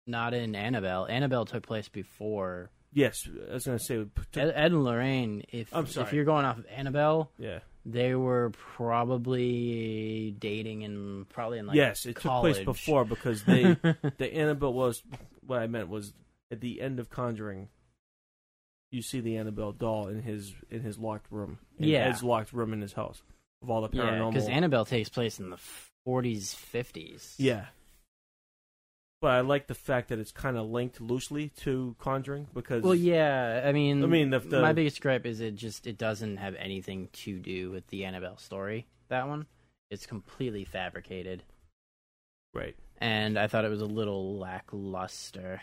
not 0.09 0.35
in 0.35 0.55
Annabelle. 0.57 1.07
Annabelle 1.07 1.45
took 1.45 1.67
place 1.67 1.89
before 1.89 2.71
yes, 2.93 3.29
I 3.51 3.55
was 3.55 3.67
gonna 3.67 3.79
say. 3.79 3.99
Ed, 4.35 4.53
Ed 4.55 4.73
and 4.73 4.85
Lorraine. 4.85 5.45
If 5.53 5.75
I'm 5.75 5.85
if 5.85 5.93
sorry. 5.93 6.17
you're 6.17 6.25
going 6.25 6.45
off 6.45 6.59
of 6.59 6.67
Annabelle, 6.75 7.31
Yeah. 7.39 7.61
they 7.85 8.15
were 8.15 8.51
probably 9.13 10.35
dating 10.39 10.83
in 10.83 11.27
probably 11.31 11.59
in 11.59 11.67
like 11.67 11.77
yes, 11.77 12.07
it 12.07 12.17
college. 12.17 12.57
took 12.57 12.65
place 12.65 12.77
before 12.77 13.05
because 13.05 13.43
they 13.45 13.63
the 14.19 14.33
Annabelle 14.35 14.73
was 14.73 15.03
what 15.47 15.61
I 15.61 15.67
meant 15.67 15.89
was 15.89 16.13
at 16.51 16.61
the 16.61 16.81
end 16.81 16.99
of 17.01 17.11
Conjuring. 17.11 17.69
You 18.91 19.03
see 19.03 19.21
the 19.21 19.37
Annabelle 19.37 19.73
doll 19.73 20.09
in 20.09 20.23
his 20.23 20.55
in 20.71 20.81
his 20.83 20.99
locked 20.99 21.31
room. 21.31 21.59
In 21.79 21.89
Yeah. 21.89 22.09
Ed's 22.09 22.23
locked 22.23 22.53
room 22.53 22.73
in 22.73 22.81
his 22.81 22.95
house 22.95 23.23
of 23.63 23.71
all 23.71 23.83
the 23.83 23.89
paranormal. 23.91 24.33
because 24.33 24.49
Annabelle 24.49 24.85
takes 24.87 25.09
place 25.09 25.39
in 25.39 25.51
the 25.51 25.59
40s, 26.07 26.55
50s. 26.73 27.35
Yeah. 27.39 27.67
But 29.21 29.33
I 29.33 29.41
like 29.41 29.67
the 29.67 29.75
fact 29.75 30.11
that 30.11 30.19
it's 30.21 30.31
kind 30.31 30.57
of 30.57 30.69
linked 30.69 31.01
loosely 31.01 31.49
to 31.59 31.97
Conjuring 31.99 32.47
because 32.55 32.85
Well, 32.85 32.95
yeah. 32.95 33.65
I 33.67 33.73
mean, 33.73 34.03
I 34.05 34.07
mean, 34.07 34.31
the- 34.31 34.39
the- 34.39 34.61
my 34.63 34.73
biggest 34.73 35.01
gripe 35.01 35.27
is 35.27 35.41
it 35.41 35.57
just 35.57 35.87
it 35.89 35.99
doesn't 35.99 36.37
have 36.37 36.55
anything 36.55 37.09
to 37.15 37.39
do 37.41 37.71
with 37.73 37.87
the 37.89 38.05
Annabelle 38.05 38.37
story. 38.39 38.87
That 39.09 39.27
one, 39.27 39.47
it's 39.91 40.07
completely 40.07 40.65
fabricated, 40.65 41.43
right. 42.55 42.77
and 42.99 43.39
I 43.39 43.47
thought 43.49 43.65
it 43.65 43.71
was 43.71 43.81
a 43.81 43.87
little 43.87 44.39
lackluster. 44.39 45.63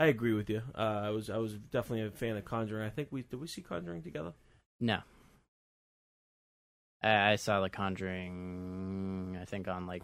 I 0.00 0.06
agree 0.06 0.32
with 0.32 0.48
you. 0.50 0.62
Uh, 0.74 1.02
I 1.04 1.10
was 1.10 1.28
I 1.30 1.36
was 1.36 1.54
definitely 1.54 2.06
a 2.06 2.10
fan 2.10 2.36
of 2.36 2.44
Conjuring. 2.44 2.84
I 2.84 2.90
think 2.90 3.08
we 3.12 3.22
did 3.22 3.38
we 3.40 3.46
see 3.46 3.62
Conjuring 3.62 4.02
together. 4.02 4.32
No. 4.80 5.00
I, 7.02 7.32
I 7.32 7.36
saw 7.36 7.60
The 7.60 7.68
Conjuring, 7.70 9.38
I 9.40 9.44
think 9.44 9.68
on 9.68 9.86
like 9.86 10.02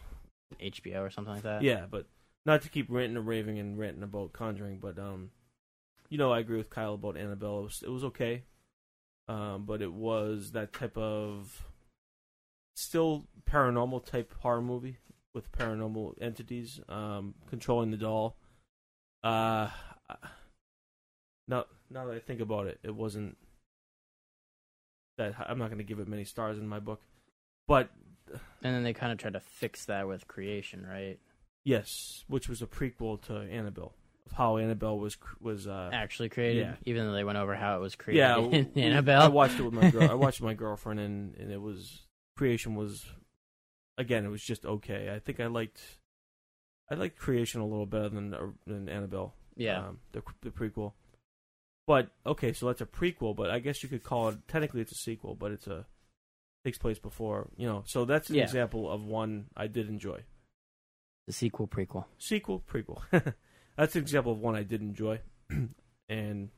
HBO 0.61 1.01
or 1.01 1.11
something 1.11 1.35
like 1.35 1.43
that. 1.43 1.63
Yeah, 1.63 1.87
but 1.91 2.07
not 2.47 2.63
to 2.63 2.69
keep 2.69 2.87
ranting 2.89 3.17
and 3.17 3.27
raving 3.27 3.59
and 3.59 3.79
ranting 3.79 4.03
about 4.03 4.33
Conjuring, 4.33 4.79
but 4.79 4.99
um, 4.99 5.31
you 6.09 6.19
know, 6.19 6.33
I 6.33 6.41
agree 6.41 6.59
with 6.59 6.71
Kyle 6.71 6.95
about 6.95 7.17
Annabelle. 7.17 7.61
It 7.61 7.63
was, 7.63 7.83
it 7.87 7.91
was 7.91 8.05
okay, 8.05 8.43
um, 9.29 9.65
but 9.67 9.83
it 9.83 9.93
was 9.93 10.53
that 10.53 10.73
type 10.73 10.97
of 10.97 11.65
still 12.77 13.27
paranormal 13.51 14.05
type 14.05 14.33
horror 14.41 14.63
movie 14.63 14.99
with 15.35 15.53
paranormal 15.53 16.15
entities 16.21 16.81
um, 16.89 17.35
controlling 17.49 17.91
the 17.91 17.97
doll. 17.97 18.37
Uh, 19.23 19.71
now, 21.49 21.65
now 21.91 22.07
that 22.07 22.15
I 22.15 22.19
think 22.19 22.41
about 22.41 22.67
it, 22.67 22.79
it 22.83 22.95
wasn't 22.95 23.37
that 25.17 25.35
I'm 25.39 25.59
not 25.59 25.69
going 25.69 25.79
to 25.79 25.85
give 25.85 25.99
it 25.99 26.09
many 26.09 26.25
stars 26.25 26.59
in 26.59 26.69
my 26.69 26.81
book, 26.81 27.01
but 27.67 27.91
And 28.63 28.75
then 28.75 28.83
they 28.83 28.93
kind 28.93 29.13
of 29.13 29.19
tried 29.19 29.35
to 29.35 29.41
fix 29.41 29.85
that 29.87 30.09
with 30.09 30.27
Creation, 30.27 30.87
right? 30.87 31.19
Yes, 31.65 32.25
which 32.29 32.49
was 32.49 32.61
a 32.63 32.67
prequel 32.67 33.21
to 33.23 33.35
Annabelle 33.35 33.95
of 34.27 34.33
how 34.33 34.57
Annabelle 34.59 34.99
was 34.99 35.17
was 35.41 35.67
uh 35.67 35.91
Actually 35.93 36.29
created, 36.29 36.61
yeah. 36.67 36.75
even 36.85 37.07
though 37.07 37.13
they 37.13 37.25
went 37.25 37.39
over 37.39 37.55
how 37.55 37.77
it 37.77 37.81
was 37.81 37.95
created 37.95 38.21
yeah 38.21 38.39
in 38.39 38.71
we- 38.75 38.83
Annabelle. 38.83 39.23
I 39.23 39.29
watched 39.29 39.59
it 39.59 39.63
with 39.63 39.75
my 39.75 39.91
girl. 39.91 40.11
I 40.11 40.15
watched 40.27 40.43
my 40.43 40.55
girlfriend 40.55 41.01
and 41.01 41.35
and 41.37 41.51
it 41.51 41.61
was 41.61 42.03
creation 42.37 42.75
was 42.75 43.07
again 43.99 44.25
it 44.25 44.29
was 44.31 44.43
just 44.43 44.65
okay. 44.67 45.13
I 45.15 45.19
think 45.19 45.41
I 45.41 45.47
liked 45.47 45.81
I 46.91 46.95
liked 46.97 47.19
creation 47.19 47.61
a 47.61 47.67
little 47.67 47.87
better 47.87 48.09
than 48.11 48.35
uh, 48.35 48.47
than 48.67 48.89
Annabelle. 48.89 49.35
yeah. 49.57 49.79
um, 49.89 49.99
the 50.13 50.23
the 50.43 50.51
prequel. 50.51 50.93
But 51.87 52.09
okay, 52.27 52.53
so 52.55 52.67
that's 52.67 52.81
a 52.81 52.87
prequel, 52.87 53.37
but 53.37 53.51
I 53.51 53.59
guess 53.59 53.83
you 53.83 53.89
could 53.91 54.03
call 54.03 54.29
it 54.31 54.39
technically 54.49 54.81
it's 54.81 54.93
a 54.93 54.97
sequel, 54.97 55.35
but 55.35 55.51
it's 55.53 55.67
a 55.67 55.87
takes 56.65 56.79
place 56.79 56.99
before 56.99 57.49
you 57.57 57.67
know. 57.67 57.83
So 57.87 58.05
that's 58.07 58.29
an 58.31 58.37
Yeah. 58.37 58.43
example 58.45 58.91
of 58.91 59.05
one 59.05 59.47
I 59.57 59.67
did 59.67 59.89
enjoy. 59.89 60.23
The 61.27 61.33
sequel, 61.33 61.67
prequel. 61.67 62.05
sequel 62.19 62.63
prequel 62.71 63.01
that's 63.77 63.95
an 63.97 64.03
example 64.03 64.33
of 64.33 64.39
one 64.39 64.55
i 64.55 64.63
did 64.63 64.81
enjoy 64.83 65.19
and 66.09 66.51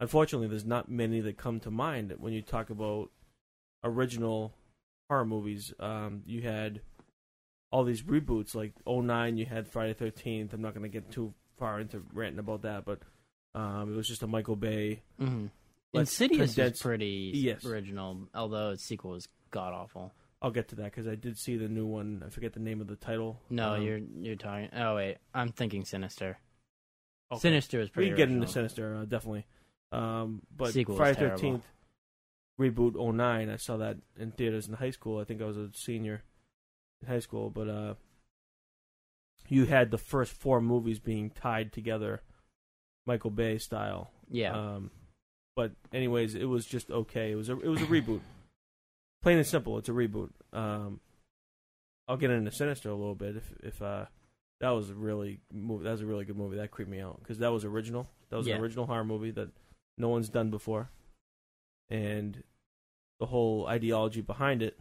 unfortunately 0.00 0.48
there's 0.48 0.64
not 0.64 0.90
many 0.90 1.20
that 1.20 1.36
come 1.36 1.60
to 1.60 1.70
mind 1.70 2.14
when 2.18 2.32
you 2.32 2.42
talk 2.42 2.70
about 2.70 3.10
original 3.84 4.52
horror 5.08 5.24
movies 5.24 5.72
um, 5.80 6.22
you 6.26 6.42
had 6.42 6.80
all 7.70 7.84
these 7.84 8.02
reboots 8.02 8.54
like 8.54 8.72
09 8.86 9.36
you 9.36 9.46
had 9.46 9.66
friday 9.68 9.94
13th 9.94 10.52
i'm 10.52 10.62
not 10.62 10.74
going 10.74 10.82
to 10.82 10.88
get 10.88 11.10
too 11.10 11.32
far 11.58 11.80
into 11.80 12.02
ranting 12.12 12.38
about 12.38 12.62
that 12.62 12.84
but 12.84 13.00
um, 13.54 13.92
it 13.92 13.96
was 13.96 14.06
just 14.08 14.22
a 14.22 14.26
michael 14.26 14.56
bay 14.56 15.02
Like, 15.18 16.02
Insidious 16.02 16.54
condensed- 16.54 16.76
is 16.76 16.82
pretty 16.82 17.32
Yes. 17.34 17.64
original, 17.64 18.28
although 18.34 18.70
its 18.72 18.84
sequel 18.84 19.12
was 19.12 19.26
god 19.50 19.72
awful. 19.72 20.12
I'll 20.40 20.50
get 20.52 20.68
to 20.68 20.76
that 20.76 20.84
because 20.84 21.06
I 21.08 21.14
did 21.16 21.36
see 21.36 21.56
the 21.56 21.68
new 21.68 21.86
one. 21.86 22.22
I 22.24 22.30
forget 22.30 22.52
the 22.52 22.60
name 22.60 22.80
of 22.80 22.86
the 22.86 22.96
title. 22.96 23.40
No, 23.50 23.74
Um, 23.74 23.82
you're 23.82 23.98
you're 24.20 24.36
talking. 24.36 24.68
Oh 24.74 24.94
wait, 24.96 25.16
I'm 25.34 25.50
thinking 25.50 25.84
Sinister. 25.84 26.38
okay. 27.32 27.40
Sinister 27.40 27.80
is 27.80 27.90
pretty. 27.90 28.10
can 28.10 28.16
get 28.16 28.28
into. 28.28 28.46
Sinister, 28.46 28.94
uh, 28.96 29.04
definitely. 29.04 29.46
Um, 29.90 30.42
but 30.56 30.72
Sequel 30.72 30.96
Friday. 30.96 31.18
Thirteenth 31.18 31.64
reboot 32.60 32.94
09, 32.96 33.48
I 33.50 33.56
saw 33.56 33.76
that 33.76 33.98
in 34.18 34.32
theaters 34.32 34.66
in 34.66 34.74
high 34.74 34.90
school. 34.90 35.20
I 35.20 35.24
think 35.24 35.40
I 35.40 35.44
was 35.44 35.56
a 35.56 35.70
senior 35.74 36.22
in 37.00 37.06
high 37.08 37.20
school, 37.20 37.50
but 37.50 37.68
uh, 37.68 37.94
you 39.48 39.66
had 39.66 39.90
the 39.90 39.98
first 39.98 40.32
four 40.32 40.60
movies 40.60 40.98
being 40.98 41.30
tied 41.30 41.72
together, 41.72 42.20
Michael 43.06 43.30
Bay 43.30 43.58
style. 43.58 44.10
Yeah, 44.30 44.52
Um, 44.52 44.90
but 45.56 45.72
anyways, 45.92 46.34
it 46.34 46.44
was 46.46 46.66
just 46.66 46.90
okay. 46.90 47.30
It 47.32 47.36
was 47.36 47.48
a 47.48 47.58
it 47.60 47.68
was 47.68 47.80
a 47.80 47.86
reboot. 47.86 48.20
Plain 49.28 49.36
and 49.36 49.46
simple, 49.46 49.76
it's 49.76 49.90
a 49.90 49.92
reboot. 49.92 50.30
Um, 50.54 51.00
I'll 52.08 52.16
get 52.16 52.30
into 52.30 52.50
Sinister 52.50 52.88
a 52.88 52.94
little 52.94 53.14
bit 53.14 53.36
if 53.36 53.52
if 53.62 53.82
uh, 53.82 54.06
that 54.62 54.70
was 54.70 54.88
a 54.88 54.94
really 54.94 55.40
movie. 55.52 55.84
That 55.84 55.90
was 55.90 56.00
a 56.00 56.06
really 56.06 56.24
good 56.24 56.38
movie. 56.38 56.56
That 56.56 56.70
creeped 56.70 56.90
me 56.90 56.98
out 57.02 57.18
because 57.20 57.36
that 57.40 57.52
was 57.52 57.62
original. 57.66 58.08
That 58.30 58.38
was 58.38 58.46
Yeah. 58.46 58.54
an 58.54 58.62
original 58.62 58.86
horror 58.86 59.04
movie 59.04 59.30
that 59.32 59.50
no 59.98 60.08
one's 60.08 60.30
done 60.30 60.48
before, 60.48 60.88
and 61.90 62.42
the 63.20 63.26
whole 63.26 63.66
ideology 63.66 64.22
behind 64.22 64.62
it 64.62 64.78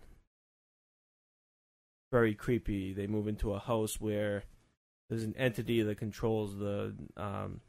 very 2.13 2.33
creepy. 2.33 2.93
They 2.93 3.05
move 3.05 3.27
into 3.27 3.51
a 3.51 3.59
house 3.59 3.99
where 3.99 4.43
there's 5.09 5.23
an 5.23 5.35
entity 5.35 5.81
that 5.81 5.97
controls 5.97 6.57
the 6.57 6.95
um, 7.17 7.59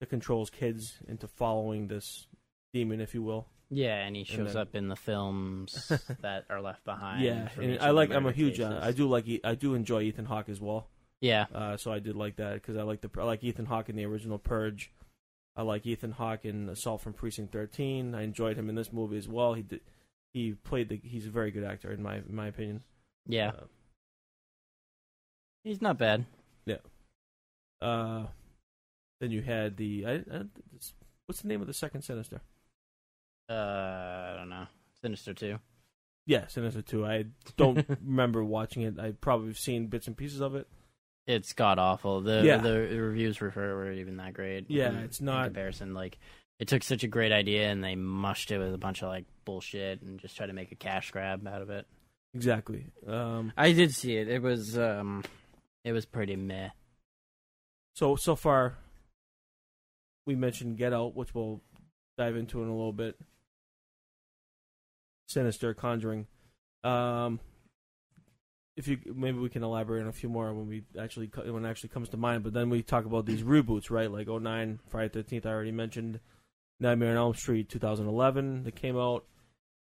that 0.00 0.10
controls 0.10 0.50
kids 0.50 0.94
into 1.06 1.28
following 1.28 1.86
this 1.86 2.26
demon, 2.74 3.00
if 3.00 3.14
you 3.14 3.22
will. 3.22 3.46
Yeah, 3.74 4.04
and 4.04 4.14
he 4.14 4.24
shows 4.24 4.52
then- 4.52 4.62
up 4.62 4.74
in 4.74 4.88
the 4.88 4.96
films 4.96 5.90
that 6.20 6.44
are 6.50 6.60
left 6.60 6.84
behind. 6.84 7.24
yeah, 7.24 7.48
and 7.58 7.80
I 7.80 7.90
like. 7.90 8.10
I'm 8.12 8.26
a 8.26 8.32
huge. 8.32 8.60
Uh. 8.60 8.78
I 8.82 8.92
do 8.92 9.08
like. 9.08 9.26
I 9.42 9.54
do 9.54 9.74
enjoy 9.74 10.02
Ethan 10.02 10.26
Hawke 10.26 10.48
as 10.50 10.60
well. 10.60 10.86
Yeah, 11.20 11.46
Uh, 11.54 11.76
so 11.76 11.92
I 11.92 12.00
did 12.00 12.16
like 12.16 12.36
that 12.36 12.54
because 12.54 12.76
I 12.76 12.82
like 12.82 13.00
the. 13.00 13.10
I 13.18 13.24
like 13.24 13.42
Ethan 13.44 13.66
Hawke 13.66 13.88
in 13.88 13.96
the 13.96 14.04
original 14.04 14.38
Purge. 14.38 14.90
I 15.56 15.62
like 15.62 15.86
Ethan 15.86 16.12
Hawke 16.12 16.44
in 16.44 16.68
Assault 16.68 17.00
from 17.00 17.12
Precinct 17.12 17.52
13. 17.52 18.14
I 18.14 18.22
enjoyed 18.22 18.56
him 18.56 18.68
in 18.68 18.74
this 18.74 18.92
movie 18.92 19.18
as 19.18 19.28
well. 19.28 19.54
He 19.54 19.62
did. 19.62 19.80
He 20.34 20.52
played 20.64 20.88
the. 20.88 21.00
He's 21.02 21.26
a 21.26 21.30
very 21.30 21.50
good 21.50 21.64
actor 21.64 21.92
in 21.92 22.02
my 22.02 22.16
in 22.16 22.34
my 22.34 22.48
opinion. 22.48 22.82
yeah, 23.26 23.50
Uh, 23.50 23.64
he's 25.64 25.80
not 25.82 25.98
bad. 25.98 26.24
Yeah. 26.66 26.78
Uh, 27.80 28.26
then 29.20 29.30
you 29.30 29.42
had 29.42 29.76
the. 29.76 30.04
I, 30.06 30.12
I, 30.14 30.42
what's 31.26 31.42
the 31.42 31.48
name 31.48 31.60
of 31.60 31.66
the 31.66 31.74
second 31.74 32.02
Sinister? 32.02 32.40
Uh, 33.52 34.32
I 34.32 34.36
don't 34.38 34.48
know. 34.48 34.66
Sinister 35.02 35.34
Two. 35.34 35.58
Yeah, 36.26 36.46
Sinister 36.46 36.82
Two. 36.82 37.04
I 37.06 37.24
don't 37.56 37.84
remember 38.04 38.44
watching 38.44 38.82
it. 38.82 38.98
I 38.98 39.12
probably 39.12 39.48
have 39.48 39.58
seen 39.58 39.88
bits 39.88 40.06
and 40.06 40.16
pieces 40.16 40.40
of 40.40 40.54
it. 40.54 40.66
It's 41.26 41.52
god 41.52 41.78
awful. 41.78 42.20
The 42.20 42.42
Yeah. 42.44 42.56
the 42.58 42.78
reviews 42.78 43.36
for 43.36 43.48
it 43.48 43.54
were 43.56 43.92
even 43.92 44.16
that 44.16 44.34
great. 44.34 44.66
Yeah, 44.70 44.90
in- 44.90 44.96
it's 44.98 45.20
in 45.20 45.26
not- 45.26 45.44
comparison. 45.46 45.94
Like 45.94 46.18
it 46.58 46.68
took 46.68 46.82
such 46.82 47.02
a 47.04 47.08
great 47.08 47.32
idea 47.32 47.70
and 47.70 47.82
they 47.82 47.94
mushed 47.96 48.50
it 48.52 48.58
with 48.58 48.72
a 48.74 48.78
bunch 48.78 49.02
of 49.02 49.08
like 49.08 49.24
bullshit 49.44 50.00
and 50.02 50.18
just 50.20 50.36
tried 50.36 50.46
to 50.46 50.52
make 50.52 50.70
a 50.72 50.76
cash 50.76 51.10
grab 51.10 51.46
out 51.46 51.62
of 51.62 51.70
it. 51.70 51.86
Exactly. 52.34 52.86
Um, 53.06 53.52
I 53.56 53.72
did 53.72 53.92
see 53.94 54.16
it. 54.16 54.28
It 54.28 54.42
was 54.42 54.78
um, 54.78 55.22
it 55.84 55.92
was 55.92 56.06
pretty 56.06 56.36
meh. 56.36 56.70
so 57.94 58.16
so 58.16 58.34
far, 58.36 58.78
we 60.26 60.34
mentioned 60.34 60.76
Get 60.78 60.92
Out, 60.92 61.14
which 61.16 61.34
we'll 61.34 61.60
dive 62.16 62.36
into 62.36 62.62
in 62.62 62.68
a 62.68 62.72
little 62.76 62.92
bit. 62.92 63.16
Sinister, 65.32 65.74
Conjuring. 65.74 66.26
Um, 66.84 67.40
if 68.76 68.88
you 68.88 68.98
maybe 69.14 69.38
we 69.38 69.48
can 69.48 69.62
elaborate 69.62 70.02
on 70.02 70.08
a 70.08 70.12
few 70.12 70.28
more 70.28 70.52
when 70.52 70.66
we 70.66 70.84
actually 70.98 71.30
when 71.46 71.64
it 71.64 71.68
actually 71.68 71.90
comes 71.90 72.08
to 72.10 72.16
mind. 72.16 72.42
But 72.42 72.54
then 72.54 72.70
we 72.70 72.82
talk 72.82 73.04
about 73.04 73.26
these 73.26 73.42
reboots, 73.42 73.90
right? 73.90 74.10
Like 74.10 74.28
09, 74.28 74.80
Friday 74.88 75.08
Thirteenth. 75.08 75.46
I 75.46 75.50
already 75.50 75.72
mentioned 75.72 76.20
Nightmare 76.80 77.10
on 77.12 77.16
Elm 77.16 77.34
Street, 77.34 77.68
2011 77.68 78.64
that 78.64 78.74
came 78.74 78.96
out. 78.96 79.24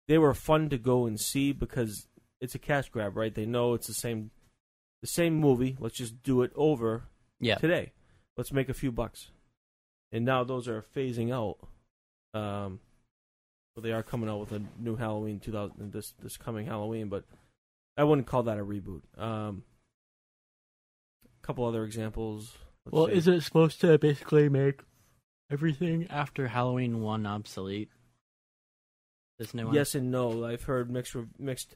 They 0.08 0.18
were 0.18 0.34
fun 0.34 0.70
to 0.70 0.78
go 0.78 1.06
and 1.06 1.20
see 1.20 1.52
because 1.52 2.08
it's 2.42 2.54
a 2.54 2.60
cash 2.60 2.90
grab, 2.90 3.16
right? 3.18 3.34
They 3.34 3.46
know 3.46 3.74
it's 3.74 3.88
the 3.88 3.94
same 3.94 4.32
the 5.02 5.08
same 5.08 5.36
movie. 5.36 5.78
Let's 5.80 5.98
just 5.98 6.22
do 6.22 6.42
it 6.42 6.52
over 6.56 7.06
Yeah, 7.40 7.56
today. 7.56 7.94
Let's 8.38 8.52
make 8.52 8.70
a 8.70 8.74
few 8.74 8.92
bucks. 8.92 9.32
And 10.12 10.26
now 10.26 10.44
those 10.44 10.68
are 10.68 10.84
phasing 10.96 11.34
out. 11.34 11.58
Um, 12.40 12.80
well, 13.76 13.84
they 13.84 13.92
are 13.92 14.04
coming 14.04 14.30
out 14.30 14.40
with 14.40 14.52
a 14.52 14.62
new 14.80 14.96
Halloween 14.96 15.40
2000 15.40 15.92
this 15.92 16.14
this 16.22 16.38
coming 16.38 16.66
Halloween, 16.68 17.10
but 17.10 17.26
I 17.98 18.04
wouldn't 18.04 18.28
call 18.28 18.44
that 18.44 18.58
a 18.58 18.64
reboot. 18.66 19.02
Um, 19.18 19.64
a 21.26 21.46
couple 21.46 21.66
other 21.66 21.84
examples. 21.84 22.54
Let's 22.86 22.94
Well, 22.94 23.08
see. 23.08 23.14
is 23.14 23.28
it 23.28 23.42
supposed 23.42 23.82
to 23.82 23.98
basically 23.98 24.48
make 24.50 24.82
everything 25.52 26.08
after 26.10 26.48
Halloween 26.48 27.02
one 27.02 27.26
obsolete? 27.26 27.90
This 29.40 29.54
new 29.54 29.66
one. 29.66 29.76
yes 29.76 29.96
and 29.96 30.12
no. 30.12 30.46
I've 30.46 30.64
heard 30.64 30.90
mixed 30.90 31.16
mixed 31.38 31.76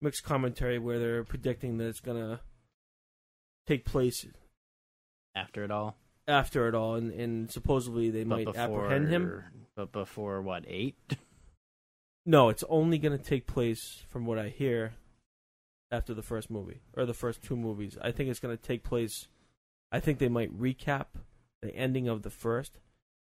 mixed 0.00 0.24
commentary 0.24 0.78
where 0.78 0.98
they're 0.98 1.24
predicting 1.24 1.76
that 1.78 1.88
it's 1.88 2.00
gonna 2.00 2.40
take 3.66 3.84
place 3.84 4.26
After 5.34 5.62
it 5.64 5.70
all, 5.70 5.96
after 6.26 6.66
it 6.68 6.74
all, 6.74 6.94
and, 6.94 7.12
and 7.12 7.50
supposedly 7.50 8.08
they 8.10 8.24
but 8.24 8.36
might 8.36 8.46
before, 8.46 8.86
apprehend 8.86 9.08
him. 9.08 9.44
But 9.74 9.92
before 9.92 10.40
what 10.40 10.64
eight? 10.66 10.96
No, 12.28 12.48
it's 12.48 12.64
only 12.68 12.98
going 12.98 13.16
to 13.16 13.22
take 13.22 13.46
place, 13.46 14.02
from 14.08 14.26
what 14.26 14.36
I 14.36 14.48
hear, 14.48 14.94
after 15.92 16.12
the 16.12 16.24
first 16.24 16.50
movie 16.50 16.80
or 16.96 17.06
the 17.06 17.14
first 17.14 17.40
two 17.40 17.56
movies. 17.56 17.96
I 18.02 18.10
think 18.10 18.28
it's 18.28 18.40
going 18.40 18.56
to 18.56 18.62
take 18.62 18.82
place. 18.82 19.28
I 19.92 20.00
think 20.00 20.18
they 20.18 20.28
might 20.28 20.52
recap 20.58 21.06
the 21.62 21.72
ending 21.74 22.08
of 22.08 22.22
the 22.22 22.30
first, 22.30 22.80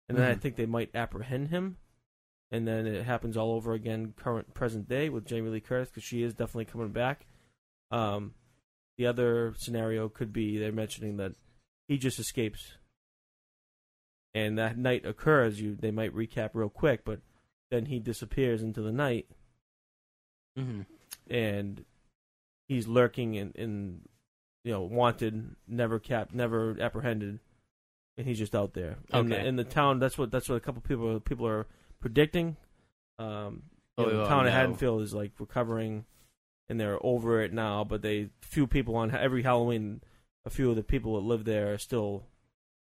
and 0.07 0.15
then 0.15 0.25
I 0.25 0.35
Mhm. 0.35 0.41
think 0.41 0.55
they 0.55 0.67
might 0.67 0.95
apprehend 0.95 1.47
him, 1.47 1.77
and 2.51 2.67
then 2.67 2.85
it 2.85 3.03
happens 3.05 3.35
all 3.35 3.53
over 3.53 3.73
again, 3.73 4.13
current 4.13 4.53
present 4.53 4.87
day 4.87 5.09
with 5.09 5.25
Jamie 5.25 5.49
Lee 5.49 5.61
Curtis 5.61 5.89
because 5.89 6.03
she 6.03 6.21
is 6.21 6.35
definitely 6.35 6.65
coming 6.65 6.91
back. 6.91 7.25
Um, 7.89 8.35
the 8.97 9.07
other 9.07 9.55
scenario 9.55 10.09
could 10.09 10.31
be 10.31 10.59
they're 10.59 10.71
mentioning 10.71 11.17
that 11.17 11.33
he 11.87 11.97
just 11.97 12.19
escapes, 12.19 12.77
and 14.35 14.59
that 14.59 14.77
night 14.77 15.07
occurs. 15.07 15.59
You 15.59 15.75
they 15.75 15.91
might 15.91 16.13
recap 16.13 16.51
real 16.53 16.69
quick, 16.69 17.03
but 17.03 17.21
then 17.71 17.85
he 17.85 17.99
disappears 17.99 18.61
into 18.61 18.81
the 18.81 18.91
night 18.91 19.25
Mm-hmm. 20.59 20.81
and 21.33 21.85
he's 22.67 22.85
lurking 22.87 23.35
in, 23.35 23.51
in 23.55 24.01
you 24.65 24.73
know 24.73 24.81
wanted 24.81 25.55
never 25.65 25.97
capped 25.97 26.33
never 26.35 26.75
apprehended 26.79 27.39
and 28.17 28.27
he's 28.27 28.37
just 28.37 28.53
out 28.53 28.73
there 28.73 28.97
in, 29.13 29.29
the, 29.29 29.37
Okay. 29.37 29.47
in 29.47 29.55
the 29.55 29.63
town 29.63 29.99
that's 29.99 30.17
what 30.17 30.29
that's 30.29 30.49
what 30.49 30.55
a 30.55 30.59
couple 30.59 30.81
people 30.81 31.17
people 31.21 31.47
are 31.47 31.67
predicting 32.01 32.57
um 33.17 33.63
Oh, 33.97 34.03
know, 34.03 34.09
the 34.11 34.17
well, 34.19 34.27
town 34.27 34.39
of 34.41 34.45
no. 34.47 34.51
Haddonfield 34.51 35.01
is 35.03 35.13
like 35.13 35.31
recovering 35.39 36.03
and 36.67 36.77
they're 36.79 36.99
over 37.01 37.41
it 37.41 37.53
now 37.53 37.85
but 37.85 38.01
they 38.01 38.27
few 38.41 38.67
people 38.67 38.97
on 38.97 39.15
every 39.15 39.43
Halloween 39.43 40.01
a 40.45 40.49
few 40.49 40.69
of 40.69 40.75
the 40.75 40.83
people 40.83 41.15
that 41.15 41.25
live 41.25 41.45
there 41.45 41.73
are 41.73 41.77
still 41.77 42.23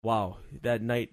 wow 0.03 0.39
that 0.62 0.81
night 0.81 1.11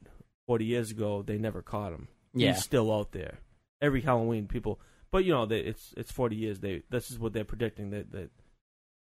40 0.47 0.63
years 0.63 0.89
ago 0.89 1.21
they 1.21 1.37
never 1.37 1.61
caught 1.61 1.91
him 1.91 2.07
Yeah, 2.33 2.53
he's 2.53 2.63
still 2.63 2.93
out 2.93 3.11
there. 3.11 3.39
Every 3.81 4.01
Halloween, 4.01 4.47
people, 4.47 4.79
but 5.11 5.23
you 5.25 5.31
know, 5.31 5.45
they, 5.45 5.59
it's 5.59 5.93
it's 5.97 6.11
forty 6.11 6.35
years. 6.35 6.59
They 6.59 6.83
this 6.89 7.11
is 7.11 7.17
what 7.19 7.33
they're 7.33 7.45
predicting 7.45 7.91
that 7.91 8.11
that 8.11 8.29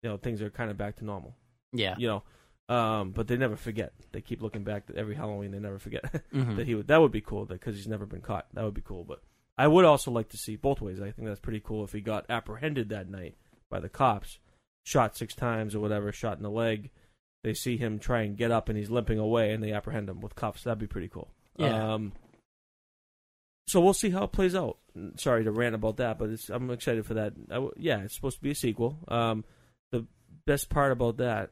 you 0.03 0.11
know 0.11 0.16
things 0.16 0.41
are 0.43 0.51
kind 0.51 0.70
of 0.70 0.79
back 0.79 0.97
to 0.97 1.05
normal. 1.05 1.37
yeah. 1.73 1.95
You 1.99 2.09
know, 2.68 2.75
um, 2.75 3.11
but 3.12 3.29
they 3.29 3.37
never 3.37 3.57
forget. 3.57 3.93
They 4.12 4.20
keep 4.20 4.41
looking 4.43 4.64
back 4.64 4.87
to 4.87 4.97
every 4.97 5.14
Halloween. 5.14 5.51
They 5.53 5.59
never 5.59 5.79
forget 5.79 6.05
Mhm. 6.33 6.57
that 6.57 6.66
he 6.66 6.75
would. 6.75 6.89
That 6.89 7.01
would 7.01 7.12
be 7.12 7.20
cool 7.20 7.45
because 7.45 7.77
he's 7.77 7.87
never 7.89 8.07
been 8.07 8.20
caught. 8.23 8.47
That 8.55 8.64
would 8.64 8.75
be 8.75 8.81
cool. 8.83 9.05
But 9.05 9.20
I 9.59 9.68
would 9.68 9.85
also 9.85 10.11
like 10.11 10.29
to 10.31 10.37
see 10.39 10.57
both 10.57 10.81
ways. 10.81 11.01
I 11.01 11.11
think 11.11 11.29
that's 11.29 11.41
pretty 11.41 11.61
cool 11.61 11.85
if 11.85 11.93
he 11.93 12.01
got 12.01 12.25
apprehended 12.31 12.89
that 12.89 13.09
night 13.11 13.37
by 13.70 13.79
the 13.81 13.89
cops, 13.91 14.39
shot 14.85 15.16
six 15.16 15.35
times 15.35 15.75
or 15.75 15.81
whatever, 15.81 16.11
shot 16.12 16.39
in 16.39 16.43
the 16.43 16.51
leg. 16.51 16.91
They 17.45 17.53
see 17.55 17.77
him 17.77 17.99
try 17.99 18.23
and 18.23 18.37
get 18.37 18.51
up 18.51 18.68
and 18.68 18.79
he's 18.79 18.89
limping 18.91 19.18
away, 19.18 19.53
and 19.53 19.62
they 19.62 19.73
apprehend 19.73 20.09
him 20.09 20.20
with 20.20 20.35
cuffs. 20.35 20.62
That'd 20.64 20.79
be 20.79 20.87
pretty 20.87 21.09
cool. 21.09 21.29
Yeah. 21.59 21.95
Um, 21.95 22.12
so 23.67 23.81
we'll 23.81 23.95
see 23.95 24.11
how 24.11 24.25
it 24.25 24.33
plays 24.33 24.55
out. 24.55 24.79
Sorry 25.17 25.45
to 25.45 25.51
rant 25.51 25.75
about 25.75 25.97
that, 25.99 26.19
but 26.19 26.31
it's, 26.31 26.51
I'm 26.51 26.71
excited 26.71 27.07
for 27.07 27.15
that. 27.15 27.33
I 27.51 27.67
yeah, 27.77 28.01
it's 28.01 28.15
supposed 28.15 28.37
to 28.37 28.43
be 28.43 28.51
a 28.51 28.55
sequel. 28.55 28.99
Um, 29.09 29.45
the 29.91 30.07
best 30.47 30.69
part 30.69 30.93
about 30.93 31.17
that, 31.19 31.51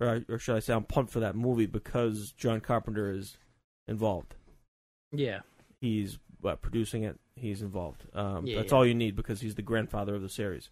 or, 0.00 0.22
or 0.28 0.38
should 0.38 0.56
I 0.56 0.60
say, 0.60 0.72
I'm 0.74 0.84
pumped 0.84 1.12
for 1.12 1.20
that 1.20 1.36
movie 1.36 1.66
because 1.66 2.32
John 2.32 2.60
Carpenter 2.60 3.12
is 3.12 3.36
involved. 3.88 4.34
yeah. 5.12 5.40
He's 5.80 6.18
what, 6.42 6.60
producing 6.60 7.04
it. 7.04 7.18
He's 7.36 7.62
involved. 7.62 8.04
Um, 8.14 8.46
Yeah, 8.46 8.56
that's 8.58 8.70
yeah. 8.70 8.76
all 8.76 8.86
you 8.86 8.94
need 8.94 9.16
because 9.16 9.40
he's 9.40 9.54
the 9.54 9.62
grandfather 9.62 10.14
of 10.14 10.20
the 10.20 10.28
series. 10.28 10.68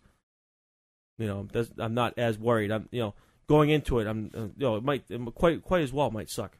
You 1.18 1.26
know, 1.26 1.48
I'm 1.78 1.94
not 1.94 2.18
as 2.18 2.38
worried. 2.38 2.70
I'm, 2.70 2.88
you 2.92 3.00
know, 3.00 3.14
going 3.48 3.70
into 3.70 4.00
it, 4.00 4.06
I'm, 4.06 4.30
uh, 4.34 4.40
you 4.40 4.52
know, 4.58 4.76
it 4.76 4.84
might 4.84 5.04
it, 5.08 5.18
quite 5.34 5.62
quite 5.64 5.82
as 5.82 5.92
well 5.94 6.10
might 6.10 6.28
suck. 6.28 6.58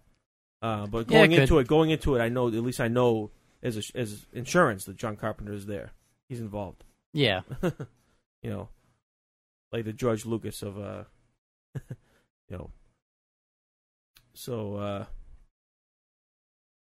Uh, 0.61 0.87
but 0.87 1.11
Yeah, 1.11 1.19
it 1.19 1.21
going 1.21 1.31
could. 1.31 1.39
into 1.41 1.59
it, 1.59 1.67
going 1.69 1.91
into 1.91 2.15
it, 2.17 2.21
I 2.21 2.29
know 2.29 2.49
at 2.49 2.55
least 2.55 2.81
I 2.81 2.89
know 2.89 3.31
as 3.63 3.77
a, 3.77 3.97
as 3.99 4.27
insurance 4.33 4.85
that 4.87 4.97
John 4.97 5.17
Carpenter 5.17 5.53
is 5.53 5.67
there. 5.67 5.93
He's 6.29 6.41
involved. 6.41 6.85
Yeah, 7.13 7.41
you 8.43 8.51
know, 8.51 8.69
like 9.73 9.85
the 9.85 9.93
George 9.93 10.27
Lucas 10.27 10.63
of 10.63 10.79
uh, 10.79 11.05
you 12.49 12.57
know. 12.57 12.71
So 14.35 14.77
uh, 14.77 15.05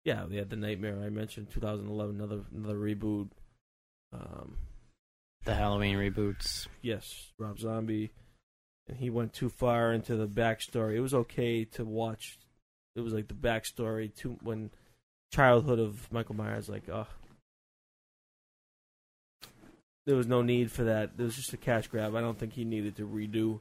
yeah, 0.06 0.26
they 0.28 0.38
had 0.38 0.50
the 0.50 0.56
Nightmare 0.56 1.00
I 1.04 1.10
mentioned, 1.10 1.50
2011, 1.52 2.16
another 2.16 2.42
another 2.56 2.76
reboot. 2.78 3.30
Um, 4.12 4.58
the 5.46 5.56
Halloween 5.56 5.98
reboots. 5.98 6.68
yes, 6.82 7.32
Rob 7.38 7.60
Zombie, 7.60 8.12
and 8.88 8.98
he 8.98 9.10
went 9.10 9.34
too 9.34 9.50
far 9.50 9.92
into 9.94 10.16
the 10.16 10.28
backstory. 10.28 10.96
It 10.96 11.02
was 11.02 11.14
okay 11.14 11.66
to 11.66 11.84
watch. 11.86 12.38
It 12.96 13.02
was 13.02 13.14
like 13.14 13.28
the 13.28 13.34
backstory 13.34 14.14
to 14.18 14.38
when 14.44 14.70
childhood 15.32 15.80
of 15.80 16.12
Michael 16.12 16.36
Myers. 16.36 16.70
Like, 16.70 16.88
oh, 16.90 17.08
there 20.06 20.16
was 20.16 20.28
no 20.28 20.42
need 20.42 20.72
for 20.72 20.84
that. 20.84 21.12
It 21.18 21.24
was 21.24 21.36
just 21.36 21.54
a 21.54 21.58
cash 21.58 21.88
grab. 21.88 22.16
I 22.16 22.22
don't 22.22 22.38
think 22.38 22.54
he 22.54 22.64
needed 22.66 22.96
to 22.98 23.08
redo 23.08 23.60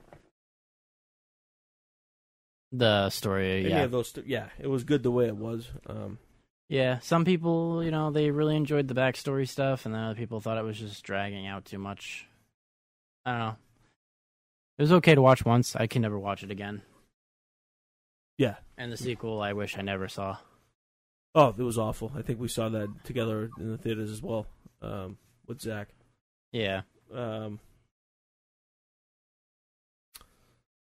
The 2.73 3.11
story, 3.11 3.61
any 3.61 3.69
yeah, 3.71 3.83
of 3.85 3.91
those. 3.91 4.09
St- 4.11 4.27
yeah, 4.27 4.47
it 4.59 4.67
was 4.67 4.85
good 4.85 5.03
the 5.03 5.11
way 5.11 5.27
it 5.27 5.37
was. 5.37 5.69
Um, 5.87 6.19
yeah. 6.69 6.99
Some 7.01 7.25
people, 7.25 7.85
you 7.85 7.91
know, 7.91 8.11
they 8.11 8.31
really 8.31 8.57
enjoyed 8.57 8.89
the 8.89 8.95
backstory 8.95 9.47
stuff, 9.49 9.85
and 9.85 9.95
then 9.95 10.03
other 10.03 10.15
people 10.15 10.41
thought 10.41 10.59
it 10.59 10.65
was 10.65 10.79
just 10.79 11.03
dragging 11.05 11.47
out 11.47 11.65
too 11.67 11.79
much. 11.79 12.27
I 13.27 13.31
don't 13.31 13.41
know. 13.41 13.57
It 14.79 14.83
was 14.83 14.93
okay 14.93 15.15
to 15.15 15.23
watch 15.23 15.45
once. 15.45 15.77
I 15.77 15.87
can 15.87 16.03
never 16.03 16.19
watch 16.19 16.43
it 16.43 16.51
again. 16.51 16.83
yeah. 18.39 18.57
And 18.83 18.91
the 18.91 18.97
sequel, 18.97 19.41
I 19.41 19.53
wish 19.53 19.79
I 19.79 19.83
never 19.83 20.09
saw. 20.09 20.39
Oh, 21.37 21.55
it 21.57 21.63
was 21.63 21.79
awful. 21.79 22.11
I 22.17 22.23
think 22.23 22.41
we 22.41 22.49
saw 22.49 22.69
that 22.71 23.05
together 23.05 23.49
in 23.57 23.71
the 23.71 23.79
theaters 23.79 24.11
as 24.11 24.21
well 24.21 24.49
um, 24.83 25.19
with 25.47 25.61
Zach. 25.61 25.91
Yeah, 26.51 26.81
Um, 27.15 27.61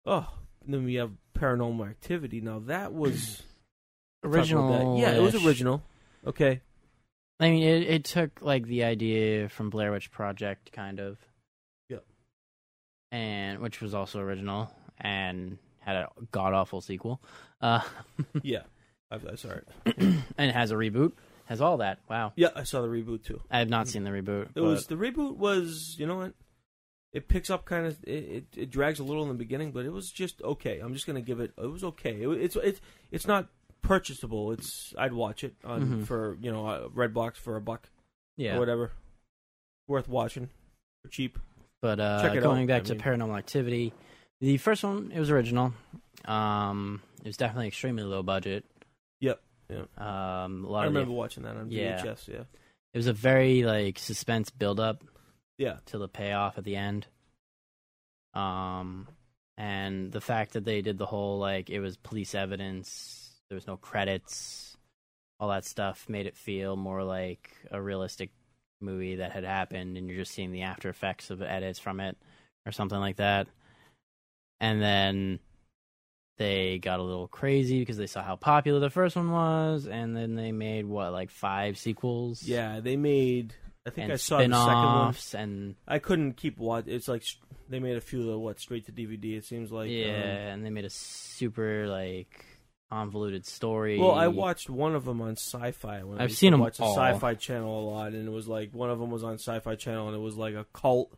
oh, 0.06 0.26
then 0.66 0.86
we 0.86 0.94
have 0.94 1.10
Paranormal 1.38 1.86
Activity. 1.86 2.40
Now 2.40 2.60
that 2.60 2.94
was 2.94 3.42
original. 4.24 4.96
that. 4.96 5.02
Yeah, 5.02 5.18
it 5.18 5.20
was 5.20 5.44
original. 5.44 5.82
Okay. 6.26 6.62
I 7.38 7.50
mean, 7.50 7.64
it, 7.64 7.82
it 7.82 8.04
took 8.04 8.40
like 8.40 8.66
the 8.66 8.84
idea 8.84 9.50
from 9.50 9.68
Blair 9.68 9.92
Witch 9.92 10.10
Project, 10.10 10.72
kind 10.72 11.00
of. 11.00 11.18
Yep. 11.90 12.04
And 13.12 13.58
which 13.58 13.82
was 13.82 13.92
also 13.92 14.20
original 14.20 14.74
and 14.98 15.58
had 15.84 15.96
a 15.96 16.08
god 16.32 16.52
awful 16.54 16.80
sequel. 16.80 17.20
Uh, 17.60 17.80
Yeah, 18.42 18.62
I, 19.10 19.16
I 19.32 19.34
saw 19.36 19.48
it. 19.50 19.68
and 19.96 20.22
it 20.50 20.54
has 20.54 20.70
a 20.70 20.74
reboot. 20.74 21.12
Has 21.46 21.60
all 21.60 21.76
that. 21.78 21.98
Wow. 22.08 22.32
Yeah, 22.36 22.48
I 22.56 22.62
saw 22.64 22.80
the 22.80 22.88
reboot 22.88 23.22
too. 23.24 23.40
I 23.50 23.58
have 23.58 23.68
not 23.68 23.86
seen 23.88 24.04
the 24.04 24.10
reboot. 24.10 24.44
It 24.46 24.54
but- 24.54 24.62
was 24.64 24.86
the 24.86 24.96
reboot 24.96 25.36
was 25.36 25.96
you 25.98 26.06
know 26.06 26.16
what? 26.16 26.32
It 27.12 27.28
picks 27.28 27.48
up 27.48 27.64
kind 27.64 27.86
of 27.86 27.96
it, 28.04 28.10
it, 28.10 28.44
it 28.56 28.70
drags 28.70 28.98
a 28.98 29.04
little 29.04 29.22
in 29.22 29.28
the 29.28 29.34
beginning, 29.36 29.70
but 29.70 29.84
it 29.86 29.92
was 29.92 30.10
just 30.10 30.42
okay. 30.42 30.80
I'm 30.80 30.94
just 30.94 31.06
gonna 31.06 31.20
give 31.20 31.38
it. 31.40 31.52
It 31.56 31.70
was 31.70 31.84
okay. 31.84 32.22
It, 32.22 32.28
it's 32.28 32.56
it's 32.56 32.80
it's 33.12 33.26
not 33.26 33.46
purchasable. 33.82 34.50
It's 34.52 34.92
I'd 34.98 35.12
watch 35.12 35.44
it 35.44 35.54
on 35.64 35.86
Mhm. 35.86 36.06
for 36.06 36.36
you 36.40 36.50
know 36.50 36.66
a 36.66 36.88
Redbox 36.88 37.36
for 37.36 37.54
a 37.56 37.60
buck 37.60 37.88
yeah. 38.36 38.56
or 38.56 38.58
whatever. 38.58 38.90
Worth 39.86 40.08
watching 40.08 40.48
for 41.02 41.08
cheap. 41.08 41.38
But 41.82 42.00
uh, 42.00 42.22
Check 42.22 42.36
it 42.36 42.42
going 42.42 42.62
out. 42.62 42.68
back 42.68 42.80
I 42.80 42.84
to 42.86 42.94
mean- 42.94 43.02
Paranormal 43.02 43.36
Activity, 43.38 43.92
the 44.40 44.56
first 44.58 44.82
one 44.84 45.10
it 45.14 45.18
was 45.20 45.30
original. 45.30 45.72
Um, 46.24 47.02
it 47.20 47.26
was 47.26 47.36
definitely 47.36 47.68
extremely 47.68 48.02
low 48.02 48.22
budget. 48.22 48.64
Yep. 49.20 49.40
Yeah. 49.70 49.84
Um, 50.44 50.64
a 50.64 50.68
lot 50.68 50.84
I 50.84 50.86
of 50.86 50.92
the- 50.92 50.98
remember 51.00 51.14
watching 51.16 51.42
that 51.44 51.56
on 51.56 51.70
Yeah. 51.70 52.02
VHS. 52.02 52.28
Yeah. 52.28 52.44
it 52.92 52.98
was 52.98 53.06
a 53.08 53.12
very 53.12 53.62
like 53.64 53.98
suspense 53.98 54.50
build 54.50 54.78
up 54.80 55.02
Yeah. 55.58 55.78
to 55.86 55.98
the 55.98 56.08
payoff 56.08 56.58
at 56.58 56.64
the 56.64 56.76
end. 56.76 57.06
Um, 58.34 59.08
and 59.56 60.10
the 60.12 60.20
fact 60.20 60.52
that 60.54 60.64
they 60.64 60.82
did 60.82 60.98
the 60.98 61.06
whole 61.06 61.38
like 61.38 61.70
it 61.70 61.80
was 61.80 61.96
police 61.96 62.34
evidence, 62.34 63.40
there 63.48 63.54
was 63.56 63.66
no 63.66 63.76
credits, 63.76 64.76
all 65.38 65.48
that 65.50 65.64
stuff 65.64 66.08
made 66.08 66.26
it 66.26 66.36
feel 66.36 66.76
more 66.76 67.04
like 67.04 67.50
a 67.70 67.80
realistic 67.80 68.30
movie 68.80 69.16
that 69.16 69.32
had 69.32 69.44
happened, 69.44 69.96
and 69.96 70.08
you're 70.08 70.18
just 70.18 70.32
seeing 70.32 70.52
the 70.52 70.62
after 70.62 70.88
effects 70.88 71.30
of 71.30 71.42
edits 71.42 71.78
from 71.78 72.00
it 72.00 72.16
or 72.66 72.72
something 72.72 72.98
like 72.98 73.16
that. 73.16 73.46
And 74.60 74.80
then 74.80 75.40
they 76.38 76.78
got 76.78 77.00
a 77.00 77.02
little 77.02 77.28
crazy 77.28 77.78
because 77.80 77.96
they 77.96 78.06
saw 78.06 78.22
how 78.22 78.36
popular 78.36 78.80
the 78.80 78.90
first 78.90 79.16
one 79.16 79.30
was, 79.30 79.86
and 79.86 80.16
then 80.16 80.34
they 80.34 80.52
made 80.52 80.86
what 80.86 81.12
like 81.12 81.30
five 81.30 81.78
sequels. 81.78 82.42
Yeah. 82.42 82.80
They 82.80 82.96
made. 82.96 83.54
I 83.86 83.90
think 83.90 84.10
I 84.10 84.16
saw 84.16 84.38
the 84.38 84.44
second 84.44 84.54
one. 84.54 85.14
and 85.34 85.74
I 85.86 85.98
couldn't 85.98 86.32
keep 86.38 86.56
watch. 86.58 86.84
It's 86.86 87.06
like 87.06 87.22
they 87.68 87.78
made 87.80 87.96
a 87.96 88.00
few 88.00 88.20
of 88.20 88.26
the 88.26 88.38
what 88.38 88.58
straight 88.58 88.86
to 88.86 88.92
DVD. 88.92 89.36
It 89.36 89.44
seems 89.44 89.70
like. 89.70 89.90
yeah, 89.90 90.06
um, 90.06 90.54
and 90.54 90.64
they 90.64 90.70
made 90.70 90.86
a 90.86 90.90
super 90.90 91.86
like 91.86 92.46
convoluted 92.90 93.44
story. 93.44 93.98
Well, 93.98 94.12
I 94.12 94.28
watched 94.28 94.70
one 94.70 94.94
of 94.94 95.04
them 95.04 95.20
on 95.20 95.32
Sci-Fi. 95.32 96.02
When 96.04 96.20
I've 96.20 96.32
seen 96.32 96.52
them 96.52 96.60
watch 96.60 96.78
the. 96.78 96.86
Sci-Fi 96.86 97.34
Channel 97.34 97.80
a 97.80 97.84
lot, 97.90 98.12
and 98.12 98.26
it 98.26 98.30
was 98.30 98.48
like 98.48 98.72
one 98.72 98.90
of 98.90 98.98
them 98.98 99.10
was 99.10 99.24
on 99.24 99.34
Sci-Fi 99.34 99.74
Channel, 99.74 100.08
and 100.08 100.16
it 100.16 100.20
was 100.20 100.36
like 100.36 100.54
a 100.54 100.64
cult, 100.72 101.12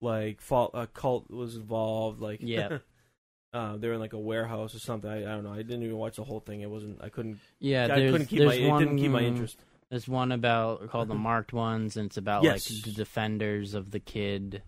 like 0.00 0.40
fault, 0.40 0.70
a 0.74 0.86
cult 0.86 1.30
was 1.30 1.56
involved. 1.56 2.20
Like, 2.20 2.40
yeah. 2.42 2.78
uh, 3.52 3.76
they're 3.76 3.94
in 3.94 4.00
like 4.00 4.12
a 4.12 4.18
warehouse 4.18 4.74
or 4.74 4.78
something. 4.78 5.10
I, 5.10 5.18
I 5.22 5.34
don't 5.34 5.44
know. 5.44 5.52
I 5.52 5.58
didn't 5.62 5.82
even 5.82 5.96
watch 5.96 6.16
the 6.16 6.24
whole 6.24 6.40
thing. 6.40 6.60
It 6.60 6.70
wasn't. 6.70 7.02
I 7.02 7.08
couldn't. 7.08 7.38
Yeah, 7.58 7.84
I 7.84 7.86
there's, 7.88 8.12
couldn't 8.12 8.26
keep 8.26 8.40
my. 8.40 8.44
there's 8.46 8.58
It 8.64 8.68
one, 8.68 8.82
didn't 8.82 8.98
keep 8.98 9.10
my 9.10 9.22
interest. 9.22 9.58
There's 9.90 10.06
one 10.08 10.32
about 10.32 10.88
called 10.90 11.08
the 11.08 11.14
marked 11.30 11.52
ones, 11.52 11.96
and 11.96 12.06
it's 12.06 12.16
about 12.18 12.42
Yes. 12.44 12.70
like 12.70 12.84
the 12.84 12.92
defenders 12.92 13.74
of 13.74 13.90
the 13.90 14.00
kid. 14.00 14.62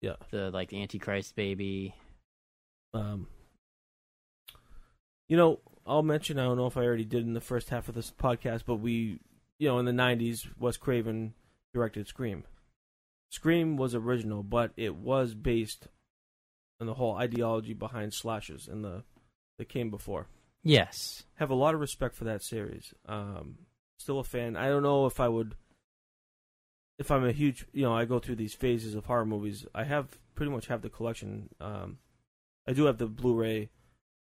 Yeah. 0.00 0.14
the 0.30 0.50
like 0.50 0.70
the 0.70 0.80
Antichrist 0.80 1.34
baby. 1.36 1.94
Um, 2.94 3.26
you 5.28 5.36
know, 5.36 5.60
I'll 5.86 6.02
mention. 6.02 6.38
I 6.38 6.44
don't 6.44 6.56
know 6.56 6.66
if 6.66 6.76
I 6.76 6.84
already 6.84 7.04
did 7.04 7.24
in 7.24 7.34
the 7.34 7.40
first 7.40 7.68
half 7.70 7.88
of 7.88 7.94
this 7.94 8.10
podcast, 8.10 8.62
but 8.66 8.76
we, 8.76 9.20
you 9.58 9.68
know, 9.68 9.78
in 9.78 9.84
the 9.84 9.92
'90s, 9.92 10.48
Wes 10.58 10.76
Craven 10.76 11.34
directed 11.74 12.08
Scream. 12.08 12.44
Scream 13.30 13.76
was 13.76 13.94
original, 13.94 14.42
but 14.42 14.72
it 14.76 14.96
was 14.96 15.34
based 15.34 15.86
on 16.80 16.86
the 16.86 16.94
whole 16.94 17.14
ideology 17.14 17.74
behind 17.74 18.12
slashes 18.12 18.68
and 18.68 18.84
the 18.84 19.04
that 19.58 19.68
came 19.68 19.90
before. 19.90 20.26
Yes, 20.62 21.24
Have 21.36 21.50
a 21.50 21.54
lot 21.54 21.74
of 21.74 21.80
respect 21.80 22.14
for 22.14 22.24
that 22.24 22.42
series. 22.42 22.92
Um, 23.06 23.58
still 23.98 24.18
a 24.18 24.24
fan. 24.24 24.56
I 24.56 24.68
don't 24.68 24.82
know 24.82 25.06
if 25.06 25.20
I 25.20 25.28
would. 25.28 25.54
If 26.98 27.10
I'm 27.10 27.24
a 27.24 27.32
huge, 27.32 27.64
you 27.72 27.82
know, 27.82 27.94
I 27.94 28.04
go 28.04 28.18
through 28.18 28.36
these 28.36 28.52
phases 28.52 28.94
of 28.94 29.06
horror 29.06 29.24
movies. 29.24 29.66
I 29.74 29.84
have 29.84 30.18
pretty 30.34 30.52
much 30.52 30.66
have 30.66 30.82
the 30.82 30.90
collection. 30.90 31.48
Um, 31.60 31.98
I 32.66 32.72
do 32.72 32.84
have 32.86 32.98
the 32.98 33.06
Blu-ray, 33.06 33.70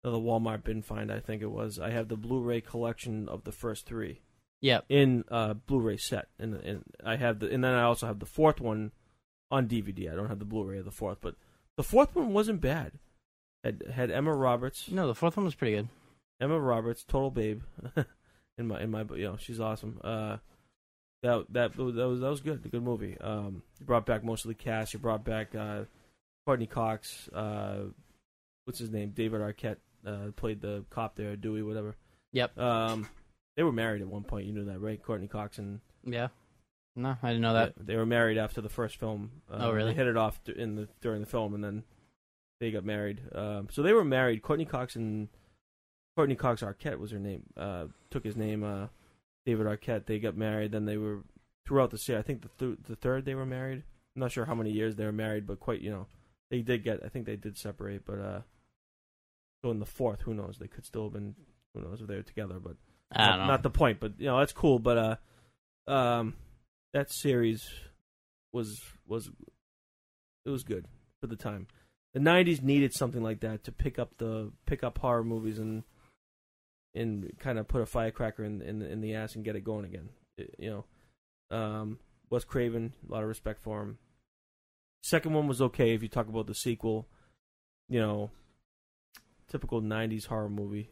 the 0.02 0.10
Walmart 0.10 0.64
bin 0.64 0.82
find. 0.82 1.10
I 1.10 1.20
think 1.20 1.40
it 1.40 1.50
was. 1.50 1.78
I 1.78 1.90
have 1.90 2.08
the 2.08 2.16
Blu-ray 2.16 2.60
collection 2.60 3.28
of 3.28 3.44
the 3.44 3.52
first 3.52 3.86
three 3.86 4.20
yep, 4.66 4.84
in 4.88 5.24
uh, 5.30 5.54
Blu-ray 5.54 5.96
set, 5.96 6.26
and, 6.38 6.54
and 6.56 6.82
I 7.04 7.16
have 7.16 7.38
the, 7.38 7.50
and 7.50 7.62
then 7.62 7.72
I 7.72 7.82
also 7.82 8.06
have 8.06 8.18
the 8.18 8.26
fourth 8.26 8.60
one 8.60 8.90
on 9.50 9.68
DVD. 9.68 10.12
I 10.12 10.16
don't 10.16 10.28
have 10.28 10.40
the 10.40 10.44
Blu-ray 10.44 10.78
of 10.78 10.84
the 10.84 10.90
fourth, 10.90 11.18
but 11.20 11.36
the 11.76 11.84
fourth 11.84 12.14
one 12.14 12.32
wasn't 12.32 12.60
bad. 12.60 12.92
Had 13.62 13.82
had 13.92 14.10
Emma 14.10 14.34
Roberts. 14.34 14.88
no, 14.90 15.06
the 15.06 15.14
fourth 15.14 15.36
one 15.36 15.44
was 15.44 15.54
pretty 15.54 15.76
good. 15.76 15.88
Emma 16.40 16.58
Roberts, 16.58 17.04
total 17.04 17.30
babe. 17.30 17.62
in 18.58 18.66
my 18.66 18.80
in 18.80 18.90
my 18.90 19.04
you 19.14 19.24
know 19.24 19.36
she's 19.38 19.60
awesome. 19.60 20.00
Uh, 20.02 20.38
that 21.22 21.46
that 21.50 21.76
that 21.76 21.82
was 21.82 22.20
that 22.20 22.28
was 22.28 22.40
good. 22.40 22.64
A 22.64 22.68
good 22.68 22.82
movie. 22.82 23.16
Um, 23.20 23.62
you 23.78 23.86
brought 23.86 24.06
back 24.06 24.24
most 24.24 24.44
of 24.44 24.48
the 24.48 24.54
cast. 24.54 24.92
You 24.92 24.98
brought 24.98 25.24
back 25.24 25.54
uh, 25.54 25.84
Courteney 26.44 26.66
Cox. 26.66 27.28
Uh, 27.32 27.84
what's 28.64 28.78
his 28.78 28.90
name? 28.90 29.10
David 29.10 29.40
Arquette 29.40 29.78
uh, 30.06 30.32
played 30.34 30.60
the 30.60 30.84
cop 30.90 31.16
there, 31.16 31.36
Dewey, 31.36 31.62
whatever. 31.62 31.96
Yep. 32.32 32.58
Um, 32.58 33.08
they 33.56 33.62
were 33.62 33.72
married 33.72 34.02
at 34.02 34.08
one 34.08 34.24
point. 34.24 34.46
You 34.46 34.52
knew 34.52 34.64
that, 34.66 34.80
right? 34.80 35.02
Courteney 35.02 35.28
Cox 35.28 35.58
and 35.58 35.80
Yeah, 36.04 36.28
no, 36.94 37.16
I 37.22 37.28
didn't 37.28 37.42
know 37.42 37.54
that. 37.54 37.74
yeah, 37.76 37.82
they 37.86 37.96
were 37.96 38.06
married 38.06 38.38
after 38.38 38.60
the 38.60 38.68
first 38.68 38.96
film. 38.96 39.30
Uh, 39.50 39.56
Oh, 39.60 39.72
really? 39.72 39.92
They 39.92 39.96
hit 39.96 40.06
it 40.06 40.16
off 40.16 40.40
in 40.48 40.76
the 40.76 40.88
during 41.00 41.20
the 41.20 41.26
film, 41.26 41.54
and 41.54 41.62
then 41.64 41.84
they 42.60 42.70
got 42.70 42.84
married. 42.84 43.20
Um, 43.34 43.68
so 43.70 43.82
they 43.82 43.92
were 43.92 44.04
married. 44.04 44.42
Courteney 44.42 44.64
Cox 44.66 44.96
and 44.96 45.28
Courteney 46.16 46.36
Cox 46.36 46.62
Arquette 46.62 46.98
was 46.98 47.10
her 47.10 47.18
name. 47.18 47.42
Uh, 47.56 47.86
took 48.10 48.24
his 48.24 48.36
name. 48.36 48.62
Uh, 48.64 48.86
David 49.44 49.66
Arquette. 49.66 50.06
They 50.06 50.18
got 50.18 50.36
married. 50.36 50.72
Then 50.72 50.84
they 50.86 50.96
were 50.96 51.22
throughout 51.66 51.90
the 51.90 51.98
series. 51.98 52.20
I 52.20 52.22
think 52.22 52.42
the 52.42 52.48
th- 52.66 52.78
the 52.88 52.96
third 52.96 53.24
they 53.24 53.34
were 53.34 53.46
married. 53.46 53.82
I'm 54.14 54.20
not 54.20 54.32
sure 54.32 54.46
how 54.46 54.54
many 54.54 54.70
years 54.70 54.96
they 54.96 55.04
were 55.04 55.12
married, 55.12 55.46
but 55.46 55.60
quite 55.60 55.80
you 55.82 55.90
know 55.90 56.06
they 56.50 56.62
did 56.62 56.82
get. 56.84 57.00
I 57.04 57.08
think 57.08 57.26
they 57.26 57.36
did 57.36 57.58
separate, 57.58 58.06
but 58.06 58.18
uh, 58.18 58.40
so 59.62 59.70
in 59.70 59.78
the 59.78 59.86
fourth, 59.86 60.22
who 60.22 60.32
knows? 60.34 60.56
They 60.58 60.68
could 60.68 60.86
still 60.86 61.04
have 61.04 61.12
been. 61.12 61.34
Who 61.74 61.82
knows 61.82 62.00
if 62.00 62.06
they 62.06 62.16
were 62.16 62.22
together? 62.22 62.58
But 62.58 62.76
not, 63.14 63.28
don't 63.30 63.38
know. 63.40 63.46
not 63.46 63.62
the 63.62 63.70
point, 63.70 64.00
but 64.00 64.12
you 64.18 64.26
know 64.26 64.38
that's 64.38 64.52
cool. 64.52 64.78
But 64.78 65.20
uh, 65.88 65.90
um, 65.90 66.34
that 66.92 67.12
series 67.12 67.68
was 68.52 68.80
was 69.06 69.30
it 70.44 70.50
was 70.50 70.62
good 70.64 70.86
for 71.20 71.26
the 71.26 71.36
time. 71.36 71.66
The 72.14 72.20
'90s 72.20 72.62
needed 72.62 72.94
something 72.94 73.22
like 73.22 73.40
that 73.40 73.64
to 73.64 73.72
pick 73.72 73.98
up 73.98 74.16
the 74.18 74.52
pick 74.66 74.82
up 74.82 74.98
horror 74.98 75.24
movies 75.24 75.58
and 75.58 75.84
and 76.94 77.30
kind 77.38 77.58
of 77.58 77.68
put 77.68 77.82
a 77.82 77.86
firecracker 77.86 78.42
in 78.44 78.62
in 78.62 78.78
the, 78.78 78.90
in 78.90 79.00
the 79.00 79.14
ass 79.14 79.34
and 79.34 79.44
get 79.44 79.56
it 79.56 79.64
going 79.64 79.84
again. 79.84 80.08
It- 80.38 80.54
you 80.58 80.70
know, 81.50 81.56
um, 81.56 81.98
Wes 82.30 82.44
Craven, 82.44 82.92
a 83.08 83.12
lot 83.12 83.22
of 83.22 83.28
respect 83.28 83.62
for 83.62 83.82
him. 83.82 83.98
Second 85.02 85.34
one 85.34 85.46
was 85.46 85.60
okay 85.62 85.94
if 85.94 86.02
you 86.02 86.08
talk 86.08 86.28
about 86.28 86.46
the 86.46 86.54
sequel. 86.54 87.06
You 87.88 88.00
know, 88.00 88.30
typical 89.48 89.80
'90s 89.80 90.26
horror 90.26 90.48
movie. 90.48 90.88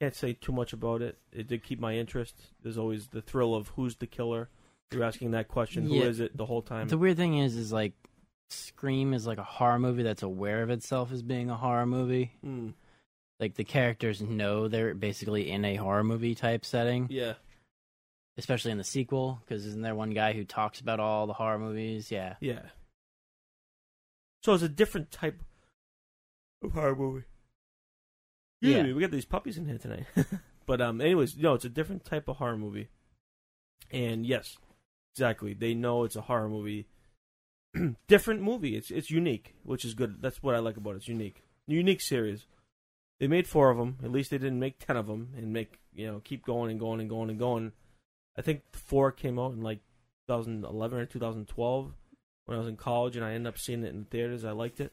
Can't 0.00 0.14
say 0.14 0.32
too 0.32 0.52
much 0.52 0.72
about 0.72 1.02
it. 1.02 1.18
It 1.32 1.46
did 1.46 1.62
keep 1.62 1.78
my 1.78 1.94
interest. 1.94 2.34
There's 2.62 2.78
always 2.78 3.08
the 3.08 3.20
thrill 3.20 3.54
of 3.54 3.68
who's 3.68 3.96
the 3.96 4.06
killer. 4.06 4.48
You're 4.92 5.04
asking 5.04 5.32
that 5.32 5.48
question. 5.48 5.84
Who 5.84 5.96
Yeah. 5.96 6.04
is 6.04 6.20
it 6.20 6.36
the 6.36 6.46
whole 6.46 6.62
time? 6.62 6.88
The 6.88 6.98
weird 6.98 7.16
thing 7.18 7.38
is, 7.38 7.54
is 7.56 7.72
like 7.72 7.92
Scream 8.48 9.14
is 9.14 9.26
like 9.28 9.38
a 9.38 9.44
horror 9.44 9.78
movie 9.78 10.02
that's 10.02 10.24
aware 10.24 10.62
of 10.64 10.70
itself 10.70 11.12
as 11.12 11.22
being 11.22 11.50
a 11.50 11.56
horror 11.56 11.86
movie. 11.86 12.32
Mm, 12.44 12.74
Like 13.38 13.54
the 13.54 13.62
characters 13.64 14.20
know 14.20 14.66
they're 14.68 14.92
basically 14.94 15.48
in 15.50 15.64
a 15.64 15.76
horror 15.76 16.02
movie 16.02 16.34
type 16.34 16.64
setting, 16.64 17.06
yeah. 17.10 17.34
especially 18.38 18.72
in 18.72 18.78
the 18.78 18.84
sequel. 18.84 19.40
Because 19.44 19.64
isn't 19.66 19.82
there 19.82 19.94
one 19.94 20.10
guy 20.10 20.32
who 20.32 20.44
talks 20.44 20.80
about 20.80 20.98
all 20.98 21.26
the 21.28 21.32
horror 21.34 21.58
movies? 21.60 22.10
Yeah. 22.10 22.34
Yeah. 22.40 22.62
So 24.42 24.54
it's 24.54 24.62
a 24.64 24.68
different 24.68 25.10
type 25.12 25.40
of 26.62 26.72
horror 26.72 26.96
movie. 26.96 27.24
Yeah. 28.60 28.82
we 28.82 29.00
got 29.00 29.10
these 29.10 29.24
puppies 29.24 29.56
in 29.58 29.66
here 29.66 29.78
tonight. 29.78 30.06
but 30.66 30.80
um, 30.80 31.00
anyways, 31.00 31.36
no, 31.36 31.54
it's 31.54 31.64
a 31.64 31.70
different 31.70 32.04
type 32.04 32.28
of 32.28 32.36
horror 32.36 32.56
movie. 32.56 32.88
And 33.90 34.26
yes, 34.26 34.56
exactly. 35.14 35.54
They 35.54 35.74
know 35.74 36.04
it's 36.04 36.16
a 36.16 36.22
horror 36.22 36.48
movie. 36.48 36.86
different 38.08 38.42
movie. 38.42 38.76
It's 38.76 38.90
it's 38.90 39.10
unique, 39.10 39.54
which 39.62 39.84
is 39.84 39.94
good. 39.94 40.20
That's 40.20 40.42
what 40.42 40.54
I 40.54 40.58
like 40.58 40.76
about 40.76 40.94
it. 40.94 40.98
It's 40.98 41.08
unique. 41.08 41.42
Unique 41.66 42.00
series. 42.00 42.46
They 43.18 43.26
made 43.26 43.46
four 43.46 43.70
of 43.70 43.78
them. 43.78 43.98
At 44.02 44.12
least 44.12 44.30
they 44.30 44.38
didn't 44.38 44.60
make 44.60 44.78
ten 44.78 44.96
of 44.96 45.06
them 45.06 45.30
and 45.36 45.52
make 45.52 45.78
you 45.92 46.06
know 46.06 46.20
keep 46.22 46.44
going 46.44 46.70
and 46.70 46.80
going 46.80 47.00
and 47.00 47.08
going 47.08 47.30
and 47.30 47.38
going. 47.38 47.72
I 48.36 48.42
think 48.42 48.62
four 48.72 49.12
came 49.12 49.38
out 49.38 49.52
in 49.52 49.62
like 49.62 49.80
2011 50.28 50.98
or 50.98 51.06
2012 51.06 51.92
when 52.46 52.56
I 52.56 52.58
was 52.58 52.68
in 52.68 52.76
college, 52.76 53.16
and 53.16 53.24
I 53.24 53.32
ended 53.32 53.48
up 53.48 53.58
seeing 53.58 53.84
it 53.84 53.92
in 53.92 54.00
the 54.00 54.06
theaters. 54.06 54.44
I 54.44 54.52
liked 54.52 54.80
it. 54.80 54.92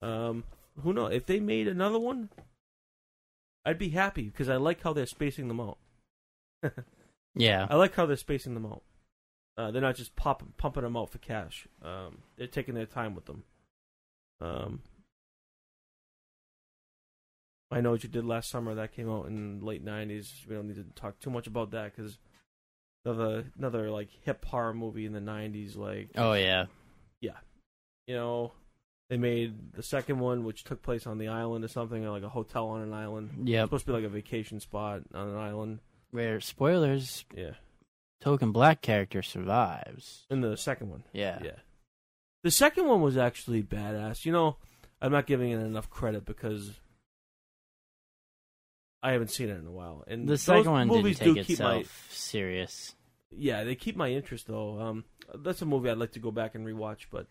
Um, 0.00 0.44
who 0.82 0.92
knows 0.92 1.12
if 1.12 1.26
they 1.26 1.40
made 1.40 1.68
another 1.68 1.98
one? 1.98 2.28
I'd 3.64 3.78
be 3.78 3.90
happy 3.90 4.24
because 4.24 4.48
I 4.48 4.56
like 4.56 4.82
how 4.82 4.92
they're 4.92 5.06
spacing 5.06 5.48
them 5.48 5.60
out. 5.60 5.78
Yeah. 7.34 7.66
I 7.70 7.76
like 7.76 7.94
how 7.94 8.04
they're 8.04 8.16
spacing 8.16 8.54
them 8.54 8.66
out. 8.66 8.82
Uh, 9.56 9.70
they're 9.70 9.82
not 9.82 9.96
just 9.96 10.16
pop, 10.16 10.42
pumping 10.58 10.82
them 10.82 10.96
out 10.96 11.10
for 11.10 11.18
cash. 11.18 11.66
Um, 11.82 12.18
they're 12.36 12.46
taking 12.46 12.74
their 12.74 12.86
time 12.86 13.14
with 13.14 13.24
them. 13.26 13.44
Um, 14.40 14.82
I 17.70 17.80
know 17.80 17.92
what 17.92 18.02
you 18.02 18.08
did 18.08 18.24
last 18.24 18.50
summer. 18.50 18.74
That 18.74 18.92
came 18.94 19.10
out 19.10 19.26
in 19.26 19.60
the 19.60 19.64
late 19.64 19.84
'90s. 19.84 20.46
We 20.46 20.54
don't 20.54 20.68
need 20.68 20.76
to 20.76 20.84
talk 20.94 21.20
too 21.20 21.30
much 21.30 21.46
about 21.46 21.70
that 21.70 21.96
because 21.96 22.18
another 23.04 23.44
another 23.56 23.90
like 23.90 24.10
hip 24.24 24.44
horror 24.44 24.74
movie 24.74 25.06
in 25.06 25.12
the 25.12 25.20
'90s. 25.20 25.76
Like 25.76 26.10
Oh 26.16 26.34
yeah, 26.34 26.66
yeah. 27.20 27.38
you 28.06 28.14
know, 28.14 28.52
they 29.12 29.18
made 29.18 29.74
the 29.74 29.82
second 29.82 30.20
one, 30.20 30.42
which 30.42 30.64
took 30.64 30.80
place 30.80 31.06
on 31.06 31.18
the 31.18 31.28
island 31.28 31.62
or 31.62 31.68
something, 31.68 32.02
like 32.06 32.22
a 32.22 32.30
hotel 32.30 32.68
on 32.68 32.80
an 32.80 32.94
island. 32.94 33.46
Yep. 33.46 33.66
supposed 33.66 33.84
to 33.84 33.92
be 33.92 33.96
like 33.98 34.04
a 34.04 34.08
vacation 34.08 34.58
spot 34.58 35.02
on 35.12 35.28
an 35.28 35.36
island. 35.36 35.80
Where 36.12 36.40
spoilers, 36.40 37.26
Yeah, 37.36 37.50
token 38.22 38.52
black 38.52 38.80
character 38.80 39.20
survives. 39.20 40.24
in 40.30 40.40
the 40.40 40.56
second 40.56 40.88
one. 40.88 41.04
Yeah. 41.12 41.40
Yeah. 41.44 41.56
The 42.42 42.50
second 42.50 42.86
one 42.86 43.02
was 43.02 43.18
actually 43.18 43.62
badass. 43.62 44.24
You 44.24 44.32
know, 44.32 44.56
I'm 45.02 45.12
not 45.12 45.26
giving 45.26 45.50
it 45.50 45.58
enough 45.60 45.90
credit 45.90 46.24
because 46.24 46.72
I 49.02 49.12
haven't 49.12 49.28
seen 49.30 49.50
it 49.50 49.58
in 49.58 49.66
a 49.66 49.70
while. 49.70 50.04
And 50.06 50.26
The 50.26 50.38
second 50.38 50.70
one 50.72 50.88
didn't 50.88 51.04
take 51.16 51.18
do 51.24 51.34
keep 51.34 51.50
itself 51.50 51.74
my 51.74 51.84
serious. 52.08 52.94
yeah, 53.30 53.62
they 53.64 53.74
keep 53.74 53.94
my 53.94 54.08
interest 54.08 54.46
though. 54.46 54.80
Um, 54.80 55.04
that's 55.34 55.60
a 55.60 55.66
movie 55.66 55.90
I'd 55.90 55.98
like 55.98 56.12
to 56.12 56.18
go 56.18 56.30
back 56.30 56.54
and 56.54 56.66
rewatch, 56.66 57.06
but 57.10 57.26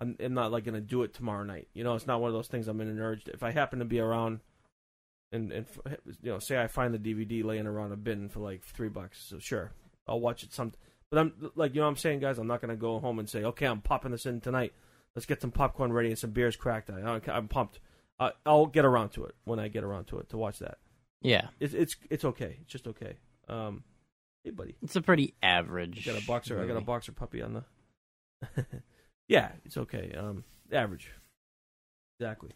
I'm, 0.00 0.16
I'm 0.20 0.34
not 0.34 0.52
like 0.52 0.64
gonna 0.64 0.80
do 0.80 1.02
it 1.02 1.14
tomorrow 1.14 1.44
night. 1.44 1.68
You 1.74 1.84
know, 1.84 1.94
it's 1.94 2.06
not 2.06 2.20
one 2.20 2.28
of 2.28 2.34
those 2.34 2.48
things 2.48 2.68
I'm 2.68 2.80
in 2.80 2.88
an 2.88 3.00
urge. 3.00 3.22
If 3.28 3.42
I 3.42 3.50
happen 3.50 3.78
to 3.78 3.84
be 3.84 4.00
around, 4.00 4.40
and 5.32 5.52
and 5.52 5.66
you 6.22 6.32
know, 6.32 6.38
say 6.38 6.60
I 6.60 6.66
find 6.66 6.94
the 6.94 6.98
DVD 6.98 7.44
laying 7.44 7.66
around 7.66 7.92
a 7.92 7.96
bin 7.96 8.28
for 8.28 8.40
like 8.40 8.62
three 8.62 8.88
bucks, 8.88 9.24
so 9.28 9.38
sure, 9.38 9.72
I'll 10.06 10.20
watch 10.20 10.42
it 10.42 10.52
some. 10.52 10.72
But 11.10 11.20
I'm 11.20 11.50
like, 11.54 11.74
you 11.74 11.80
know, 11.80 11.86
what 11.86 11.92
I'm 11.92 11.96
saying, 11.96 12.20
guys, 12.20 12.38
I'm 12.38 12.46
not 12.46 12.60
gonna 12.60 12.76
go 12.76 12.98
home 12.98 13.18
and 13.18 13.28
say, 13.28 13.44
okay, 13.44 13.66
I'm 13.66 13.80
popping 13.80 14.10
this 14.10 14.26
in 14.26 14.40
tonight. 14.40 14.72
Let's 15.14 15.26
get 15.26 15.40
some 15.40 15.52
popcorn 15.52 15.92
ready 15.92 16.08
and 16.08 16.18
some 16.18 16.30
beers 16.30 16.56
cracked. 16.56 16.90
I, 16.90 17.20
I'm 17.28 17.48
pumped. 17.48 17.78
Uh, 18.18 18.30
I'll 18.44 18.66
get 18.66 18.84
around 18.84 19.10
to 19.10 19.24
it 19.24 19.34
when 19.44 19.58
I 19.58 19.68
get 19.68 19.84
around 19.84 20.06
to 20.06 20.18
it 20.18 20.28
to 20.30 20.36
watch 20.36 20.58
that. 20.58 20.78
Yeah. 21.22 21.48
It's 21.60 21.74
it's 21.74 21.96
it's 22.10 22.24
okay. 22.24 22.58
It's 22.62 22.72
just 22.72 22.86
okay. 22.86 23.16
Um, 23.48 23.84
hey, 24.44 24.50
buddy. 24.50 24.76
It's 24.82 24.96
a 24.96 25.02
pretty 25.02 25.34
average. 25.42 26.06
I 26.08 26.12
got 26.12 26.22
a 26.22 26.26
boxer. 26.26 26.60
I 26.60 26.66
got 26.66 26.76
a 26.76 26.80
boxer 26.80 27.12
puppy 27.12 27.42
on 27.42 27.54
the. 27.54 27.64
yeah, 29.28 29.52
it's 29.64 29.76
okay. 29.76 30.12
Um, 30.16 30.44
average. 30.72 31.10
Exactly. 32.20 32.50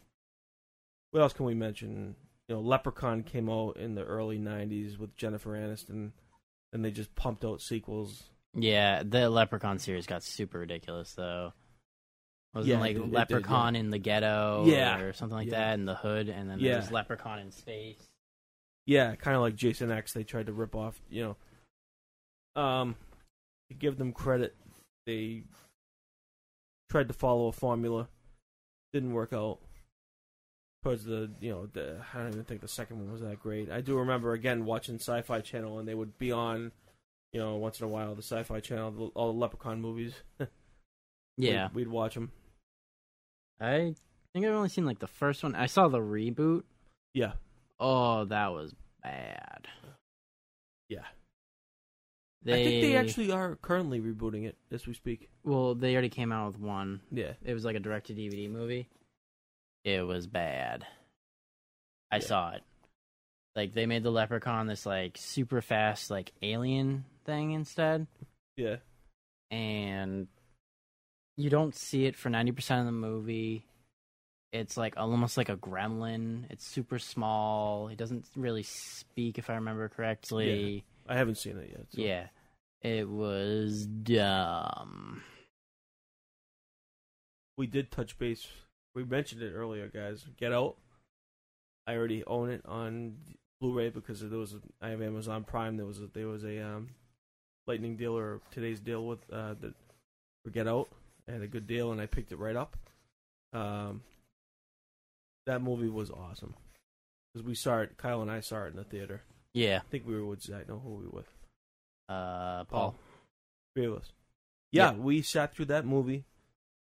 What 1.10 1.20
else 1.22 1.32
can 1.32 1.46
we 1.46 1.54
mention? 1.54 2.14
You 2.48 2.56
know, 2.56 2.60
Leprechaun 2.60 3.22
came 3.22 3.48
out 3.50 3.76
in 3.76 3.94
the 3.94 4.04
early 4.04 4.38
'90s 4.38 4.98
with 4.98 5.16
Jennifer 5.16 5.50
Aniston, 5.50 6.12
and 6.72 6.84
they 6.84 6.90
just 6.90 7.14
pumped 7.14 7.44
out 7.44 7.60
sequels. 7.60 8.24
Yeah, 8.54 9.02
the 9.04 9.28
Leprechaun 9.28 9.78
series 9.78 10.06
got 10.06 10.22
super 10.22 10.58
ridiculous 10.58 11.12
though. 11.14 11.52
Wasn't 12.54 12.72
Yeah, 12.72 12.80
like 12.80 12.96
it 12.96 13.00
did, 13.00 13.08
it 13.08 13.12
Leprechaun 13.12 13.76
in 13.76 13.90
the 13.90 13.98
ghetto 13.98 14.64
Yeah. 14.66 15.00
or 15.00 15.12
something 15.12 15.36
like 15.36 15.48
Yeah. 15.50 15.58
that 15.58 15.74
in 15.74 15.84
the 15.84 15.94
hood, 15.94 16.28
and 16.28 16.48
then 16.48 16.58
Yeah. 16.58 16.72
there 16.72 16.80
was 16.80 16.90
Leprechaun 16.90 17.38
in 17.40 17.50
space. 17.52 18.02
Yeah, 18.86 19.14
kind 19.16 19.36
of 19.36 19.42
like 19.42 19.54
Jason 19.54 19.90
X. 19.90 20.14
They 20.14 20.24
tried 20.24 20.46
to 20.46 20.52
rip 20.54 20.74
off. 20.74 20.98
You 21.10 21.36
know, 22.56 22.62
um, 22.62 22.96
to 23.68 23.74
give 23.74 23.98
them 23.98 24.12
credit, 24.14 24.56
they 25.04 25.44
tried 26.90 27.08
to 27.08 27.14
follow 27.14 27.46
a 27.48 27.52
formula. 27.52 28.08
Didn't 28.92 29.12
work 29.12 29.32
out. 29.32 29.58
Towards 30.84 31.04
the, 31.04 31.30
you 31.40 31.50
know, 31.50 31.66
the, 31.66 32.00
I 32.14 32.18
don't 32.18 32.28
even 32.32 32.44
think 32.44 32.60
the 32.60 32.68
second 32.68 32.98
one 33.00 33.10
was 33.12 33.20
that 33.20 33.40
great. 33.40 33.70
I 33.70 33.80
do 33.80 33.98
remember 33.98 34.32
again 34.32 34.64
watching 34.64 34.94
Sci-Fi 34.96 35.40
Channel, 35.40 35.78
and 35.80 35.88
they 35.88 35.94
would 35.94 36.16
be 36.18 36.30
on, 36.30 36.70
you 37.32 37.40
know, 37.40 37.56
once 37.56 37.80
in 37.80 37.84
a 37.84 37.88
while 37.88 38.14
the 38.14 38.22
Sci-Fi 38.22 38.60
Channel, 38.60 38.90
the- 38.92 39.04
all 39.14 39.32
the 39.32 39.38
Leprechaun 39.38 39.80
movies. 39.80 40.14
Yeah, 41.40 41.68
we'd, 41.68 41.86
we'd 41.86 41.88
watch 41.88 42.14
them. 42.14 42.32
I 43.60 43.94
think 44.34 44.44
I've 44.44 44.54
only 44.54 44.68
seen 44.68 44.84
like 44.84 44.98
the 44.98 45.06
first 45.06 45.44
one. 45.44 45.54
I 45.54 45.66
saw 45.66 45.86
the 45.86 46.00
reboot. 46.00 46.64
Yeah, 47.14 47.34
Oh, 47.78 48.24
that 48.24 48.48
was 48.48 48.74
bad. 49.04 49.68
yeah. 50.88 51.04
They, 52.44 52.52
I 52.54 52.64
think 52.64 52.80
they 52.82 52.96
actually 52.96 53.30
are 53.32 53.56
currently 53.56 54.00
rebooting 54.00 54.46
it 54.46 54.56
as 54.70 54.86
we 54.86 54.94
speak. 54.94 55.28
well, 55.44 55.74
they 55.74 55.92
already 55.92 56.08
came 56.08 56.30
out 56.32 56.52
with 56.52 56.60
one. 56.60 57.00
Yeah, 57.10 57.32
It 57.44 57.52
was 57.52 57.64
like 57.64 57.76
a 57.76 57.80
direct 57.80 58.06
to 58.06 58.14
DVD 58.14 58.48
movie. 58.50 58.88
It 59.84 60.02
was 60.06 60.26
bad. 60.26 60.86
I 62.10 62.16
Yeah. 62.16 62.22
saw 62.22 62.50
it. 62.52 62.62
Like 63.56 63.74
they 63.74 63.86
made 63.86 64.02
the 64.04 64.10
leprechaun 64.12 64.66
this 64.66 64.86
like 64.86 65.16
super 65.18 65.60
fast 65.60 66.10
like 66.10 66.32
alien 66.42 67.04
thing 67.24 67.50
instead. 67.52 68.06
yeah, 68.56 68.76
and 69.50 70.28
you 71.36 71.50
don't 71.50 71.74
see 71.74 72.04
it 72.06 72.16
for 72.16 72.30
90% 72.30 72.80
of 72.80 72.86
the 72.86 72.92
movie. 72.92 73.64
It's 74.52 74.76
like 74.76 74.94
almost 74.96 75.36
like 75.36 75.48
a 75.48 75.56
gremlin. 75.56 76.44
It's 76.50 76.66
super 76.66 76.98
small. 76.98 77.88
It 77.88 77.98
doesn't 77.98 78.26
really 78.36 78.62
speak 78.62 79.38
if 79.38 79.50
I 79.50 79.54
remember 79.56 79.88
correctly. 79.88 80.84
I 81.08 81.16
haven't 81.16 81.36
seen 81.36 81.56
it 81.58 81.70
yet. 81.70 81.86
so- 81.90 82.00
Yeah. 82.02 82.28
It 82.82 83.08
was 83.08 83.86
dumb. 83.86 85.22
we 87.56 87.66
did 87.66 87.90
touch 87.90 88.18
base. 88.18 88.46
We 88.94 89.04
mentioned 89.04 89.42
it 89.42 89.52
earlier, 89.52 89.88
guys. 89.88 90.24
Get 90.36 90.52
Out. 90.52 90.76
I 91.86 91.96
already 91.96 92.22
own 92.24 92.50
it 92.50 92.62
on 92.66 93.16
Blu-ray 93.60 93.88
because 93.90 94.20
there 94.20 94.38
was 94.38 94.54
a, 94.54 94.60
I 94.80 94.90
have 94.90 95.02
Amazon 95.02 95.42
Prime. 95.44 95.76
There 95.76 95.86
was 95.86 95.98
a, 95.98 96.06
there 96.12 96.28
was 96.28 96.44
a 96.44 96.60
um, 96.64 96.90
lightning 97.66 97.96
deal 97.96 98.16
or 98.16 98.40
today's 98.52 98.78
deal 98.78 99.06
with 99.06 99.18
uh, 99.32 99.54
the 99.60 99.74
for 100.44 100.50
Get 100.50 100.68
Out. 100.68 100.88
I 101.28 101.32
had 101.32 101.42
a 101.42 101.46
good 101.48 101.66
deal 101.66 101.90
and 101.90 102.00
I 102.00 102.06
picked 102.06 102.30
it 102.30 102.38
right 102.38 102.54
up. 102.56 102.76
Um, 103.52 104.02
that 105.46 105.62
movie 105.62 105.88
was 105.88 106.10
awesome 106.10 106.54
because 107.34 107.44
we 107.46 107.54
saw 107.54 107.78
it. 107.80 107.96
Kyle 107.96 108.22
and 108.22 108.30
I 108.30 108.40
saw 108.40 108.64
it 108.64 108.68
in 108.68 108.76
the 108.76 108.84
theater. 108.84 109.22
Yeah. 109.58 109.78
I 109.84 109.90
think 109.90 110.06
we 110.06 110.14
were 110.14 110.24
with 110.24 110.42
Zach. 110.42 110.68
No, 110.68 110.78
who 110.78 110.90
we 110.90 110.94
were 110.96 111.02
we 111.02 111.08
with? 111.18 111.28
Uh 112.08 112.64
Paul. 112.64 112.94
Three 113.74 113.86
of 113.86 113.94
us. 113.94 114.12
Yeah, 114.70 114.92
Yeah. 114.92 114.98
we 114.98 115.22
sat 115.22 115.54
through 115.54 115.66
that 115.66 115.86
movie, 115.86 116.24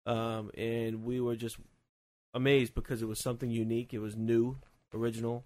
um, 0.06 0.52
and 0.58 1.04
we 1.04 1.20
were 1.22 1.36
just 1.36 1.58
amazed 2.34 2.74
because 2.74 3.02
it 3.02 3.08
was 3.08 3.20
something 3.20 3.50
unique. 3.52 3.94
It 3.94 4.00
was 4.00 4.16
new, 4.16 4.58
original, 4.94 5.44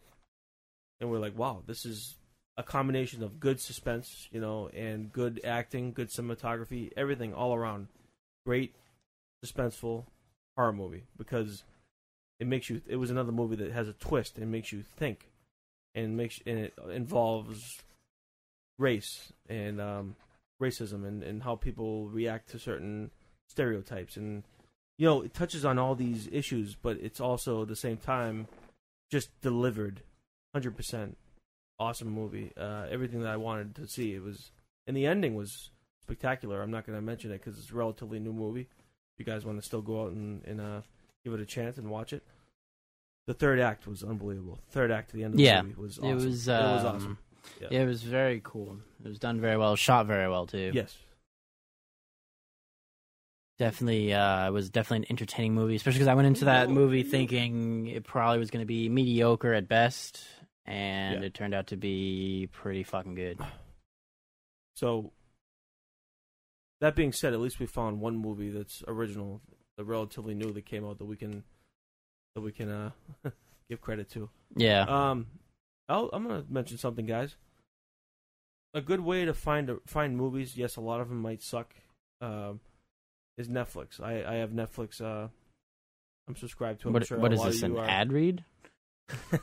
and 1.00 1.10
we're 1.10 1.20
like, 1.20 1.38
"Wow, 1.38 1.64
this 1.66 1.86
is 1.86 2.16
a 2.58 2.64
combination 2.64 3.24
of 3.24 3.40
good 3.40 3.60
suspense, 3.60 4.28
you 4.32 4.40
know, 4.40 4.68
and 4.70 5.12
good 5.12 5.42
acting, 5.44 5.94
good 5.94 6.10
cinematography, 6.10 6.92
everything 6.96 7.34
all 7.34 7.54
around. 7.54 7.88
Great, 8.46 8.74
suspenseful 9.46 10.06
horror 10.56 10.74
movie 10.74 11.04
because 11.18 11.64
it 12.40 12.48
makes 12.48 12.70
you. 12.70 12.82
It 12.88 12.96
was 12.98 13.12
another 13.12 13.32
movie 13.32 13.58
that 13.58 13.72
has 13.72 13.88
a 13.88 13.94
twist 13.94 14.38
and 14.38 14.52
makes 14.52 14.72
you 14.72 14.82
think, 14.84 15.30
and 15.98 16.16
makes 16.16 16.40
and 16.46 16.60
it 16.60 16.74
involves 16.92 17.82
race 18.78 19.34
and 19.50 19.82
um, 19.82 20.16
racism 20.62 21.06
and, 21.06 21.24
and 21.24 21.44
how 21.44 21.56
people 21.56 22.08
react 22.08 22.50
to 22.52 22.60
certain 22.60 23.10
stereotypes. 23.50 24.16
And 24.16 24.44
you 24.98 25.08
know 25.08 25.22
it 25.24 25.34
touches 25.34 25.66
on 25.66 25.80
all 25.80 25.96
these 25.96 26.30
issues 26.32 26.76
but 26.76 26.98
it's 27.02 27.20
also 27.20 27.64
at 27.64 27.68
the 27.68 27.76
same 27.76 27.98
time 27.98 28.48
just 29.12 29.30
delivered 29.42 30.02
100% 30.56 31.16
awesome 31.80 32.10
movie. 32.10 32.52
Uh, 32.56 32.86
everything 32.90 33.22
that 33.22 33.32
i 33.32 33.38
wanted 33.38 33.76
to 33.76 33.88
see 33.88 34.14
it 34.14 34.24
was 34.24 34.52
and 34.86 34.96
the 34.96 35.06
ending 35.06 35.36
was 35.36 35.72
spectacular. 36.02 36.62
I'm 36.62 36.72
not 36.72 36.86
going 36.86 36.98
to 36.98 37.02
mention 37.02 37.32
it 37.32 37.44
because 37.44 37.60
it's 37.60 37.72
a 37.72 37.76
relatively 37.76 38.20
new 38.20 38.34
movie. 38.34 38.62
If 38.62 39.20
you 39.20 39.26
guys 39.26 39.46
want 39.46 39.60
to 39.60 39.66
still 39.66 39.82
go 39.82 40.04
out 40.04 40.12
and, 40.12 40.44
and 40.46 40.62
uh, 40.62 40.82
give 41.26 41.34
it 41.34 41.42
a 41.42 41.46
chance 41.46 41.78
and 41.78 41.90
watch 41.90 42.14
it 42.14 42.24
the 43.28 43.34
third 43.34 43.60
act 43.60 43.86
was 43.88 44.04
unbelievable 44.04 44.60
third 44.70 44.90
act 44.90 45.10
to 45.12 45.18
the 45.18 45.24
end 45.24 45.34
of 45.34 45.38
the 45.38 45.44
Yeah, 45.44 45.62
movie 45.62 45.76
was 45.76 46.00
awesome 46.00 46.10
It 46.10 46.16
was. 46.16 46.48
it 46.48 46.54
Um, 46.54 46.72
was 46.74 46.84
awesome 46.86 47.18
Yeah. 47.62 47.82
It 47.82 47.86
was 47.86 48.04
very 48.04 48.42
cool. 48.44 48.78
It 49.04 49.08
was 49.08 49.20
done 49.20 49.40
very 49.40 49.58
well. 49.58 49.76
Shot 49.76 50.06
very 50.08 50.30
well 50.30 50.46
too. 50.48 50.72
yes 50.74 50.98
Definitely, 53.60 54.14
uh, 54.14 54.50
it 54.50 54.52
was 54.52 54.70
definitely 54.70 55.06
an 55.08 55.12
entertaining 55.14 55.56
movie, 55.56 55.76
especially 55.76 55.98
because 55.98 56.08
I 56.10 56.14
went 56.14 56.28
into 56.28 56.46
that 56.46 56.70
movie 56.70 57.02
thinking 57.02 57.88
it 57.88 58.04
probably 58.04 58.38
was 58.38 58.52
going 58.52 58.62
to 58.62 58.68
be 58.68 58.88
mediocre 58.88 59.52
at 59.52 59.68
best, 59.68 60.24
and 60.68 61.22
Yeah. 61.22 61.26
it 61.26 61.34
turned 61.34 61.56
out 61.56 61.66
to 61.68 61.76
be 61.78 62.50
pretty 62.52 62.84
fucking 62.84 63.16
good. 63.16 63.40
So, 64.76 65.12
that 66.82 66.96
being 66.96 67.12
said, 67.12 67.34
at 67.34 67.40
least 67.40 67.60
we 67.60 67.66
found 67.66 68.00
one 68.00 68.16
movie 68.16 68.52
that's 68.52 68.84
original, 68.88 69.42
that 69.76 69.86
relatively 69.86 70.36
new 70.36 70.54
that 70.54 70.68
came 70.68 70.86
out 70.86 71.00
that 71.00 71.06
we 71.06 71.16
can 71.16 71.44
that 72.38 72.42
we 72.42 72.52
can 72.52 72.70
uh, 72.70 72.92
give 73.70 73.82
credit 73.82 74.12
to. 74.12 74.30
Yeah, 74.56 74.84
Um, 74.84 75.26
I'll, 75.90 76.10
I'm 76.14 76.22
gonna 76.28 76.46
mention 76.48 76.78
something, 76.78 77.08
guys. 77.08 77.36
A 78.76 78.82
good 78.82 79.00
way 79.00 79.26
to 79.26 79.34
find 79.34 79.72
a, 79.72 79.78
find 79.88 80.16
movies. 80.16 80.56
Yes, 80.56 80.76
a 80.76 80.82
lot 80.82 81.02
of 81.02 81.10
them 81.10 81.20
might 81.20 81.42
suck. 81.42 81.74
Um, 82.22 82.60
is 83.40 83.48
Netflix. 83.48 84.00
I, 84.00 84.24
I 84.24 84.36
have 84.36 84.52
Netflix. 84.52 85.02
Uh, 85.02 85.30
I'm 86.28 86.36
subscribed 86.36 86.82
to. 86.82 86.88
it. 86.88 86.90
I'm 86.90 86.94
what, 86.94 87.08
sure 87.08 87.18
what 87.18 87.34
is 87.34 87.42
this? 87.42 87.64
An 87.64 87.76
are. 87.76 87.88
ad 87.88 88.12
read? 88.14 88.44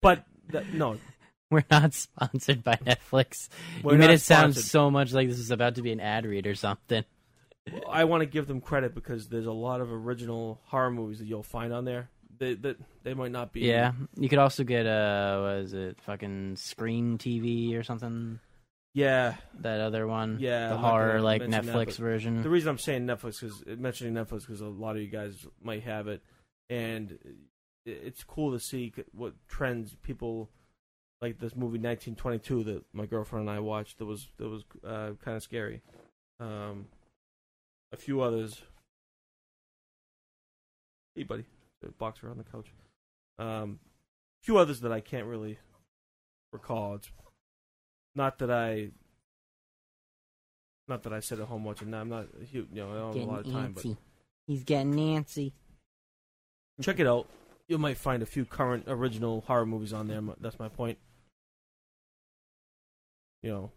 But 0.00 0.24
that, 0.50 0.72
no, 0.72 0.96
We're 1.50 1.64
not 1.70 1.94
sponsored 1.94 2.62
by 2.62 2.74
Netflix. 2.76 3.48
we're 3.82 3.92
you 3.94 3.98
made 3.98 4.10
it 4.10 4.20
sound 4.20 4.52
sponsored. 4.54 4.70
so 4.70 4.90
much 4.90 5.12
like 5.12 5.28
this 5.28 5.38
is 5.38 5.50
about 5.50 5.76
to 5.76 5.82
be 5.82 5.92
an 5.92 5.98
ad 6.00 6.26
read 6.26 6.46
or 6.46 6.54
something. 6.54 7.04
I 7.88 8.04
want 8.04 8.22
to 8.22 8.26
give 8.26 8.46
them 8.46 8.60
credit 8.60 8.94
because 8.94 9.28
there's 9.28 9.46
a 9.46 9.52
lot 9.52 9.80
of 9.80 9.92
original 9.92 10.60
horror 10.64 10.90
movies 10.90 11.18
that 11.18 11.26
you'll 11.26 11.42
find 11.42 11.72
on 11.72 11.84
there. 11.84 12.10
They 12.38 12.54
that 12.54 12.76
they 13.02 13.14
might 13.14 13.32
not 13.32 13.52
be. 13.52 13.60
Yeah, 13.60 13.92
you 14.16 14.28
could 14.28 14.38
also 14.38 14.64
get 14.64 14.86
uh, 14.86 15.40
what 15.40 15.56
is 15.56 15.74
it? 15.74 16.00
Fucking 16.02 16.56
Screen 16.56 17.18
TV 17.18 17.76
or 17.78 17.82
something. 17.82 18.38
Yeah. 18.94 19.34
That 19.60 19.80
other 19.80 20.06
one. 20.06 20.38
Yeah, 20.40 20.68
the 20.68 20.74
I'm 20.74 20.80
horror 20.80 21.20
like 21.20 21.42
mention 21.42 21.66
that, 21.66 21.74
Netflix 21.74 21.96
version. 21.96 22.42
The 22.42 22.50
reason 22.50 22.70
I'm 22.70 22.78
saying 22.78 23.06
Netflix 23.06 23.42
is 23.42 23.62
mentioning 23.66 24.14
Netflix 24.14 24.40
because 24.40 24.60
a 24.60 24.66
lot 24.66 24.96
of 24.96 25.02
you 25.02 25.08
guys 25.08 25.46
might 25.62 25.82
have 25.84 26.08
it, 26.08 26.22
and 26.68 27.18
it's 27.86 28.24
cool 28.24 28.52
to 28.52 28.60
see 28.60 28.92
what 29.12 29.34
trends 29.48 29.94
people 30.02 30.50
like 31.20 31.38
this 31.38 31.54
movie 31.54 31.78
1922 31.78 32.64
that 32.64 32.84
my 32.92 33.06
girlfriend 33.06 33.48
and 33.48 33.56
I 33.56 33.60
watched. 33.60 33.98
That 33.98 34.06
was 34.06 34.28
that 34.38 34.48
was 34.48 34.64
uh, 34.84 35.10
kind 35.24 35.36
of 35.36 35.42
scary. 35.42 35.82
Um, 36.40 36.86
a 37.92 37.96
few 37.96 38.20
others. 38.20 38.62
Hey, 41.14 41.22
buddy, 41.24 41.44
the 41.82 41.88
boxer 41.88 42.30
on 42.30 42.38
the 42.38 42.44
couch. 42.44 42.66
Um, 43.38 43.80
a 44.42 44.44
few 44.44 44.58
others 44.58 44.80
that 44.80 44.92
I 44.92 45.00
can't 45.00 45.26
really 45.26 45.58
recall. 46.52 46.96
It's 46.96 47.10
not 48.14 48.38
that 48.38 48.50
I, 48.50 48.90
not 50.86 51.02
that 51.02 51.12
I 51.12 51.20
sit 51.20 51.40
at 51.40 51.46
home 51.46 51.64
watching. 51.64 51.92
I'm 51.94 52.08
not, 52.08 52.26
you 52.52 52.66
know, 52.72 52.90
I 52.90 52.94
don't 52.94 53.16
have 53.18 53.28
a 53.28 53.30
lot 53.30 53.46
of 53.46 53.52
time, 53.52 53.72
but 53.72 53.84
He's 54.46 54.64
getting 54.64 54.92
Nancy. 54.94 55.52
check 56.80 56.98
it 56.98 57.06
out. 57.06 57.26
You 57.68 57.76
might 57.76 57.98
find 57.98 58.22
a 58.22 58.26
few 58.26 58.46
current 58.46 58.84
original 58.88 59.42
horror 59.42 59.66
movies 59.66 59.92
on 59.92 60.08
there. 60.08 60.22
That's 60.40 60.58
my 60.58 60.68
point. 60.70 60.96
You 63.42 63.50
know, 63.50 63.70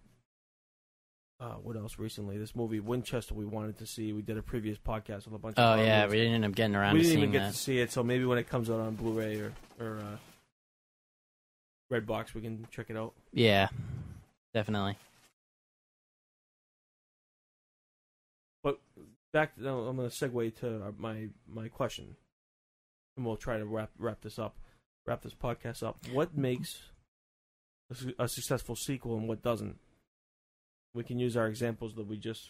uh, 1.41 1.55
what 1.55 1.75
else 1.75 1.97
recently? 1.97 2.37
This 2.37 2.55
movie 2.55 2.79
Winchester 2.79 3.33
we 3.33 3.45
wanted 3.45 3.79
to 3.79 3.85
see. 3.87 4.13
We 4.13 4.21
did 4.21 4.37
a 4.37 4.41
previous 4.43 4.77
podcast 4.77 5.25
with 5.25 5.33
a 5.33 5.39
bunch. 5.39 5.57
of 5.57 5.63
Oh 5.63 5.75
horror 5.75 5.85
yeah, 5.85 6.05
we 6.05 6.17
didn't 6.17 6.35
end 6.35 6.45
up 6.45 6.53
getting 6.55 6.75
around 6.75 6.93
we 6.93 6.99
to 6.99 7.03
didn't 7.03 7.11
seeing 7.13 7.23
even 7.29 7.31
get 7.31 7.45
that. 7.47 7.51
to 7.53 7.57
see 7.57 7.79
it. 7.79 7.91
So 7.91 8.03
maybe 8.03 8.25
when 8.25 8.37
it 8.37 8.47
comes 8.47 8.69
out 8.69 8.79
on 8.79 8.95
Blu-ray 8.95 9.39
or 9.39 9.53
or 9.79 9.97
uh, 9.99 10.17
Redbox, 11.91 12.33
we 12.35 12.41
can 12.41 12.67
check 12.71 12.85
it 12.89 12.95
out. 12.95 13.13
Yeah, 13.33 13.69
definitely. 14.53 14.97
But 18.63 18.79
back, 19.33 19.55
to, 19.55 19.67
I'm 19.67 19.95
going 19.97 20.09
to 20.09 20.15
segue 20.15 20.55
to 20.59 20.93
my 20.97 21.29
my 21.51 21.67
question, 21.69 22.15
and 23.17 23.25
we'll 23.25 23.35
try 23.37 23.57
to 23.57 23.65
wrap 23.65 23.89
wrap 23.97 24.21
this 24.21 24.37
up, 24.37 24.55
wrap 25.07 25.23
this 25.23 25.33
podcast 25.33 25.81
up. 25.81 25.97
What 26.13 26.37
makes 26.37 26.83
a, 27.89 27.95
su- 27.95 28.13
a 28.19 28.27
successful 28.27 28.75
sequel 28.75 29.17
and 29.17 29.27
what 29.27 29.41
doesn't? 29.41 29.79
We 30.93 31.03
can 31.03 31.19
use 31.19 31.37
our 31.37 31.47
examples 31.47 31.95
that 31.95 32.07
we 32.07 32.17
just 32.17 32.49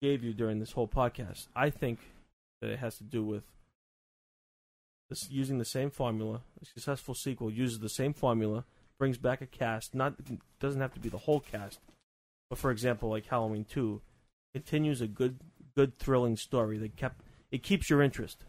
gave 0.00 0.22
you 0.22 0.32
during 0.32 0.58
this 0.58 0.72
whole 0.72 0.88
podcast. 0.88 1.48
I 1.54 1.70
think 1.70 1.98
that 2.60 2.70
it 2.70 2.78
has 2.78 2.96
to 2.98 3.04
do 3.04 3.24
with 3.24 3.44
this 5.08 5.30
using 5.30 5.58
the 5.58 5.64
same 5.64 5.90
formula. 5.90 6.40
A 6.60 6.64
successful 6.64 7.14
sequel 7.14 7.50
uses 7.50 7.80
the 7.80 7.88
same 7.88 8.14
formula, 8.14 8.64
brings 8.98 9.18
back 9.18 9.40
a 9.40 9.46
cast. 9.46 9.94
Not 9.94 10.14
doesn't 10.60 10.80
have 10.80 10.94
to 10.94 11.00
be 11.00 11.08
the 11.08 11.18
whole 11.18 11.40
cast, 11.40 11.80
but 12.48 12.58
for 12.58 12.70
example, 12.70 13.10
like 13.10 13.26
Halloween 13.26 13.64
Two, 13.64 14.00
continues 14.54 15.00
a 15.00 15.06
good, 15.06 15.40
good 15.76 15.98
thrilling 15.98 16.36
story 16.36 16.78
that 16.78 16.96
kept 16.96 17.22
it 17.50 17.62
keeps 17.62 17.90
your 17.90 18.02
interest, 18.02 18.44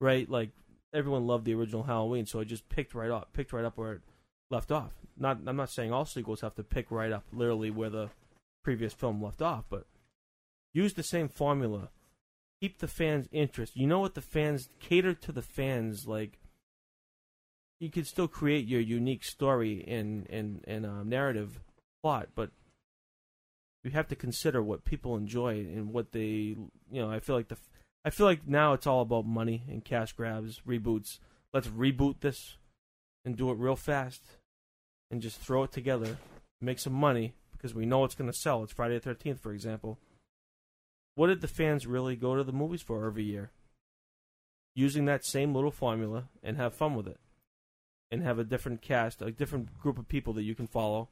right? 0.00 0.28
Like 0.28 0.50
everyone 0.92 1.26
loved 1.26 1.44
the 1.44 1.54
original 1.54 1.82
Halloween, 1.82 2.26
so 2.26 2.40
it 2.40 2.46
just 2.46 2.68
picked 2.68 2.94
right 2.94 3.10
up, 3.10 3.32
picked 3.32 3.52
right 3.52 3.64
up 3.64 3.76
where 3.76 3.94
it 3.94 4.02
left 4.50 4.70
off. 4.70 4.92
Not, 5.16 5.38
I'm 5.46 5.56
not 5.56 5.70
saying 5.70 5.92
all 5.92 6.04
sequels 6.04 6.40
have 6.40 6.54
to 6.56 6.62
pick 6.62 6.90
right 6.90 7.12
up, 7.12 7.24
literally 7.32 7.70
where 7.70 7.90
the 7.90 8.10
previous 8.62 8.92
film 8.92 9.22
left 9.22 9.42
off, 9.42 9.64
but 9.68 9.86
use 10.72 10.94
the 10.94 11.02
same 11.02 11.28
formula. 11.28 11.90
Keep 12.60 12.78
the 12.78 12.88
fans' 12.88 13.28
interest. 13.30 13.76
You 13.76 13.86
know 13.86 14.00
what 14.00 14.14
the 14.14 14.20
fans 14.20 14.68
cater 14.80 15.14
to 15.14 15.32
the 15.32 15.42
fans 15.42 16.06
like. 16.06 16.38
You 17.80 17.90
can 17.90 18.04
still 18.04 18.28
create 18.28 18.66
your 18.66 18.80
unique 18.80 19.24
story 19.24 19.84
and 19.86 20.26
and 20.30 20.64
and 20.66 20.86
um, 20.86 21.08
narrative 21.08 21.60
plot, 22.02 22.28
but 22.34 22.50
you 23.84 23.90
have 23.90 24.08
to 24.08 24.16
consider 24.16 24.62
what 24.62 24.84
people 24.84 25.16
enjoy 25.16 25.60
and 25.60 25.92
what 25.92 26.12
they 26.12 26.22
you 26.22 26.66
know 26.90 27.10
i 27.10 27.20
feel 27.20 27.36
like 27.36 27.48
the 27.48 27.56
i 28.04 28.10
feel 28.10 28.26
like 28.26 28.48
now 28.48 28.72
it's 28.72 28.86
all 28.86 29.02
about 29.02 29.26
money 29.26 29.62
and 29.68 29.84
cash 29.84 30.12
grabs 30.12 30.60
reboots 30.66 31.18
let's 31.52 31.68
reboot 31.68 32.16
this 32.20 32.56
and 33.24 33.36
do 33.36 33.50
it 33.50 33.58
real 33.58 33.76
fast 33.76 34.22
and 35.10 35.22
just 35.22 35.40
throw 35.40 35.62
it 35.64 35.72
together 35.72 36.18
make 36.60 36.78
some 36.78 36.92
money 36.92 37.34
because 37.52 37.74
we 37.74 37.86
know 37.86 38.04
it's 38.04 38.14
going 38.14 38.30
to 38.30 38.36
sell. 38.36 38.62
It's 38.62 38.72
friday 38.72 38.98
the 38.98 39.14
13th 39.14 39.40
for 39.40 39.52
example. 39.52 39.98
What 41.14 41.28
did 41.28 41.40
the 41.40 41.48
fans 41.48 41.86
really 41.86 42.16
go 42.16 42.34
to 42.34 42.44
the 42.44 42.52
movies 42.52 42.82
for 42.82 43.06
every 43.06 43.24
year? 43.24 43.50
Using 44.74 45.04
that 45.04 45.24
same 45.24 45.54
little 45.54 45.70
formula 45.70 46.24
and 46.42 46.56
have 46.56 46.74
fun 46.74 46.94
with 46.94 47.06
it. 47.06 47.20
And 48.10 48.22
have 48.22 48.38
a 48.38 48.44
different 48.44 48.82
cast 48.82 49.22
a 49.22 49.30
different 49.30 49.78
group 49.78 49.98
of 49.98 50.08
people 50.08 50.32
that 50.34 50.42
you 50.42 50.54
can 50.54 50.66
follow. 50.66 51.08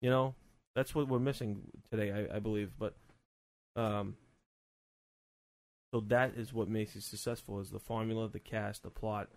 You 0.00 0.10
know? 0.10 0.34
That's 0.74 0.94
what 0.94 1.08
we're 1.08 1.18
missing 1.18 1.62
today, 1.90 2.12
I, 2.12 2.36
I 2.36 2.38
believe. 2.38 2.72
But 2.78 2.94
um, 3.76 4.16
so 5.92 6.00
that 6.08 6.34
is 6.36 6.52
what 6.52 6.68
makes 6.68 6.94
it 6.96 7.02
successful: 7.02 7.60
is 7.60 7.70
the 7.70 7.78
formula, 7.78 8.28
the 8.28 8.38
cast, 8.38 8.82
the 8.82 8.90
plot, 8.90 9.28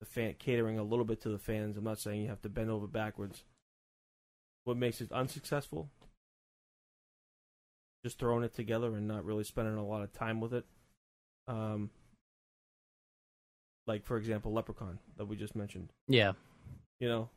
the 0.00 0.06
fan 0.06 0.34
catering 0.38 0.78
a 0.78 0.82
little 0.82 1.04
bit 1.04 1.20
to 1.22 1.28
the 1.28 1.38
fans. 1.38 1.76
I'm 1.76 1.84
not 1.84 1.98
saying 2.00 2.22
you 2.22 2.28
have 2.28 2.42
to 2.42 2.48
bend 2.48 2.70
over 2.70 2.86
backwards. 2.86 3.44
What 4.64 4.76
makes 4.76 5.00
it 5.00 5.12
unsuccessful? 5.12 5.90
Just 8.04 8.18
throwing 8.18 8.44
it 8.44 8.54
together 8.54 8.94
and 8.96 9.08
not 9.08 9.24
really 9.24 9.44
spending 9.44 9.76
a 9.76 9.84
lot 9.86 10.02
of 10.02 10.12
time 10.12 10.40
with 10.40 10.52
it. 10.52 10.64
Um, 11.48 11.90
like 13.86 14.04
for 14.04 14.16
example, 14.16 14.52
Leprechaun 14.52 14.98
that 15.16 15.26
we 15.26 15.36
just 15.36 15.54
mentioned. 15.56 15.90
Yeah. 16.08 16.32
You 17.00 17.08
know, 17.08 17.28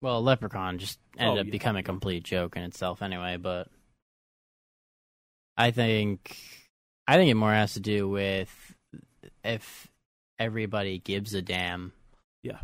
Well, 0.00 0.22
Leprechaun 0.22 0.78
just 0.78 0.98
ended 1.16 1.38
Oh, 1.38 1.40
up 1.40 1.46
yeah. 1.46 1.52
becoming 1.52 1.80
a 1.80 1.84
complete 1.84 2.22
joke 2.24 2.56
in 2.56 2.62
itself 2.62 3.02
anyway, 3.02 3.36
but 3.36 3.68
I 5.56 5.70
think 5.70 6.36
I 7.06 7.16
think 7.16 7.30
it 7.30 7.34
more 7.34 7.52
has 7.52 7.74
to 7.74 7.80
do 7.80 8.08
with 8.08 8.74
if 9.44 9.88
everybody 10.38 10.98
gives 10.98 11.34
a 11.34 11.42
damn. 11.42 11.92
Yeah. 12.42 12.58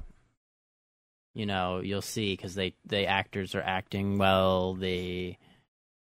You 1.35 1.47
know, 1.47 1.81
you'll 1.81 2.03
see 2.03 2.33
because 2.33 2.55
they 2.55 2.75
the 2.85 3.07
actors 3.07 3.55
are 3.55 3.62
acting 3.62 4.19
well. 4.19 4.75
The 4.75 5.37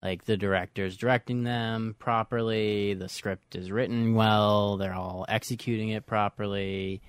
like 0.01 0.25
the 0.25 0.37
director's 0.37 0.95
directing 0.95 1.43
them 1.43 1.95
properly. 1.99 2.93
The 2.93 3.09
script 3.09 3.55
is 3.55 3.71
written 3.71 4.13
well. 4.13 4.77
They're 4.77 4.93
all 4.93 5.25
executing 5.27 5.89
it 5.89 6.05
properly. 6.05 7.01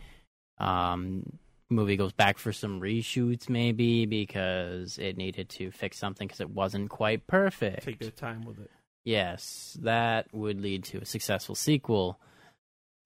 Um, 0.58 1.38
movie 1.70 1.96
goes 1.96 2.12
back 2.12 2.38
for 2.38 2.52
some 2.52 2.80
reshoots, 2.80 3.48
maybe 3.48 4.06
because 4.06 4.98
it 4.98 5.16
needed 5.16 5.48
to 5.50 5.70
fix 5.70 5.98
something 5.98 6.26
because 6.26 6.40
it 6.40 6.50
wasn't 6.50 6.90
quite 6.90 7.26
perfect. 7.26 7.84
Take 7.84 7.98
their 8.00 8.10
time 8.10 8.42
with 8.42 8.58
it. 8.58 8.70
Yes, 9.04 9.76
that 9.82 10.26
would 10.34 10.60
lead 10.60 10.84
to 10.84 10.98
a 10.98 11.04
successful 11.04 11.54
sequel. 11.54 12.18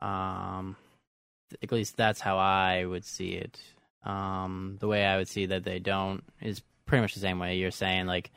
Um, 0.01 0.77
at 1.63 1.73
least 1.73 1.97
that's 1.97 2.21
how 2.21 2.39
I 2.39 2.85
would 2.85 3.05
see 3.05 3.31
it. 3.33 3.61
Um, 4.05 4.77
the 4.81 4.89
way 4.89 5.05
I 5.05 5.17
would 5.17 5.29
see 5.29 5.47
that 5.47 5.65
they 5.65 5.79
don't 5.79 6.23
is 6.41 6.63
pretty 6.87 7.03
much 7.03 7.15
the 7.15 7.21
same 7.21 7.39
way 7.39 7.57
you're 7.57 7.71
saying. 7.71 8.07
Like 8.07 8.31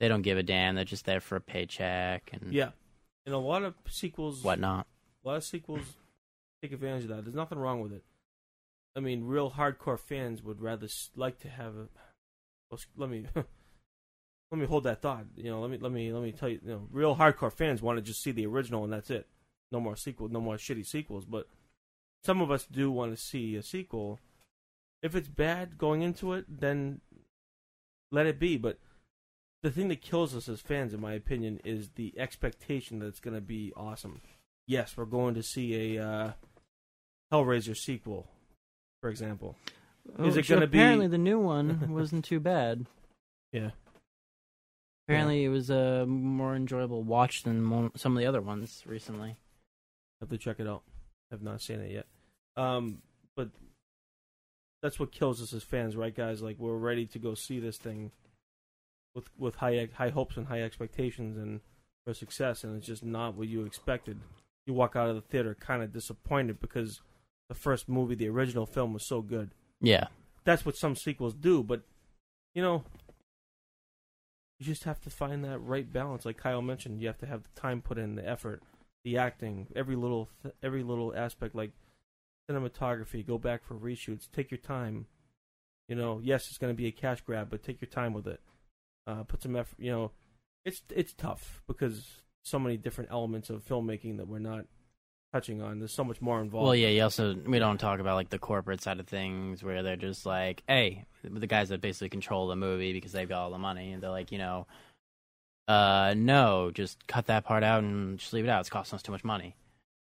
they 0.00 0.08
don't 0.08 0.22
give 0.22 0.38
a 0.38 0.42
damn; 0.42 0.74
they're 0.74 0.84
just 0.84 1.06
there 1.06 1.20
for 1.20 1.36
a 1.36 1.40
paycheck 1.40 2.30
and 2.32 2.52
Yeah, 2.52 2.70
and 3.26 3.34
a 3.34 3.38
lot 3.38 3.62
of 3.62 3.74
sequels, 3.88 4.42
whatnot. 4.42 4.86
a 5.24 5.28
lot 5.28 5.36
of 5.36 5.44
sequels 5.44 5.84
take 6.62 6.72
advantage 6.72 7.04
of 7.04 7.08
that. 7.10 7.24
There's 7.24 7.34
nothing 7.36 7.58
wrong 7.58 7.80
with 7.80 7.92
it. 7.92 8.04
I 8.96 9.00
mean, 9.00 9.24
real 9.24 9.50
hardcore 9.50 9.98
fans 9.98 10.42
would 10.42 10.60
rather 10.60 10.88
like 11.16 11.38
to 11.40 11.48
have 11.48 11.74
a. 11.76 11.88
Well, 12.70 12.80
let 12.96 13.10
me 13.10 13.26
let 13.34 14.60
me 14.60 14.66
hold 14.66 14.84
that 14.84 15.02
thought. 15.02 15.24
You 15.36 15.50
know, 15.50 15.60
let 15.60 15.70
me 15.70 15.78
let 15.78 15.92
me 15.92 16.12
let 16.12 16.22
me 16.22 16.32
tell 16.32 16.48
you. 16.48 16.60
You 16.64 16.70
know, 16.70 16.88
real 16.90 17.16
hardcore 17.16 17.52
fans 17.52 17.82
want 17.82 17.98
to 17.98 18.02
just 18.02 18.22
see 18.22 18.32
the 18.32 18.46
original 18.46 18.84
and 18.84 18.92
that's 18.92 19.10
it. 19.10 19.26
No 19.72 19.80
more 19.80 19.96
sequel. 19.96 20.28
No 20.28 20.40
more 20.40 20.56
shitty 20.56 20.86
sequels. 20.86 21.24
But 21.24 21.48
some 22.24 22.40
of 22.40 22.50
us 22.50 22.64
do 22.66 22.90
want 22.90 23.14
to 23.14 23.20
see 23.22 23.56
a 23.56 23.62
sequel. 23.62 24.18
If 25.02 25.14
it's 25.14 25.28
bad 25.28 25.76
going 25.78 26.02
into 26.02 26.32
it, 26.32 26.46
then 26.48 27.00
let 28.10 28.26
it 28.26 28.38
be. 28.38 28.56
But 28.56 28.78
the 29.62 29.70
thing 29.70 29.88
that 29.88 30.00
kills 30.00 30.34
us 30.34 30.48
as 30.48 30.60
fans, 30.60 30.94
in 30.94 31.00
my 31.00 31.12
opinion, 31.12 31.60
is 31.64 31.90
the 31.96 32.14
expectation 32.18 32.98
that 33.00 33.06
it's 33.06 33.20
going 33.20 33.34
to 33.34 33.40
be 33.42 33.72
awesome. 33.76 34.20
Yes, 34.66 34.96
we're 34.96 35.04
going 35.04 35.34
to 35.34 35.42
see 35.42 35.96
a 35.96 36.02
uh, 36.06 36.32
Hellraiser 37.32 37.76
sequel, 37.76 38.26
for 39.02 39.10
example. 39.10 39.56
Is 40.18 40.36
it 40.36 40.50
Oh, 40.50 40.54
gonna 40.54 40.66
be- 40.66 40.78
Apparently, 40.78 41.06
the 41.06 41.18
new 41.18 41.38
one 41.38 41.92
wasn't 41.92 42.24
too 42.24 42.40
bad. 42.40 42.86
Yeah. 43.52 43.70
Apparently, 45.06 45.44
it 45.44 45.48
was 45.48 45.70
a 45.70 46.04
more 46.06 46.56
enjoyable 46.56 47.02
watch 47.04 47.44
than 47.44 47.90
some 47.94 48.16
of 48.16 48.18
the 48.20 48.26
other 48.26 48.40
ones 48.40 48.82
recently. 48.84 49.36
Have 50.20 50.30
to 50.30 50.38
check 50.38 50.58
it 50.58 50.66
out. 50.66 50.82
Have 51.30 51.40
not 51.42 51.60
seen 51.60 51.78
it 51.78 51.92
yet. 51.92 52.06
Um, 52.56 52.98
but 53.36 53.48
that's 54.82 55.00
what 55.00 55.12
kills 55.12 55.42
us 55.42 55.52
as 55.52 55.62
fans, 55.62 55.96
right, 55.96 56.14
guys? 56.14 56.42
Like 56.42 56.58
we're 56.58 56.76
ready 56.76 57.06
to 57.06 57.18
go 57.18 57.34
see 57.34 57.58
this 57.58 57.76
thing 57.76 58.12
with 59.14 59.28
with 59.38 59.56
high 59.56 59.88
high 59.94 60.10
hopes 60.10 60.36
and 60.36 60.46
high 60.46 60.62
expectations 60.62 61.36
and 61.36 61.60
for 62.04 62.14
success, 62.14 62.64
and 62.64 62.76
it's 62.76 62.86
just 62.86 63.04
not 63.04 63.34
what 63.34 63.48
you 63.48 63.64
expected. 63.64 64.20
You 64.66 64.74
walk 64.74 64.96
out 64.96 65.08
of 65.08 65.14
the 65.16 65.22
theater 65.22 65.56
kind 65.58 65.82
of 65.82 65.92
disappointed 65.92 66.60
because 66.60 67.00
the 67.48 67.54
first 67.54 67.88
movie, 67.88 68.14
the 68.14 68.28
original 68.28 68.66
film, 68.66 68.92
was 68.92 69.06
so 69.06 69.20
good. 69.20 69.50
Yeah, 69.80 70.06
That's 70.44 70.64
what 70.64 70.76
some 70.76 70.96
sequels 70.96 71.34
do, 71.34 71.62
but 71.62 71.82
you 72.54 72.62
know, 72.62 72.84
you 74.58 74.66
just 74.66 74.84
have 74.84 75.00
to 75.02 75.10
find 75.10 75.44
that 75.44 75.58
right 75.58 75.90
balance. 75.90 76.24
Like 76.24 76.38
Kyle 76.38 76.62
mentioned, 76.62 77.00
you 77.00 77.06
have 77.08 77.18
to 77.18 77.26
have 77.26 77.42
the 77.42 77.60
time 77.60 77.82
put 77.82 77.98
in, 77.98 78.14
the 78.14 78.26
effort, 78.26 78.62
the 79.04 79.18
acting, 79.18 79.66
every 79.74 79.96
little 79.96 80.28
th- 80.42 80.54
every 80.62 80.82
little 80.82 81.14
aspect, 81.14 81.54
like 81.54 81.72
cinematography. 82.50 83.26
Go 83.26 83.38
back 83.38 83.64
for 83.64 83.74
reshoots. 83.74 84.28
Take 84.30 84.50
your 84.50 84.58
time. 84.58 85.06
You 85.88 85.96
know, 85.96 86.20
yes, 86.22 86.48
it's 86.48 86.58
going 86.58 86.72
to 86.72 86.76
be 86.76 86.86
a 86.86 86.92
cash 86.92 87.20
grab, 87.20 87.48
but 87.50 87.62
take 87.62 87.80
your 87.80 87.90
time 87.90 88.14
with 88.14 88.26
it. 88.26 88.40
Uh, 89.06 89.22
put 89.22 89.42
some 89.42 89.56
effort. 89.56 89.78
You 89.78 89.90
know, 89.90 90.10
it's 90.64 90.82
it's 90.94 91.12
tough 91.12 91.62
because 91.66 92.22
so 92.42 92.58
many 92.58 92.76
different 92.76 93.10
elements 93.10 93.50
of 93.50 93.66
filmmaking 93.66 94.16
that 94.16 94.28
we're 94.28 94.38
not 94.38 94.64
touching 95.32 95.60
on. 95.60 95.78
There's 95.78 95.92
so 95.92 96.04
much 96.04 96.22
more 96.22 96.40
involved. 96.40 96.64
Well, 96.64 96.76
yeah. 96.76 96.88
You 96.88 97.02
also 97.02 97.34
we 97.34 97.58
don't 97.58 97.78
talk 97.78 98.00
about 98.00 98.14
like 98.14 98.30
the 98.30 98.38
corporate 98.38 98.80
side 98.80 99.00
of 99.00 99.06
things 99.06 99.62
where 99.62 99.82
they're 99.82 99.96
just 99.96 100.24
like, 100.24 100.62
hey, 100.66 101.04
the 101.22 101.46
guys 101.46 101.68
that 101.68 101.80
basically 101.80 102.08
control 102.08 102.46
the 102.46 102.56
movie 102.56 102.92
because 102.92 103.12
they've 103.12 103.28
got 103.28 103.42
all 103.42 103.50
the 103.50 103.58
money, 103.58 103.92
and 103.92 104.02
they're 104.02 104.10
like, 104.10 104.32
you 104.32 104.38
know, 104.38 104.66
uh, 105.68 106.14
no, 106.16 106.70
just 106.72 107.06
cut 107.06 107.26
that 107.26 107.44
part 107.44 107.62
out 107.62 107.82
and 107.82 108.18
just 108.18 108.32
leave 108.32 108.44
it 108.44 108.50
out. 108.50 108.60
It's 108.60 108.70
costing 108.70 108.96
us 108.96 109.02
too 109.02 109.12
much 109.12 109.24
money. 109.24 109.54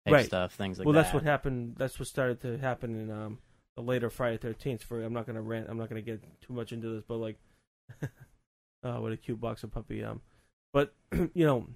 Right. 0.06 0.26
Stuff, 0.26 0.54
things 0.54 0.78
like 0.78 0.86
well, 0.86 0.94
that. 0.94 1.02
that's 1.02 1.14
what 1.14 1.22
happened. 1.22 1.76
That's 1.78 1.98
what 1.98 2.08
started 2.08 2.40
to 2.42 2.58
happen 2.58 2.98
in 2.98 3.10
um, 3.10 3.38
the 3.76 3.82
later 3.82 4.10
Friday 4.10 4.36
Thirteenth. 4.36 4.82
For 4.82 5.02
I'm 5.02 5.12
not 5.12 5.26
gonna 5.26 5.42
rant. 5.42 5.68
I'm 5.68 5.78
not 5.78 5.88
gonna 5.88 6.02
get 6.02 6.22
too 6.40 6.52
much 6.52 6.72
into 6.72 6.88
this, 6.88 7.04
but 7.06 7.16
like, 7.16 7.38
uh, 8.02 8.96
what 8.96 9.12
a 9.12 9.16
cute 9.16 9.40
box 9.40 9.62
of 9.62 9.70
puppy. 9.70 10.02
Um, 10.02 10.20
but 10.72 10.94
you 11.12 11.46
know, 11.46 11.68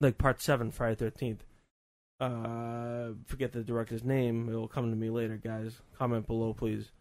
like 0.00 0.18
part 0.18 0.40
seven, 0.40 0.70
Friday 0.70 0.94
Thirteenth. 0.94 1.44
Uh, 2.20 3.14
forget 3.26 3.52
the 3.52 3.64
director's 3.64 4.04
name. 4.04 4.48
It 4.48 4.54
will 4.54 4.68
come 4.68 4.90
to 4.90 4.96
me 4.96 5.10
later, 5.10 5.36
guys. 5.36 5.80
Comment 5.98 6.24
below, 6.24 6.54
please. 6.54 6.92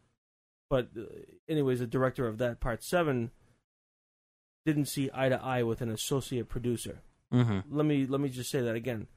But 0.72 0.89
uh, 0.98 1.04
anyways, 1.48 1.80
the 1.80 1.86
director 1.86 2.28
of 2.28 2.39
that 2.39 2.60
part 2.60 2.84
seven 2.84 3.30
didn't 4.66 4.86
see 4.86 5.12
eye 5.14 5.30
to 5.30 5.42
eye 5.42 5.64
with 5.64 5.82
an 5.82 5.89
associate 5.89 6.50
producer 6.50 7.02
hmm 7.32 7.60
let 7.70 7.86
me 7.86 8.06
let 8.06 8.20
me 8.20 8.30
just 8.30 8.50
say 8.50 8.62
that 8.62 8.76
again 8.76 9.08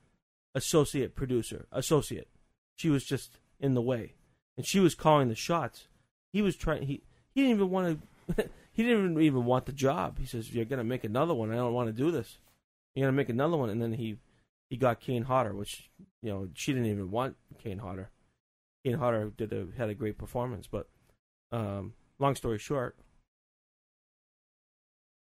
associate 0.55 1.15
producer 1.15 1.67
associate. 1.73 2.29
She 2.77 2.91
was 2.91 3.05
just 3.05 3.39
in 3.61 3.75
the 3.75 3.83
way. 3.83 4.15
And 4.57 4.65
she 4.67 4.81
was 4.81 4.95
calling 4.95 5.29
the 5.29 5.35
shots. 5.35 5.89
He 6.33 6.43
was 6.43 6.57
trying 6.57 6.83
he 6.83 7.03
he 7.35 7.43
didn't 7.43 7.57
even 7.57 7.71
want 7.71 8.01
to 8.37 8.51
he 8.73 8.83
didn't 8.83 9.21
even 9.21 9.45
want 9.45 9.67
the 9.67 9.73
job. 9.73 10.19
He 10.19 10.27
says 10.27 10.55
you're 10.55 10.65
gonna 10.65 10.85
make 10.85 11.05
another 11.05 11.35
one. 11.35 11.53
I 11.53 11.57
don't 11.57 11.73
want 11.73 11.89
to 11.89 11.93
do 11.93 12.11
this. 12.11 12.39
You're 12.95 13.07
gonna 13.07 13.17
make 13.17 13.29
another 13.29 13.57
one. 13.57 13.71
And 13.71 13.83
then 13.83 13.93
he 13.95 14.19
he 14.71 14.77
got 14.77 15.01
kane 15.01 15.25
hodder 15.25 15.55
which 15.55 15.91
you 16.23 16.31
know 16.31 16.49
she 16.55 16.73
didn't 16.73 16.89
even 16.89 17.11
want 17.11 17.37
kane 17.59 17.79
hodder. 17.79 18.11
Kane 18.85 18.99
hodder 18.99 19.33
did 19.37 19.53
a, 19.53 19.67
had 19.77 19.89
a 19.89 19.95
great 19.95 20.19
performance 20.19 20.67
but 20.71 20.89
um 21.53 21.95
long 22.19 22.35
story 22.35 22.59
short 22.59 22.97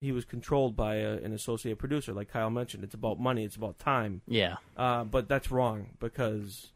he 0.02 0.12
was 0.12 0.26
controlled 0.26 0.76
by 0.76 0.95
a, 0.98 1.14
an 1.18 1.34
associate 1.34 1.78
producer, 1.80 2.14
like 2.14 2.30
Kyle 2.30 2.50
mentioned. 2.50 2.84
It's 2.84 2.93
about 2.93 3.20
money. 3.20 3.43
It's 3.43 3.56
about 3.56 3.80
time. 3.80 4.22
Yeah. 4.28 4.58
Uh, 4.76 5.04
but 5.04 5.28
that's 5.28 5.50
wrong 5.52 5.91
because 6.00 6.72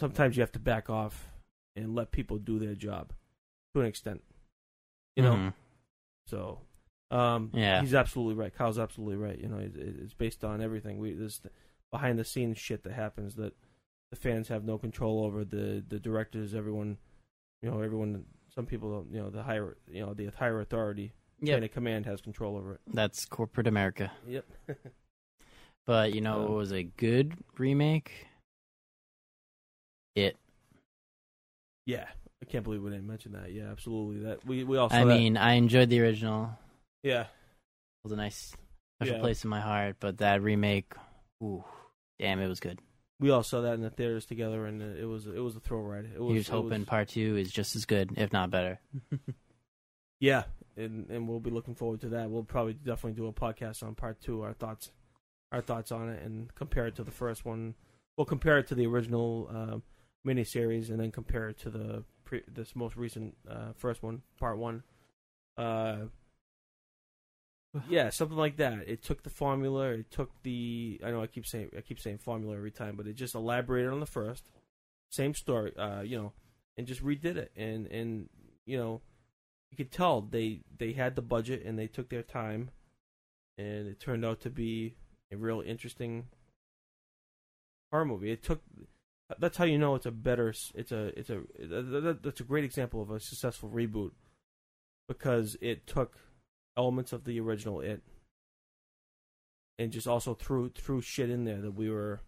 sometimes 0.00 0.36
you 0.36 0.40
have 0.42 0.52
to 0.52 0.58
back 0.58 0.90
off 0.90 1.28
and 1.76 1.94
let 1.94 2.10
people 2.10 2.38
do 2.38 2.58
their 2.58 2.74
job 2.74 3.12
to 3.74 3.80
an 3.80 3.86
extent. 3.86 4.22
You 5.16 5.22
know, 5.22 5.34
Mhm. 5.34 5.54
so 6.26 6.60
um, 7.10 7.50
Yeah. 7.52 7.80
he's 7.82 7.94
absolutely 7.94 8.34
right. 8.34 8.54
Kyle's 8.54 8.78
absolutely 8.78 9.16
right. 9.16 9.38
You 9.38 9.48
know, 9.48 9.58
it, 9.58 9.76
it's 9.76 10.14
based 10.14 10.44
on 10.44 10.62
everything. 10.62 10.98
We 10.98 11.12
there's 11.12 11.42
behind 11.90 12.18
the 12.18 12.24
scenes 12.24 12.56
shit 12.58 12.82
that 12.84 12.92
happens 12.94 13.34
that 13.36 13.54
the 14.10 14.16
fans 14.16 14.48
have 14.48 14.64
no 14.64 14.78
control 14.78 15.24
over. 15.24 15.44
The 15.44 15.84
the 15.86 16.00
directors, 16.00 16.54
everyone, 16.54 16.98
you 17.62 17.70
know, 17.70 17.80
everyone. 17.80 18.24
Some 18.54 18.66
people, 18.66 19.06
you 19.10 19.18
know, 19.18 19.30
the 19.30 19.42
higher, 19.42 19.76
you 19.90 20.04
know, 20.04 20.12
the 20.14 20.26
higher 20.26 20.60
authority, 20.60 21.12
Yeah. 21.42 21.54
chain 21.56 21.64
of 21.64 21.72
command 21.72 22.06
has 22.06 22.20
control 22.22 22.56
over 22.56 22.74
it. 22.74 22.80
That's 22.86 23.24
corporate 23.26 23.66
America. 23.66 24.10
Yep. 24.26 24.44
But 25.84 26.14
you 26.14 26.20
know, 26.20 26.36
Um, 26.36 26.42
what 26.42 26.50
was 26.52 26.72
a 26.72 26.84
good 26.84 27.34
remake? 27.58 28.12
It. 30.14 30.36
Yeah, 31.86 32.06
I 32.40 32.46
can't 32.46 32.62
believe 32.62 32.82
we 32.82 32.90
didn't 32.90 33.08
mention 33.08 33.32
that. 33.32 33.52
Yeah, 33.52 33.64
absolutely. 33.70 34.22
That 34.24 34.46
we 34.46 34.62
we 34.62 34.76
also. 34.76 34.94
I 34.94 35.02
mean, 35.04 35.36
I 35.36 35.54
enjoyed 35.54 35.88
the 35.88 36.00
original. 36.00 36.50
yeah, 37.02 37.22
It 37.22 37.28
was 38.04 38.12
a 38.12 38.16
nice 38.16 38.54
special 39.00 39.16
Yeah. 39.16 39.20
place 39.20 39.42
in 39.42 39.50
my 39.50 39.60
heart, 39.60 39.96
but 39.98 40.18
that 40.18 40.40
remake, 40.42 40.92
ooh, 41.42 41.64
damn, 42.20 42.38
it 42.38 42.46
was 42.46 42.60
good. 42.60 42.78
we 43.18 43.30
all 43.30 43.42
saw 43.42 43.62
that 43.62 43.74
in 43.74 43.82
the 43.82 43.90
theaters 43.90 44.24
together, 44.26 44.66
and 44.66 44.80
it 44.82 45.06
was 45.06 45.26
it 45.26 45.40
was 45.40 45.56
a 45.56 45.60
thrill 45.60 45.82
ride. 45.82 46.04
It 46.14 46.20
was. 46.20 46.32
Here's 46.34 46.48
it 46.48 46.52
hoping 46.52 46.80
was- 46.82 46.88
part 46.88 47.08
two 47.08 47.36
is 47.36 47.50
just 47.50 47.74
as 47.74 47.86
good, 47.86 48.12
if 48.16 48.32
not 48.32 48.50
better. 48.52 48.78
yeah, 50.20 50.44
and 50.76 51.10
and 51.10 51.28
we'll 51.28 51.40
be 51.40 51.50
looking 51.50 51.74
forward 51.74 52.00
to 52.02 52.08
that. 52.10 52.30
We'll 52.30 52.44
probably 52.44 52.74
definitely 52.74 53.12
do 53.12 53.26
a 53.26 53.32
podcast 53.32 53.82
on 53.82 53.94
part 53.94 54.20
two. 54.20 54.42
Our 54.42 54.52
thoughts, 54.52 54.90
our 55.50 55.60
thoughts 55.60 55.92
on 55.92 56.08
it, 56.08 56.22
and 56.22 56.54
compare 56.54 56.86
it 56.86 56.96
to 56.96 57.04
the 57.04 57.10
first 57.10 57.44
one. 57.44 57.74
We'll 58.16 58.24
compare 58.24 58.58
it 58.58 58.66
to 58.68 58.74
the 58.74 58.86
original 58.86 59.48
uh, 59.52 59.78
miniseries, 60.28 60.90
and 60.90 61.00
then 61.00 61.10
compare 61.10 61.48
it 61.48 61.58
to 61.60 61.70
the 61.70 62.04
pre- 62.24 62.42
this 62.52 62.74
most 62.74 62.96
recent 62.96 63.36
uh, 63.48 63.72
first 63.76 64.02
one, 64.02 64.22
part 64.38 64.58
one. 64.58 64.82
Uh, 65.56 66.06
yeah, 67.88 68.10
something 68.10 68.36
like 68.36 68.56
that. 68.56 68.86
It 68.86 69.02
took 69.02 69.22
the 69.22 69.30
formula. 69.30 69.90
It 69.90 70.10
took 70.10 70.30
the. 70.42 71.00
I 71.04 71.10
know 71.10 71.22
I 71.22 71.26
keep 71.26 71.46
saying 71.46 71.70
I 71.76 71.80
keep 71.80 72.00
saying 72.00 72.18
formula 72.18 72.56
every 72.56 72.70
time, 72.70 72.96
but 72.96 73.06
it 73.06 73.14
just 73.14 73.34
elaborated 73.34 73.90
on 73.90 74.00
the 74.00 74.06
first, 74.06 74.50
same 75.10 75.34
story. 75.34 75.76
Uh, 75.76 76.02
you 76.02 76.16
know, 76.16 76.32
and 76.76 76.86
just 76.86 77.04
redid 77.04 77.36
it, 77.36 77.52
and 77.56 77.86
and 77.86 78.28
you 78.66 78.76
know, 78.76 79.00
you 79.72 79.76
could 79.76 79.90
tell 79.90 80.20
they 80.20 80.60
they 80.78 80.92
had 80.92 81.16
the 81.16 81.22
budget 81.22 81.64
and 81.64 81.76
they 81.78 81.86
took 81.88 82.10
their 82.10 82.22
time, 82.22 82.70
and 83.58 83.88
it 83.88 83.98
turned 83.98 84.24
out 84.24 84.40
to 84.42 84.50
be 84.50 84.94
a 85.32 85.36
real 85.36 85.62
interesting 85.62 86.26
horror 87.90 88.04
movie. 88.04 88.30
It 88.30 88.42
took. 88.42 88.60
That's 89.38 89.56
how 89.56 89.64
you 89.64 89.78
know 89.78 89.94
it's 89.94 90.04
a 90.06 90.10
better. 90.10 90.50
It's 90.74 90.92
a. 90.92 91.18
It's 91.18 91.30
a. 91.30 91.40
that- 91.58 92.00
that- 92.04 92.22
That's 92.22 92.40
a 92.40 92.44
great 92.44 92.64
example 92.64 93.00
of 93.00 93.10
a 93.10 93.18
successful 93.18 93.70
reboot, 93.70 94.10
because 95.08 95.56
it 95.62 95.86
took 95.86 96.18
elements 96.76 97.12
of 97.14 97.24
the 97.24 97.40
original 97.40 97.80
it, 97.80 98.02
and 99.78 99.90
just 99.90 100.06
also 100.06 100.34
threw 100.34 100.68
threw 100.68 101.00
shit 101.00 101.30
in 101.30 101.44
there 101.44 101.62
that 101.62 101.72
we 101.74 101.88
were 101.88 102.20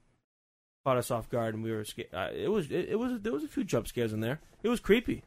caught 0.87 0.97
us 0.97 1.11
off 1.11 1.29
guard, 1.29 1.55
and 1.55 1.63
we 1.63 1.73
were 1.73 1.85
scared. 1.85 2.09
Uh, 2.15 2.31
it 2.35 2.49
was 2.49 2.71
it, 2.71 2.89
it 2.89 2.99
was 2.99 3.21
there 3.21 3.33
was 3.35 3.45
a 3.45 3.49
few 3.49 3.65
jump 3.65 3.87
scares 3.87 4.15
in 4.15 4.21
there. 4.21 4.41
It 4.63 4.69
was 4.71 4.81
creepy. 4.81 5.25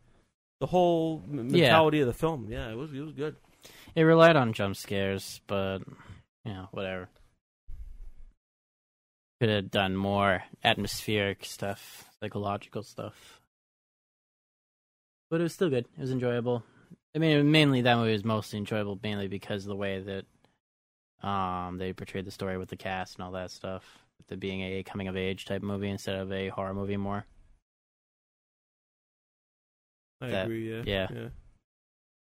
The 0.59 0.67
whole 0.67 1.21
m- 1.27 1.49
Yeah. 1.49 1.61
mentality 1.67 1.99
of 2.01 2.07
the 2.07 2.13
film, 2.13 2.47
yeah, 2.49 2.69
it 2.69 2.75
was 2.75 2.91
it 2.93 2.99
was 3.01 3.13
good. 3.13 3.35
It 3.95 4.03
relied 4.03 4.35
on 4.35 4.53
jump 4.53 4.75
scares, 4.75 5.41
but 5.47 5.79
you 6.45 6.53
know, 6.53 6.67
whatever. 6.71 7.09
Could 9.39 9.49
have 9.49 9.69
done 9.71 9.95
more 9.95 10.43
atmospheric 10.63 11.45
stuff, 11.45 12.05
psychological 12.19 12.81
stuff. 12.81 13.39
But 15.29 15.41
it 15.41 15.43
was 15.43 15.53
still 15.53 15.69
good. 15.69 15.85
It 15.95 16.01
was 16.01 16.11
enjoyable. 16.11 16.63
I 17.15 17.19
mean, 17.19 17.51
mainly 17.51 17.81
that 17.81 17.97
movie 17.97 18.13
was 18.13 18.25
mostly 18.25 18.57
enjoyable, 18.57 18.99
mainly 19.03 19.27
because 19.27 19.63
of 19.65 19.69
the 19.69 19.75
way 19.75 19.99
that 19.99 20.25
um 21.27 21.77
they 21.77 21.93
portrayed 21.93 22.25
the 22.25 22.31
story 22.31 22.57
with 22.57 22.69
the 22.69 22.77
cast 22.77 23.15
and 23.15 23.23
all 23.25 23.31
that 23.33 23.51
stuff. 23.51 23.83
With 24.17 24.31
it 24.31 24.39
being 24.39 24.61
a 24.61 24.83
coming 24.83 25.07
of 25.07 25.15
age 25.17 25.45
type 25.45 25.61
movie 25.61 25.89
instead 25.89 26.15
of 26.15 26.31
a 26.31 26.47
horror 26.49 26.73
movie 26.73 26.97
more. 26.97 27.25
I 30.21 30.27
That- 30.29 30.45
agree. 30.45 30.69
Yeah, 30.73 30.83
yeah. 30.85 31.07
yeah. 31.13 31.29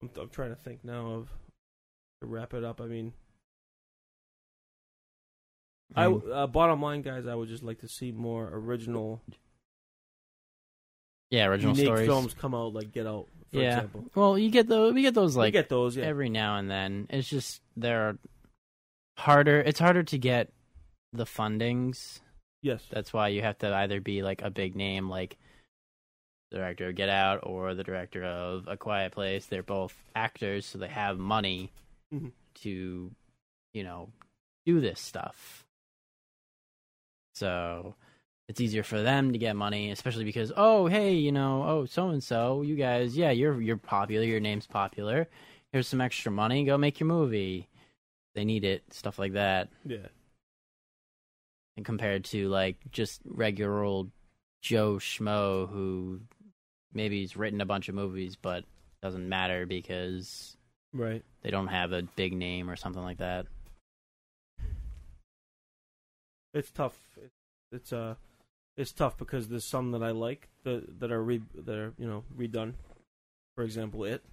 I'm, 0.02 0.10
I'm 0.20 0.30
trying 0.30 0.50
to 0.50 0.56
think 0.56 0.84
now 0.84 1.08
of 1.12 1.30
to 2.22 2.28
wrap 2.28 2.54
it 2.54 2.64
up. 2.64 2.80
I 2.82 2.86
mean, 2.86 3.14
I 5.96 6.06
Um, 6.06 6.24
uh, 6.32 6.48
bottom 6.48 6.82
line, 6.82 7.02
guys, 7.02 7.26
I 7.26 7.36
would 7.36 7.50
just 7.50 7.64
like 7.64 7.80
to 7.80 7.88
see 7.88 8.12
more 8.12 8.48
original, 8.52 9.22
yeah, 11.32 11.46
original 11.48 11.74
unique 11.76 11.88
stories. 11.88 12.08
films 12.08 12.34
come 12.34 12.54
out, 12.54 12.74
like 12.74 12.92
Get 12.92 13.08
Out, 13.08 13.28
for 13.52 13.60
yeah. 13.60 13.76
example. 13.78 14.06
Well, 14.16 14.38
you 14.38 14.52
get 14.52 14.68
those. 14.68 14.94
We 14.94 15.02
get 15.02 15.14
those 15.16 15.36
we 15.36 15.44
like 15.44 15.54
get 15.54 15.70
those, 15.70 15.98
yeah. 15.98 16.06
every 16.06 16.30
now 16.30 16.58
and 16.58 16.70
then. 16.70 17.08
It's 17.10 17.28
just 17.30 17.62
they're 17.76 18.18
harder. 19.18 19.60
It's 19.62 19.80
harder 19.80 20.04
to 20.04 20.18
get 20.18 20.52
the 21.14 21.26
fundings. 21.26 22.20
yes, 22.62 22.84
That's 22.92 23.12
why 23.12 23.30
you 23.30 23.42
have 23.42 23.58
to 23.60 23.74
either 23.74 24.00
be 24.00 24.22
like 24.22 24.42
a 24.44 24.50
big 24.52 24.76
name, 24.76 25.10
like 25.10 25.38
the 26.52 26.58
director 26.58 26.88
of 26.90 26.96
Get 26.96 27.10
Out 27.10 27.40
or 27.44 27.74
the 27.76 27.84
director 27.84 28.24
of 28.24 28.68
A 28.68 28.76
Quiet 28.78 29.12
Place. 29.12 29.46
They're 29.46 29.64
both 29.64 29.96
actors, 30.16 30.66
so 30.66 30.78
they 30.78 30.88
have 30.88 31.18
money 31.20 31.72
Mhm. 32.14 32.32
to, 32.62 33.12
you 33.74 33.84
know, 33.84 34.10
do 34.66 34.80
this 34.80 35.00
stuff. 35.00 35.66
So 37.34 37.96
it's 38.48 38.60
easier 38.60 38.84
for 38.84 39.02
them 39.02 39.32
to 39.32 39.38
get 39.38 39.56
money, 39.56 39.92
especially 39.92 40.24
because 40.26 40.52
oh 40.58 40.88
hey, 40.88 41.14
you 41.14 41.32
know, 41.32 41.64
oh 41.64 41.86
so 41.86 42.10
and 42.10 42.24
so, 42.24 42.62
you 42.64 42.76
guys, 42.76 43.16
yeah, 43.16 43.32
you're 43.32 43.62
you're 43.62 43.78
popular, 43.78 44.26
your 44.26 44.40
name's 44.40 44.68
popular. 44.68 45.28
Here's 45.72 45.88
some 45.88 46.02
extra 46.02 46.32
money, 46.32 46.66
go 46.66 46.78
make 46.78 47.00
your 47.00 47.08
movie. 47.08 47.68
They 48.36 48.44
need 48.46 48.64
it, 48.64 48.84
stuff 48.94 49.20
like 49.20 49.34
that 49.34 49.70
yeah. 49.86 50.08
and 51.78 51.86
compared 51.86 52.24
to 52.26 52.48
like 52.50 52.78
just 52.92 53.22
regular 53.26 53.84
old 53.84 54.12
Joe 54.62 54.96
Schmo 54.96 55.70
who 55.70 56.22
maybe 56.94 57.20
he's 57.20 57.38
written 57.38 57.62
a 57.62 57.66
bunch 57.66 57.90
of 57.90 57.96
movies 57.96 58.36
but 58.36 58.64
doesn't 59.02 59.28
matter 59.30 59.66
because 59.66 60.56
Right. 60.94 61.24
they 61.42 61.52
don't 61.52 61.68
have 61.68 61.92
a 61.92 62.02
big 62.02 62.34
name 62.34 62.70
or 62.70 62.76
something 62.76 63.04
like 63.04 63.20
that. 63.20 63.46
It's 66.54 66.72
tough. 66.72 66.98
It's, 67.18 67.36
it's 67.72 67.94
uh, 67.94 68.16
it's 68.76 68.92
tough 68.92 69.18
because 69.18 69.48
there's 69.48 69.66
some 69.66 69.92
that 69.92 70.02
I 70.04 70.12
like 70.12 70.50
that 70.64 71.00
that 71.00 71.12
are 71.12 71.22
re 71.24 71.42
that 71.54 71.76
are 71.76 71.94
you 71.98 72.08
know 72.08 72.24
redone. 72.36 72.74
For 73.56 73.64
example, 73.64 74.04
it. 74.06 74.24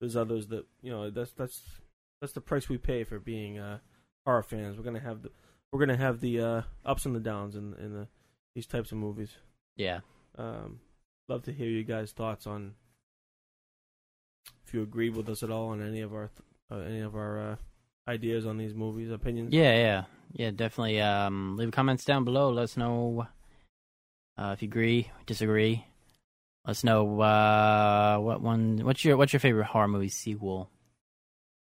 There's 0.00 0.16
others 0.16 0.46
that 0.48 0.66
you 0.82 0.90
know 0.92 1.10
that's 1.10 1.32
that's 1.32 1.62
that's 2.20 2.32
the 2.32 2.40
price 2.40 2.68
we 2.68 2.78
pay 2.78 3.02
for 3.02 3.18
being 3.18 3.58
uh, 3.58 3.78
horror 4.24 4.42
fans. 4.42 4.76
We're 4.76 4.84
gonna 4.84 5.00
have 5.00 5.22
the 5.22 5.30
we're 5.72 5.80
gonna 5.80 5.96
have 5.96 6.20
the 6.20 6.40
uh, 6.40 6.62
ups 6.84 7.06
and 7.06 7.16
the 7.16 7.20
downs 7.20 7.56
in 7.56 7.74
in 7.74 7.92
the 7.92 8.06
these 8.54 8.66
types 8.66 8.92
of 8.92 8.98
movies. 8.98 9.30
Yeah. 9.74 10.00
Um, 10.38 10.80
love 11.28 11.42
to 11.44 11.52
hear 11.52 11.68
you 11.68 11.84
guys' 11.84 12.12
thoughts 12.12 12.46
on 12.46 12.74
if 14.66 14.74
you 14.74 14.82
agree 14.82 15.10
with 15.10 15.28
us 15.28 15.42
at 15.42 15.50
all 15.50 15.68
on 15.68 15.82
any 15.82 16.00
of 16.00 16.12
our 16.12 16.30
uh, 16.70 16.76
any 16.78 17.00
of 17.00 17.14
our 17.14 17.52
uh, 17.52 17.56
ideas 18.08 18.46
on 18.46 18.58
these 18.58 18.74
movies, 18.74 19.10
opinions. 19.10 19.52
Yeah, 19.52 19.76
yeah. 19.76 20.04
Yeah, 20.32 20.50
definitely 20.50 21.00
um 21.00 21.56
leave 21.56 21.70
comments 21.70 22.04
down 22.04 22.24
below. 22.24 22.50
Let 22.50 22.64
us 22.64 22.76
know 22.76 23.26
uh 24.36 24.50
if 24.54 24.62
you 24.62 24.68
agree, 24.68 25.10
disagree. 25.26 25.84
Let 26.64 26.72
us 26.72 26.84
know 26.84 27.20
uh 27.20 28.18
what 28.18 28.40
one 28.40 28.80
what's 28.84 29.04
your 29.04 29.16
what's 29.16 29.32
your 29.32 29.40
favorite 29.40 29.66
horror 29.66 29.88
movie 29.88 30.08
sequel? 30.08 30.70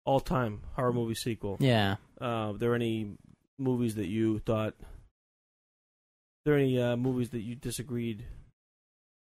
All 0.05 0.21
time 0.21 0.63
horror 0.75 0.93
movie 0.93 1.15
sequel. 1.15 1.57
Yeah. 1.61 1.97
Uh, 2.21 2.51
are 2.51 2.55
there 2.55 2.75
any 2.75 3.17
movies 3.59 3.95
that 3.95 4.09
you 4.09 4.41
thought? 4.41 4.75
Are 4.81 6.45
there 6.45 6.57
any 6.57 6.81
uh, 6.81 6.97
movies 6.97 7.31
that 7.31 7.43
you 7.43 7.55
disagreed 7.55 8.25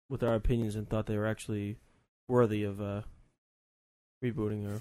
with 0.09 0.23
our 0.23 0.35
opinions 0.35 0.77
and 0.77 0.89
thought 0.89 1.07
they 1.07 1.17
were 1.17 1.27
actually 1.27 1.77
worthy 2.29 2.65
of 2.65 2.81
uh, 2.81 3.03
rebooting 4.25 4.67
or, 4.67 4.81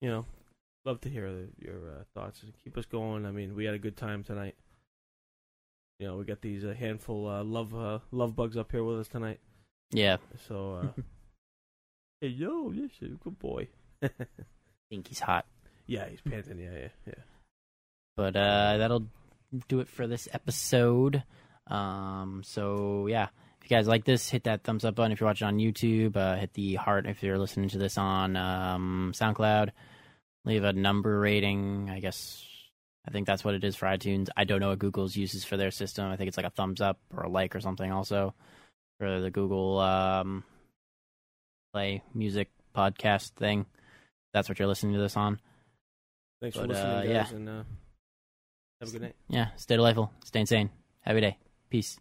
you 0.00 0.08
know, 0.08 0.24
love 0.84 1.00
to 1.02 1.08
hear 1.08 1.30
the, 1.30 1.48
your 1.58 1.76
uh, 1.90 2.04
thoughts. 2.14 2.42
And 2.42 2.52
keep 2.62 2.76
us 2.76 2.86
going. 2.86 3.26
I 3.26 3.30
mean, 3.30 3.54
we 3.54 3.64
had 3.64 3.74
a 3.74 3.78
good 3.78 3.96
time 3.96 4.22
tonight. 4.22 4.56
You 5.98 6.08
know, 6.08 6.16
we 6.16 6.24
got 6.24 6.42
these 6.42 6.64
a 6.64 6.74
handful 6.74 7.26
uh, 7.26 7.42
love 7.42 7.74
uh, 7.74 8.00
love 8.10 8.36
bugs 8.36 8.56
up 8.56 8.70
here 8.70 8.84
with 8.84 9.00
us 9.00 9.08
tonight. 9.08 9.40
Yeah. 9.90 10.18
So, 10.46 10.82
uh, 10.82 11.02
hey 12.20 12.28
yo, 12.28 12.70
this 12.72 12.90
is 13.00 13.14
a 13.14 13.24
good 13.24 13.38
boy. 13.38 13.68
think 14.90 15.08
he's 15.08 15.20
hot. 15.20 15.46
yeah, 15.86 16.08
he's 16.08 16.20
panting. 16.20 16.58
Yeah, 16.58 16.72
yeah, 16.72 16.88
yeah. 17.06 17.22
But 18.16 18.36
uh, 18.36 18.76
that'll 18.78 19.06
do 19.68 19.80
it 19.80 19.88
for 19.88 20.06
this 20.06 20.28
episode. 20.32 21.22
Um, 21.66 22.42
so 22.44 23.06
yeah, 23.06 23.28
if 23.66 23.70
you 23.72 23.76
guys 23.78 23.88
like 23.88 24.04
this, 24.04 24.30
hit 24.30 24.44
that 24.44 24.62
thumbs 24.62 24.84
up 24.84 24.94
button. 24.94 25.10
If 25.10 25.20
you're 25.20 25.26
watching 25.28 25.48
on 25.48 25.58
YouTube, 25.58 26.16
uh, 26.16 26.36
hit 26.36 26.52
the 26.54 26.76
heart. 26.76 27.04
If 27.04 27.24
you're 27.24 27.36
listening 27.36 27.68
to 27.70 27.78
this 27.78 27.98
on 27.98 28.36
um, 28.36 29.12
SoundCloud, 29.12 29.70
leave 30.44 30.62
a 30.62 30.72
number 30.72 31.18
rating. 31.18 31.90
I 31.90 31.98
guess 31.98 32.46
I 33.08 33.10
think 33.10 33.26
that's 33.26 33.44
what 33.44 33.54
it 33.54 33.64
is 33.64 33.74
for 33.74 33.86
iTunes. 33.86 34.28
I 34.36 34.44
don't 34.44 34.60
know 34.60 34.68
what 34.68 34.78
Google's 34.78 35.16
uses 35.16 35.44
for 35.44 35.56
their 35.56 35.72
system. 35.72 36.06
I 36.08 36.16
think 36.16 36.28
it's 36.28 36.36
like 36.36 36.46
a 36.46 36.50
thumbs 36.50 36.80
up 36.80 37.00
or 37.12 37.24
a 37.24 37.28
like 37.28 37.56
or 37.56 37.60
something. 37.60 37.90
Also 37.90 38.34
for 39.00 39.20
the 39.20 39.32
Google 39.32 39.80
um, 39.80 40.44
Play 41.72 42.04
Music 42.14 42.48
podcast 42.72 43.30
thing. 43.32 43.66
That's 44.32 44.48
what 44.48 44.60
you're 44.60 44.68
listening 44.68 44.92
to 44.94 45.00
this 45.00 45.16
on. 45.16 45.40
Thanks 46.40 46.56
But, 46.56 46.62
for 46.62 46.68
listening, 46.68 46.92
uh, 46.92 47.02
guys, 47.02 47.10
yeah. 47.10 47.36
and 47.36 47.48
uh, 47.48 47.62
have 48.80 48.90
a 48.90 48.92
good 48.92 49.02
night. 49.02 49.16
Yeah, 49.28 49.48
stay 49.56 49.74
delightful, 49.74 50.12
stay 50.22 50.38
insane. 50.38 50.70
Have 51.00 51.16
a 51.16 51.20
day. 51.20 51.38
Peace. 51.68 51.98